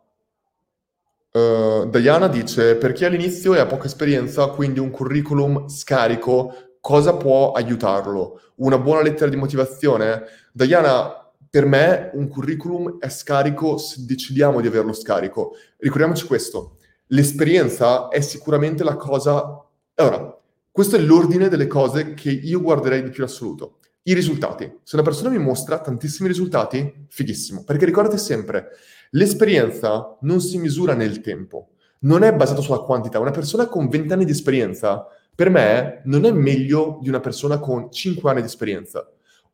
uh, 1.37 1.89
Diana 1.89 2.27
dice, 2.29 2.75
per 2.75 2.93
chi 2.93 3.03
all'inizio 3.03 3.53
e 3.53 3.59
ha 3.59 3.65
poca 3.65 3.87
esperienza, 3.87 4.47
quindi 4.47 4.79
un 4.79 4.91
curriculum 4.91 5.67
scarico 5.67 6.53
cosa 6.85 7.15
può 7.15 7.51
aiutarlo? 7.53 8.39
Una 8.57 8.77
buona 8.77 9.01
lettera 9.01 9.27
di 9.27 9.35
motivazione? 9.35 10.21
Diana, 10.53 11.31
per 11.49 11.65
me 11.65 12.11
un 12.13 12.27
curriculum 12.27 12.99
è 12.99 13.09
scarico 13.09 13.79
se 13.79 14.05
decidiamo 14.05 14.61
di 14.61 14.67
averlo 14.67 14.93
scarico. 14.93 15.55
Ricordiamoci 15.77 16.27
questo, 16.27 16.77
l'esperienza 17.07 18.09
è 18.09 18.21
sicuramente 18.21 18.83
la 18.83 18.97
cosa... 18.97 19.65
Allora, 19.95 20.39
questo 20.69 20.97
è 20.97 20.99
l'ordine 20.99 21.49
delle 21.49 21.65
cose 21.65 22.13
che 22.13 22.29
io 22.29 22.61
guarderei 22.61 23.01
di 23.01 23.09
più 23.09 23.23
in 23.23 23.29
assoluto. 23.29 23.79
I 24.03 24.13
risultati. 24.13 24.71
Se 24.83 24.95
una 24.95 25.03
persona 25.03 25.29
mi 25.29 25.39
mostra 25.39 25.79
tantissimi 25.79 26.27
risultati, 26.27 27.07
fighissimo. 27.09 27.63
Perché 27.63 27.85
ricordate 27.85 28.19
sempre, 28.19 28.67
l'esperienza 29.09 30.15
non 30.21 30.39
si 30.39 30.59
misura 30.59 30.93
nel 30.93 31.21
tempo, 31.21 31.69
non 32.01 32.21
è 32.21 32.31
basata 32.31 32.61
sulla 32.61 32.81
quantità. 32.81 33.17
Una 33.17 33.31
persona 33.31 33.65
con 33.65 33.89
20 33.89 34.13
anni 34.13 34.25
di 34.25 34.31
esperienza 34.31 35.07
per 35.35 35.49
me 35.49 36.01
non 36.05 36.25
è 36.25 36.31
meglio 36.31 36.99
di 37.01 37.09
una 37.09 37.19
persona 37.19 37.59
con 37.59 37.91
5 37.91 38.29
anni 38.29 38.39
di 38.39 38.47
esperienza. 38.47 39.05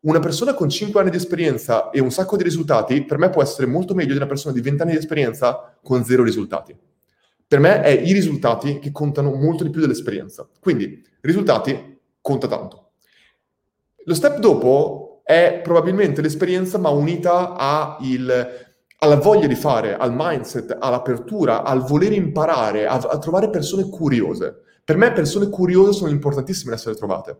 Una 0.01 0.19
persona 0.19 0.53
con 0.53 0.69
5 0.69 0.99
anni 0.99 1.09
di 1.09 1.17
esperienza 1.17 1.89
e 1.89 1.99
un 1.99 2.11
sacco 2.11 2.37
di 2.37 2.43
risultati, 2.43 3.03
per 3.03 3.17
me 3.17 3.29
può 3.29 3.41
essere 3.41 3.65
molto 3.65 3.95
meglio 3.95 4.11
di 4.11 4.17
una 4.17 4.27
persona 4.27 4.53
di 4.53 4.61
20 4.61 4.81
anni 4.83 4.91
di 4.91 4.97
esperienza 4.97 5.77
con 5.81 6.03
zero 6.03 6.23
risultati. 6.23 6.77
Per 7.47 7.59
me 7.59 7.81
è 7.81 7.89
i 7.89 8.13
risultati 8.13 8.79
che 8.79 8.91
contano 8.91 9.33
molto 9.33 9.63
di 9.63 9.71
più 9.71 9.81
dell'esperienza. 9.81 10.47
Quindi, 10.59 11.03
risultati 11.21 11.99
conta 12.21 12.47
tanto. 12.47 12.91
Lo 14.05 14.13
step 14.13 14.37
dopo 14.37 15.21
è 15.23 15.59
probabilmente 15.63 16.21
l'esperienza, 16.21 16.77
ma 16.77 16.89
unita 16.89 17.55
a 17.55 17.97
il, 18.01 18.47
alla 18.97 19.15
voglia 19.15 19.47
di 19.47 19.55
fare, 19.55 19.97
al 19.97 20.13
mindset, 20.15 20.77
all'apertura, 20.79 21.63
al 21.63 21.81
voler 21.81 22.11
imparare, 22.13 22.87
a, 22.87 22.95
a 22.95 23.17
trovare 23.17 23.49
persone 23.49 23.89
curiose. 23.89 24.61
Per 24.83 24.97
me 24.97 25.11
persone 25.11 25.49
curiose 25.49 25.93
sono 25.93 26.09
importantissime 26.09 26.71
da 26.71 26.77
essere 26.77 26.95
trovate. 26.95 27.37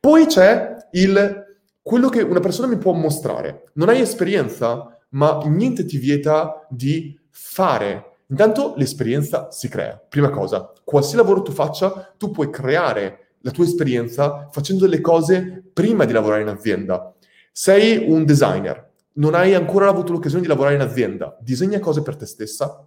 Poi 0.00 0.26
c'è 0.26 0.74
il, 0.92 1.58
quello 1.82 2.08
che 2.08 2.22
una 2.22 2.40
persona 2.40 2.66
mi 2.66 2.78
può 2.78 2.92
mostrare. 2.92 3.64
Non 3.74 3.88
hai 3.88 4.00
esperienza, 4.00 4.98
ma 5.10 5.40
niente 5.44 5.84
ti 5.84 5.98
vieta 5.98 6.66
di 6.68 7.18
fare. 7.30 8.16
Intanto 8.28 8.74
l'esperienza 8.76 9.50
si 9.50 9.68
crea. 9.68 9.96
Prima 10.08 10.30
cosa, 10.30 10.72
qualsiasi 10.84 11.16
lavoro 11.16 11.42
tu 11.42 11.52
faccia, 11.52 12.14
tu 12.16 12.30
puoi 12.30 12.50
creare 12.50 13.28
la 13.40 13.50
tua 13.50 13.64
esperienza 13.64 14.48
facendo 14.50 14.84
delle 14.84 15.00
cose 15.00 15.62
prima 15.72 16.04
di 16.04 16.12
lavorare 16.12 16.42
in 16.42 16.48
azienda. 16.48 17.14
Sei 17.52 18.08
un 18.08 18.24
designer, 18.24 18.88
non 19.14 19.34
hai 19.34 19.54
ancora 19.54 19.88
avuto 19.88 20.12
l'occasione 20.12 20.42
di 20.42 20.48
lavorare 20.48 20.74
in 20.74 20.80
azienda, 20.80 21.36
disegna 21.40 21.78
cose 21.80 22.02
per 22.02 22.16
te 22.16 22.26
stessa. 22.26 22.86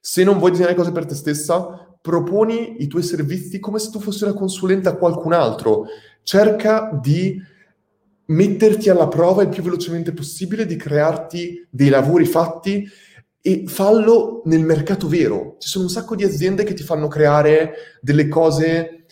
Se 0.00 0.24
non 0.24 0.38
vuoi 0.38 0.50
disegnare 0.50 0.74
cose 0.74 0.92
per 0.92 1.06
te 1.06 1.14
stessa, 1.14 1.91
proponi 2.02 2.82
i 2.82 2.88
tuoi 2.88 3.02
servizi 3.02 3.60
come 3.60 3.78
se 3.78 3.90
tu 3.90 4.00
fossi 4.00 4.24
una 4.24 4.34
consulente 4.34 4.88
a 4.88 4.96
qualcun 4.96 5.32
altro. 5.32 5.86
Cerca 6.22 6.90
di 7.00 7.40
metterti 8.26 8.90
alla 8.90 9.08
prova 9.08 9.42
il 9.42 9.48
più 9.48 9.62
velocemente 9.62 10.12
possibile, 10.12 10.66
di 10.66 10.76
crearti 10.76 11.66
dei 11.70 11.88
lavori 11.88 12.26
fatti 12.26 12.86
e 13.40 13.64
fallo 13.66 14.42
nel 14.44 14.64
mercato 14.64 15.08
vero. 15.08 15.56
Ci 15.58 15.68
sono 15.68 15.84
un 15.84 15.90
sacco 15.90 16.14
di 16.14 16.24
aziende 16.24 16.64
che 16.64 16.74
ti 16.74 16.82
fanno 16.82 17.08
creare 17.08 17.74
delle 18.00 18.28
cose 18.28 19.06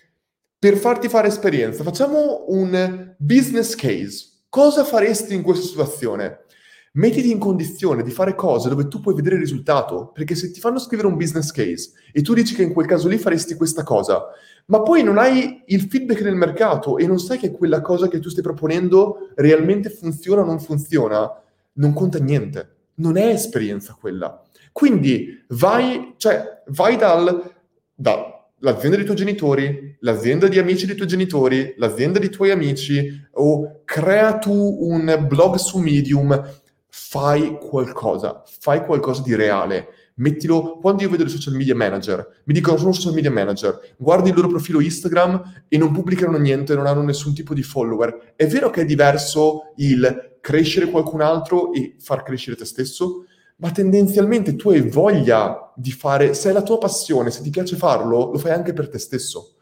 per 0.59 0.77
farti 0.77 1.09
fare 1.09 1.29
esperienza. 1.29 1.83
Facciamo 1.83 2.45
un 2.49 3.15
business 3.19 3.75
case. 3.75 4.27
Cosa 4.49 4.85
faresti 4.85 5.35
in 5.35 5.43
questa 5.43 5.67
situazione? 5.67 6.45
Mettiti 6.93 7.31
in 7.31 7.39
condizione 7.39 8.03
di 8.03 8.11
fare 8.11 8.35
cose 8.35 8.69
dove 8.69 8.89
tu 8.89 9.01
puoi 9.01 9.15
vedere 9.15 9.37
il 9.37 9.43
risultato, 9.43 10.11
perché 10.13 10.35
se 10.35 10.51
ti 10.51 10.61
fanno 10.61 10.79
scrivere 10.79 11.09
un 11.09 11.17
business 11.17 11.51
case 11.53 11.93
e 12.13 12.23
tu 12.23 12.35
dici 12.35 12.55
che 12.55 12.63
in 12.63 12.73
quel 12.73 12.87
caso 12.87 13.09
lì 13.09 13.19
faresti 13.19 13.55
questa 13.55 13.83
cosa, 13.83 14.27
ma 14.67 14.83
poi 14.83 15.03
non 15.03 15.19
hai 15.19 15.63
il 15.67 15.83
feedback 15.83 16.23
nel 16.23 16.35
mercato 16.35 16.99
e 16.99 17.07
non 17.07 17.19
sai 17.19 17.39
che 17.39 17.51
quella 17.51 17.81
cosa 17.81 18.09
che 18.09 18.19
tu 18.19 18.29
stai 18.29 18.43
proponendo 18.43 19.31
realmente 19.37 19.91
funziona 19.91 20.43
o 20.43 20.45
non 20.45 20.61
funziona, 20.61 21.29
non 21.75 21.93
conta 21.93 22.19
niente, 22.19 22.77
non 22.95 23.17
è 23.17 23.27
esperienza 23.27 23.97
quella. 23.99 24.43
Quindi 24.73 25.45
vai, 25.49 26.15
cioè, 26.17 26.63
vai 26.69 26.97
dal, 26.97 27.53
dall'azienda 27.95 28.97
dei 28.97 29.05
tuoi 29.05 29.17
genitori, 29.17 29.97
l'azienda 30.01 30.47
di 30.47 30.59
amici 30.59 30.87
dei 30.87 30.95
tuoi 30.95 31.09
genitori, 31.09 31.75
l'azienda 31.77 32.19
dei 32.19 32.31
tuoi 32.31 32.51
amici, 32.51 33.29
o 33.33 33.83
crea 33.85 34.39
tu 34.39 34.79
un 34.81 35.27
blog 35.29 35.57
su 35.57 35.79
Medium, 35.79 36.60
fai 36.91 37.57
qualcosa, 37.59 38.43
fai 38.61 38.85
qualcosa 38.85 39.23
di 39.23 39.35
reale. 39.35 39.89
Mettilo, 40.17 40.79
quando 40.79 41.03
io 41.03 41.09
vedo 41.09 41.25
i 41.25 41.29
social 41.29 41.55
media 41.55 41.75
manager, 41.75 42.43
mi 42.45 42.53
dicono 42.53 42.77
sono 42.77 42.93
social 42.93 43.15
media 43.15 43.31
manager, 43.31 43.95
guardi 43.97 44.29
il 44.29 44.35
loro 44.35 44.49
profilo 44.49 44.81
Instagram 44.81 45.65
e 45.69 45.79
non 45.79 45.93
pubblicano 45.93 46.37
niente, 46.37 46.75
non 46.75 46.87
hanno 46.87 47.03
nessun 47.03 47.35
tipo 47.35 47.55
di 47.55 47.63
follower. 47.63 48.35
È 48.37 48.47
vero 48.47 48.69
che 48.69 48.83
è 48.83 48.85
diverso 48.85 49.73
il 49.77 50.39
crescere 50.41 50.91
qualcun 50.91 51.23
altro 51.23 51.73
e 51.73 51.97
far 51.99 52.23
crescere 52.23 52.57
te 52.57 52.65
stesso, 52.65 53.25
ma 53.57 53.71
tendenzialmente 53.71 54.57
tu 54.57 54.71
hai 54.71 54.81
voglia 54.81 55.73
di 55.77 55.93
fare, 55.93 56.35
se 56.35 56.51
è 56.51 56.53
la 56.53 56.63
tua 56.63 56.79
passione, 56.79 57.31
se 57.31 57.43
ti 57.43 57.51
piace 57.51 57.77
farlo, 57.77 58.31
lo 58.33 58.39
fai 58.39 58.53
anche 58.53 58.73
per 58.73 58.89
te 58.89 58.99
stesso. 58.99 59.55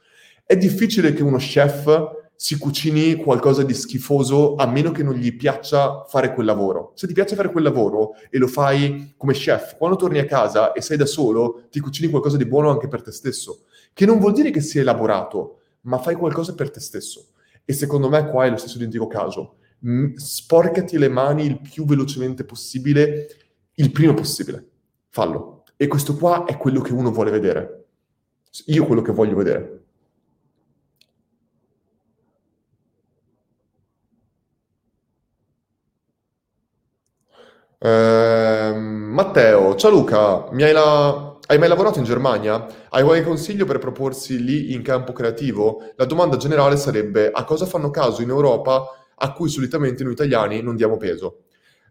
È 0.44 0.56
difficile 0.56 1.12
che 1.12 1.22
uno 1.22 1.36
chef 1.36 2.27
si 2.40 2.56
cucini 2.56 3.16
qualcosa 3.16 3.64
di 3.64 3.74
schifoso 3.74 4.54
a 4.54 4.64
meno 4.64 4.92
che 4.92 5.02
non 5.02 5.14
gli 5.14 5.34
piaccia 5.34 6.04
fare 6.04 6.32
quel 6.32 6.46
lavoro. 6.46 6.92
Se 6.94 7.08
ti 7.08 7.12
piace 7.12 7.34
fare 7.34 7.50
quel 7.50 7.64
lavoro 7.64 8.12
e 8.30 8.38
lo 8.38 8.46
fai 8.46 9.14
come 9.16 9.32
chef, 9.32 9.76
quando 9.76 9.96
torni 9.96 10.20
a 10.20 10.24
casa 10.24 10.70
e 10.70 10.80
sei 10.80 10.96
da 10.96 11.04
solo, 11.04 11.64
ti 11.68 11.80
cucini 11.80 12.08
qualcosa 12.08 12.36
di 12.36 12.46
buono 12.46 12.70
anche 12.70 12.86
per 12.86 13.02
te 13.02 13.10
stesso, 13.10 13.64
che 13.92 14.06
non 14.06 14.20
vuol 14.20 14.34
dire 14.34 14.50
che 14.50 14.60
sia 14.60 14.82
elaborato, 14.82 15.62
ma 15.82 15.98
fai 15.98 16.14
qualcosa 16.14 16.54
per 16.54 16.70
te 16.70 16.78
stesso. 16.78 17.30
E 17.64 17.72
secondo 17.72 18.08
me 18.08 18.30
qua 18.30 18.44
è 18.44 18.50
lo 18.50 18.56
stesso 18.56 18.76
identico 18.76 19.08
caso. 19.08 19.56
Sporcati 20.14 20.96
le 20.96 21.08
mani 21.08 21.44
il 21.44 21.60
più 21.60 21.84
velocemente 21.84 22.44
possibile, 22.44 23.26
il 23.74 23.90
prima 23.90 24.14
possibile. 24.14 24.64
Fallo. 25.08 25.64
E 25.76 25.88
questo 25.88 26.14
qua 26.14 26.44
è 26.44 26.56
quello 26.56 26.82
che 26.82 26.92
uno 26.92 27.10
vuole 27.10 27.32
vedere. 27.32 27.86
io 28.66 28.86
quello 28.86 29.02
che 29.02 29.10
voglio 29.10 29.34
vedere. 29.34 29.87
Eh, 37.80 38.72
Matteo, 38.74 39.76
ciao 39.76 39.90
Luca, 39.92 40.48
hai, 40.48 40.72
la... 40.72 41.38
hai, 41.46 41.58
mai 41.58 41.68
lavorato 41.68 42.00
in 42.00 42.04
Germania? 42.04 42.66
Hai 42.88 43.04
qualche 43.04 43.22
consiglio 43.22 43.66
per 43.66 43.78
proporsi 43.78 44.42
lì 44.42 44.72
in 44.72 44.82
campo 44.82 45.12
creativo? 45.12 45.92
La 45.94 46.04
domanda 46.04 46.36
generale 46.36 46.76
sarebbe 46.76 47.30
a 47.30 47.44
cosa 47.44 47.66
fanno 47.66 47.90
caso 47.90 48.20
in 48.20 48.30
Europa 48.30 48.84
a 49.14 49.32
cui 49.32 49.48
solitamente 49.48 50.02
noi 50.02 50.14
italiani 50.14 50.60
non 50.60 50.74
diamo 50.74 50.96
peso? 50.96 51.44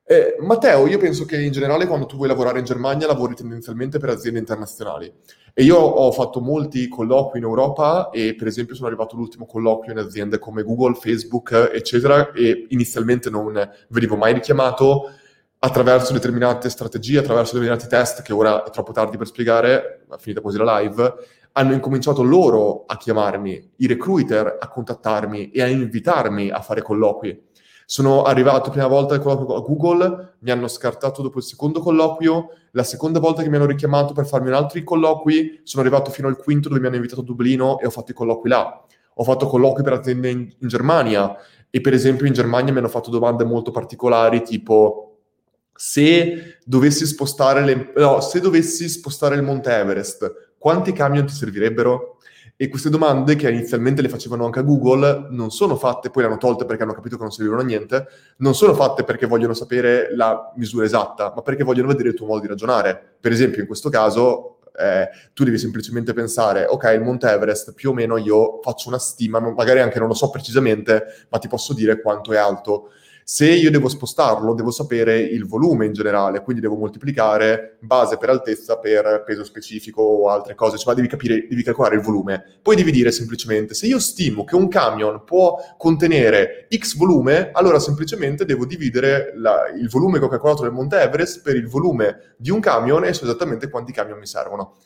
Eh, 0.03 0.35
Matteo, 0.39 0.87
io 0.87 0.97
penso 0.97 1.23
che 1.25 1.41
in 1.41 1.51
generale 1.51 1.85
quando 1.85 2.05
tu 2.05 2.17
vuoi 2.17 2.27
lavorare 2.27 2.59
in 2.59 2.65
Germania 2.65 3.07
lavori 3.07 3.35
tendenzialmente 3.35 3.97
per 3.97 4.09
aziende 4.09 4.39
internazionali 4.39 5.13
e 5.53 5.63
io 5.63 5.77
ho 5.77 6.11
fatto 6.11 6.39
molti 6.39 6.87
colloqui 6.87 7.39
in 7.39 7.45
Europa 7.45 8.09
e 8.09 8.35
per 8.35 8.47
esempio 8.47 8.75
sono 8.75 8.87
arrivato 8.87 9.15
all'ultimo 9.15 9.45
colloquio 9.45 9.91
in 9.91 9.99
aziende 9.99 10.39
come 10.39 10.63
Google, 10.63 10.95
Facebook, 10.95 11.71
eccetera 11.73 12.31
e 12.31 12.67
inizialmente 12.69 13.29
non 13.29 13.69
venivo 13.89 14.15
mai 14.15 14.33
richiamato 14.33 15.11
attraverso 15.59 16.13
determinate 16.13 16.69
strategie, 16.69 17.19
attraverso 17.19 17.53
determinati 17.53 17.87
test, 17.87 18.21
che 18.21 18.33
ora 18.33 18.63
è 18.63 18.69
troppo 18.69 18.91
tardi 18.91 19.17
per 19.17 19.27
spiegare, 19.27 20.05
ma 20.07 20.17
finita 20.17 20.41
così 20.41 20.57
la 20.57 20.79
live, 20.79 21.13
hanno 21.53 21.73
incominciato 21.73 22.21
loro 22.21 22.83
a 22.85 22.97
chiamarmi, 22.97 23.71
i 23.77 23.87
recruiter 23.87 24.57
a 24.59 24.67
contattarmi 24.67 25.49
e 25.49 25.61
a 25.63 25.67
invitarmi 25.67 26.49
a 26.49 26.61
fare 26.61 26.83
colloqui. 26.83 27.45
Sono 27.89 28.23
arrivato 28.23 28.69
prima 28.69 28.87
volta 28.87 29.15
al 29.15 29.21
colloquio 29.21 29.55
a 29.55 29.61
Google, 29.61 30.35
mi 30.39 30.51
hanno 30.51 30.67
scartato 30.67 31.21
dopo 31.21 31.37
il 31.37 31.45
secondo 31.45 31.79
colloquio, 31.79 32.49
la 32.71 32.83
seconda 32.83 33.19
volta 33.19 33.41
che 33.41 33.49
mi 33.49 33.55
hanno 33.55 33.65
richiamato 33.65 34.13
per 34.13 34.27
farmi 34.27 34.49
un 34.49 34.55
altro 34.55 34.83
colloqui, 34.83 35.61
sono 35.63 35.81
arrivato 35.81 36.11
fino 36.11 36.27
al 36.27 36.37
quinto 36.37 36.67
dove 36.67 36.81
mi 36.81 36.87
hanno 36.87 36.97
invitato 36.97 37.21
a 37.21 37.23
Dublino 37.23 37.79
e 37.79 37.87
ho 37.87 37.89
fatto 37.89 38.11
i 38.11 38.13
colloqui 38.13 38.49
là. 38.49 38.83
Ho 39.15 39.23
fatto 39.23 39.47
colloqui 39.47 39.81
per 39.81 39.93
aziende 39.93 40.29
in, 40.29 40.53
in 40.59 40.67
Germania 40.67 41.35
e 41.69 41.81
per 41.81 41.93
esempio 41.93 42.27
in 42.27 42.33
Germania 42.33 42.71
mi 42.71 42.79
hanno 42.79 42.87
fatto 42.87 43.09
domande 43.09 43.45
molto 43.45 43.71
particolari 43.71 44.43
tipo 44.43 45.06
se 45.77 46.57
dovessi 46.65 47.05
spostare, 47.05 47.63
le, 47.63 47.93
no, 47.95 48.19
se 48.19 48.41
dovessi 48.41 48.89
spostare 48.89 49.35
il 49.35 49.43
Monte 49.43 49.71
Everest, 49.71 50.53
quanti 50.57 50.91
camion 50.91 51.25
ti 51.25 51.33
servirebbero? 51.33 52.17
E 52.59 52.69
queste 52.69 52.89
domande, 52.89 53.35
che 53.35 53.51
inizialmente 53.51 54.01
le 54.01 54.09
facevano 54.09 54.43
anche 54.43 54.57
a 54.57 54.63
Google, 54.63 55.27
non 55.29 55.51
sono 55.51 55.75
fatte, 55.75 56.09
poi 56.09 56.23
le 56.23 56.29
hanno 56.29 56.39
tolte 56.39 56.65
perché 56.65 56.81
hanno 56.81 56.95
capito 56.95 57.15
che 57.15 57.21
non 57.21 57.31
servivano 57.31 57.61
a 57.61 57.65
niente, 57.65 58.07
non 58.37 58.55
sono 58.55 58.73
fatte 58.73 59.03
perché 59.03 59.27
vogliono 59.27 59.53
sapere 59.53 60.09
la 60.15 60.51
misura 60.55 60.83
esatta, 60.83 61.31
ma 61.35 61.43
perché 61.43 61.63
vogliono 61.63 61.89
vedere 61.89 62.09
il 62.09 62.15
tuo 62.15 62.25
modo 62.25 62.41
di 62.41 62.47
ragionare. 62.47 63.17
Per 63.19 63.31
esempio, 63.31 63.61
in 63.61 63.67
questo 63.67 63.89
caso, 63.89 64.57
eh, 64.75 65.07
tu 65.33 65.43
devi 65.43 65.59
semplicemente 65.59 66.13
pensare, 66.13 66.65
ok, 66.65 66.91
il 66.95 67.01
Monte 67.01 67.29
Everest 67.29 67.73
più 67.75 67.91
o 67.91 67.93
meno 67.93 68.17
io 68.17 68.59
faccio 68.63 68.89
una 68.89 68.97
stima, 68.97 69.39
magari 69.39 69.79
anche 69.79 69.99
non 69.99 70.07
lo 70.07 70.15
so 70.15 70.31
precisamente, 70.31 71.27
ma 71.29 71.37
ti 71.37 71.47
posso 71.47 71.73
dire 71.73 72.01
quanto 72.01 72.33
è 72.33 72.37
alto. 72.37 72.89
Se 73.29 73.45
io 73.45 73.69
devo 73.69 73.89
spostarlo, 73.89 74.53
devo 74.53 74.71
sapere 74.71 75.19
il 75.19 75.45
volume 75.45 75.85
in 75.85 75.91
generale, 75.91 76.41
quindi 76.41 76.61
devo 76.61 76.77
moltiplicare 76.77 77.75
base 77.81 78.15
per 78.15 78.29
altezza 78.29 78.77
per 78.77 79.23
peso 79.25 79.43
specifico 79.43 80.01
o 80.01 80.29
altre 80.29 80.55
cose, 80.55 80.77
cioè 80.77 80.95
devi 80.95 81.09
capire, 81.09 81.45
devi 81.45 81.61
calcolare 81.61 81.95
il 81.95 82.01
volume. 82.01 82.41
Poi 82.61 82.77
devi 82.77 82.89
dire 82.89 83.11
semplicemente, 83.11 83.73
se 83.73 83.85
io 83.85 83.99
stimo 83.99 84.45
che 84.45 84.55
un 84.55 84.69
camion 84.69 85.25
può 85.25 85.57
contenere 85.77 86.69
X 86.73 86.95
volume, 86.95 87.49
allora 87.51 87.79
semplicemente 87.79 88.45
devo 88.45 88.65
dividere 88.65 89.33
la, 89.35 89.67
il 89.77 89.89
volume 89.89 90.19
che 90.19 90.23
ho 90.23 90.29
calcolato 90.29 90.63
nel 90.63 90.71
Monte 90.71 91.01
Everest 91.01 91.41
per 91.41 91.57
il 91.57 91.67
volume 91.67 92.35
di 92.37 92.49
un 92.49 92.61
camion 92.61 93.03
e 93.03 93.11
so 93.11 93.25
esattamente 93.25 93.69
quanti 93.69 93.91
camion 93.91 94.19
mi 94.19 94.25
servono. 94.25 94.77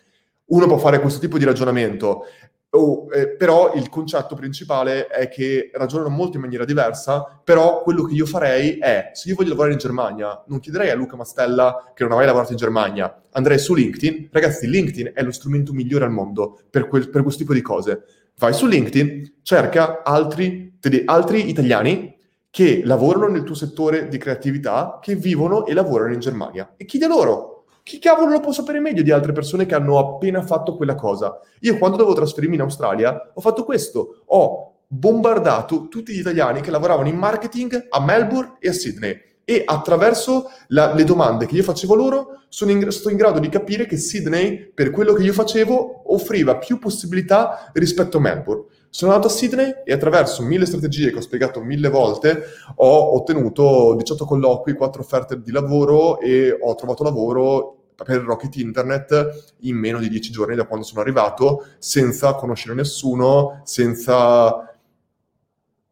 Uno 0.45 0.65
può 0.65 0.79
fare 0.79 0.99
questo 0.99 1.19
tipo 1.19 1.37
di 1.37 1.45
ragionamento 1.45 2.25
Oh, 2.73 3.07
eh, 3.11 3.35
però 3.35 3.73
il 3.73 3.89
concetto 3.89 4.33
principale 4.33 5.07
è 5.07 5.27
che 5.27 5.71
ragionano 5.73 6.07
molto 6.07 6.37
in 6.37 6.43
maniera 6.43 6.63
diversa, 6.63 7.41
però 7.43 7.81
quello 7.81 8.03
che 8.05 8.13
io 8.13 8.25
farei 8.25 8.77
è, 8.77 9.09
se 9.11 9.27
io 9.27 9.35
voglio 9.35 9.49
lavorare 9.49 9.73
in 9.73 9.79
Germania, 9.79 10.41
non 10.47 10.61
chiederei 10.61 10.89
a 10.89 10.95
Luca 10.95 11.17
Mastella 11.17 11.91
che 11.93 12.03
non 12.03 12.13
ha 12.13 12.15
mai 12.15 12.25
lavorato 12.25 12.53
in 12.53 12.57
Germania, 12.57 13.23
andrei 13.31 13.59
su 13.59 13.73
LinkedIn, 13.73 14.29
ragazzi 14.31 14.69
LinkedIn 14.69 15.11
è 15.13 15.21
lo 15.21 15.31
strumento 15.31 15.73
migliore 15.73 16.05
al 16.05 16.11
mondo 16.11 16.61
per, 16.69 16.87
quel, 16.87 17.09
per 17.09 17.23
questo 17.23 17.41
tipo 17.41 17.53
di 17.53 17.61
cose. 17.61 18.03
Vai 18.37 18.53
su 18.53 18.65
LinkedIn, 18.65 19.39
cerca 19.41 20.01
altri, 20.03 20.77
altri 21.03 21.49
italiani 21.49 22.17
che 22.49 22.83
lavorano 22.85 23.27
nel 23.27 23.43
tuo 23.43 23.55
settore 23.55 24.07
di 24.07 24.17
creatività, 24.17 24.99
che 25.01 25.15
vivono 25.15 25.65
e 25.65 25.73
lavorano 25.73 26.13
in 26.13 26.21
Germania 26.21 26.73
e 26.77 26.85
chiedi 26.85 27.03
a 27.03 27.09
loro 27.09 27.50
chi 27.83 27.99
cavolo 27.99 28.31
lo 28.31 28.39
può 28.39 28.51
sapere 28.51 28.79
meglio 28.79 29.01
di 29.01 29.11
altre 29.11 29.31
persone 29.31 29.65
che 29.65 29.75
hanno 29.75 29.97
appena 29.97 30.41
fatto 30.41 30.75
quella 30.75 30.95
cosa? 30.95 31.39
Io 31.61 31.77
quando 31.77 31.97
dovevo 31.97 32.15
trasferirmi 32.15 32.55
in 32.55 32.61
Australia 32.61 33.31
ho 33.33 33.41
fatto 33.41 33.63
questo, 33.63 34.23
ho 34.25 34.73
bombardato 34.87 35.87
tutti 35.87 36.13
gli 36.13 36.19
italiani 36.19 36.61
che 36.61 36.71
lavoravano 36.71 37.07
in 37.07 37.15
marketing 37.15 37.87
a 37.89 38.01
Melbourne 38.01 38.57
e 38.59 38.69
a 38.69 38.73
Sydney 38.73 39.29
e 39.43 39.63
attraverso 39.65 40.49
la, 40.67 40.93
le 40.93 41.03
domande 41.03 41.45
che 41.45 41.55
io 41.55 41.63
facevo 41.63 41.95
loro 41.95 42.41
sono 42.47 42.71
in, 42.71 42.87
in 42.87 43.15
grado 43.15 43.39
di 43.39 43.49
capire 43.49 43.85
che 43.85 43.97
Sydney, 43.97 44.71
per 44.73 44.91
quello 44.91 45.13
che 45.13 45.23
io 45.23 45.33
facevo, 45.33 46.13
offriva 46.13 46.57
più 46.57 46.79
possibilità 46.79 47.69
rispetto 47.73 48.17
a 48.17 48.21
Melbourne. 48.21 48.65
Sono 48.93 49.13
andato 49.13 49.31
a 49.31 49.35
Sydney 49.35 49.83
e 49.85 49.93
attraverso 49.93 50.43
mille 50.43 50.65
strategie 50.65 51.11
che 51.11 51.17
ho 51.17 51.21
spiegato 51.21 51.61
mille 51.61 51.87
volte 51.87 52.43
ho 52.75 53.15
ottenuto 53.15 53.95
18 53.95 54.25
colloqui, 54.25 54.73
4 54.73 55.01
offerte 55.01 55.41
di 55.41 55.51
lavoro 55.51 56.19
e 56.19 56.51
ho 56.59 56.75
trovato 56.75 57.01
lavoro 57.01 57.77
per 57.95 58.21
Rocket 58.21 58.53
Internet 58.57 59.55
in 59.59 59.77
meno 59.77 59.97
di 59.97 60.09
10 60.09 60.31
giorni 60.31 60.55
da 60.55 60.65
quando 60.65 60.85
sono 60.85 60.99
arrivato, 60.99 61.67
senza 61.77 62.33
conoscere 62.33 62.75
nessuno, 62.75 63.61
senza, 63.63 64.77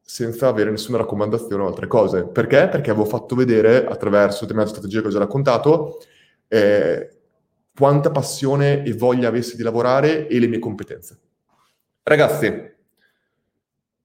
senza 0.01 0.47
avere 0.49 0.69
nessuna 0.69 0.97
raccomandazione 0.97 1.63
o 1.63 1.67
altre 1.67 1.87
cose. 1.87 2.25
Perché? 2.25 2.67
Perché 2.67 2.89
avevo 2.89 3.05
fatto 3.05 3.33
vedere 3.33 3.85
attraverso 3.85 4.41
determinate 4.41 4.71
strategie 4.71 4.99
che 5.01 5.07
ho 5.07 5.11
già 5.11 5.19
raccontato 5.19 5.99
eh, 6.49 7.09
quanta 7.73 8.11
passione 8.11 8.83
e 8.83 8.91
voglia 8.91 9.29
avessi 9.29 9.55
di 9.55 9.63
lavorare 9.63 10.27
e 10.27 10.37
le 10.37 10.47
mie 10.47 10.59
competenze. 10.59 11.17
Ragazzi, 12.03 12.68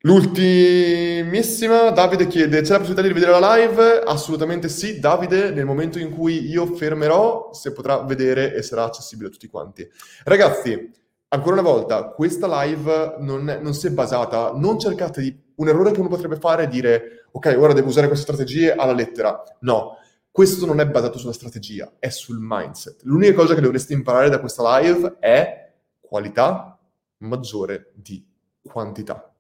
L'ultimissima, 0.07 1.89
Davide 1.89 2.27
chiede, 2.27 2.61
c'è 2.61 2.73
la 2.73 2.79
possibilità 2.81 3.01
di 3.01 3.09
rivedere 3.09 3.41
la 3.41 3.57
live? 3.57 4.01
Assolutamente 4.05 4.69
sì, 4.69 5.01
Davide, 5.01 5.51
nel 5.51 5.65
momento 5.65 5.99
in 5.99 6.11
cui 6.11 6.47
io 6.47 6.67
fermerò, 6.75 7.55
si 7.55 7.73
potrà 7.73 8.03
vedere 8.03 8.55
e 8.55 8.61
sarà 8.61 8.85
accessibile 8.85 9.29
a 9.29 9.31
tutti 9.33 9.49
quanti. 9.49 9.89
Ragazzi, 10.25 10.93
ancora 11.29 11.55
una 11.55 11.71
volta, 11.71 12.11
questa 12.11 12.65
live 12.65 13.17
non, 13.21 13.49
è, 13.49 13.59
non 13.61 13.73
si 13.73 13.87
è 13.87 13.91
basata, 13.93 14.53
non 14.55 14.79
cercate 14.79 15.23
di... 15.23 15.43
Un 15.55 15.69
errore 15.69 15.93
che 15.93 16.01
uno 16.01 16.11
potrebbe 16.11 16.37
fare 16.37 16.65
è 16.65 16.69
dire, 16.69 17.29
ok, 17.31 17.57
ora 17.59 17.73
devo 17.73 17.89
usare 17.89 18.07
queste 18.07 18.31
strategie 18.31 18.75
alla 18.75 18.93
lettera. 18.93 19.43
No, 19.61 19.97
questo 20.31 20.67
non 20.67 20.81
è 20.81 20.87
basato 20.87 21.17
sulla 21.17 21.33
strategia, 21.33 21.91
è 21.99 22.11
sul 22.11 22.37
mindset. 22.39 23.05
L'unica 23.05 23.33
cosa 23.33 23.55
che 23.55 23.63
dovreste 23.63 23.95
imparare 23.95 24.29
da 24.29 24.39
questa 24.39 24.81
live 24.81 25.17
è 25.19 25.73
qualità 25.99 26.79
maggiore 27.19 27.93
di 27.95 28.23
quantità 28.61 29.34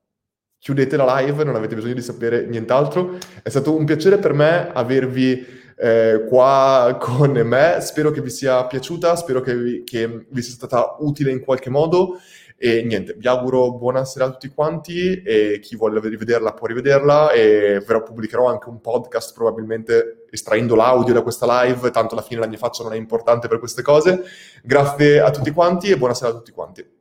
chiudete 0.64 0.96
la 0.96 1.20
live, 1.20 1.44
non 1.44 1.56
avete 1.56 1.74
bisogno 1.74 1.92
di 1.92 2.00
sapere 2.00 2.46
nient'altro. 2.46 3.18
È 3.42 3.50
stato 3.50 3.76
un 3.76 3.84
piacere 3.84 4.16
per 4.16 4.32
me 4.32 4.70
avervi 4.72 5.44
eh, 5.76 6.24
qua 6.26 6.96
con 6.98 7.32
me, 7.32 7.80
spero 7.82 8.10
che 8.10 8.22
vi 8.22 8.30
sia 8.30 8.64
piaciuta, 8.64 9.14
spero 9.14 9.42
che 9.42 9.54
vi, 9.54 9.84
che 9.84 10.24
vi 10.26 10.40
sia 10.40 10.54
stata 10.54 10.96
utile 11.00 11.32
in 11.32 11.40
qualche 11.40 11.68
modo. 11.68 12.18
E 12.56 12.82
niente, 12.82 13.14
vi 13.18 13.28
auguro 13.28 13.72
buona 13.72 14.06
serata 14.06 14.30
a 14.30 14.34
tutti 14.36 14.54
quanti 14.54 15.20
e 15.20 15.60
chi 15.60 15.76
vuole 15.76 16.00
rivederla 16.00 16.54
può 16.54 16.66
rivederla 16.66 17.32
e 17.32 17.82
però 17.84 18.02
pubblicherò 18.02 18.46
anche 18.46 18.70
un 18.70 18.80
podcast 18.80 19.34
probabilmente 19.34 20.24
estraendo 20.30 20.74
l'audio 20.76 21.12
da 21.12 21.20
questa 21.20 21.62
live, 21.62 21.90
tanto 21.90 22.14
alla 22.14 22.24
fine 22.24 22.40
la 22.40 22.46
mia 22.46 22.56
faccia 22.56 22.84
non 22.84 22.94
è 22.94 22.96
importante 22.96 23.48
per 23.48 23.58
queste 23.58 23.82
cose. 23.82 24.22
Grazie 24.62 25.20
a 25.20 25.30
tutti 25.30 25.50
quanti 25.50 25.90
e 25.90 25.98
buona 25.98 26.14
serata 26.14 26.36
a 26.36 26.38
tutti 26.38 26.52
quanti. 26.52 26.93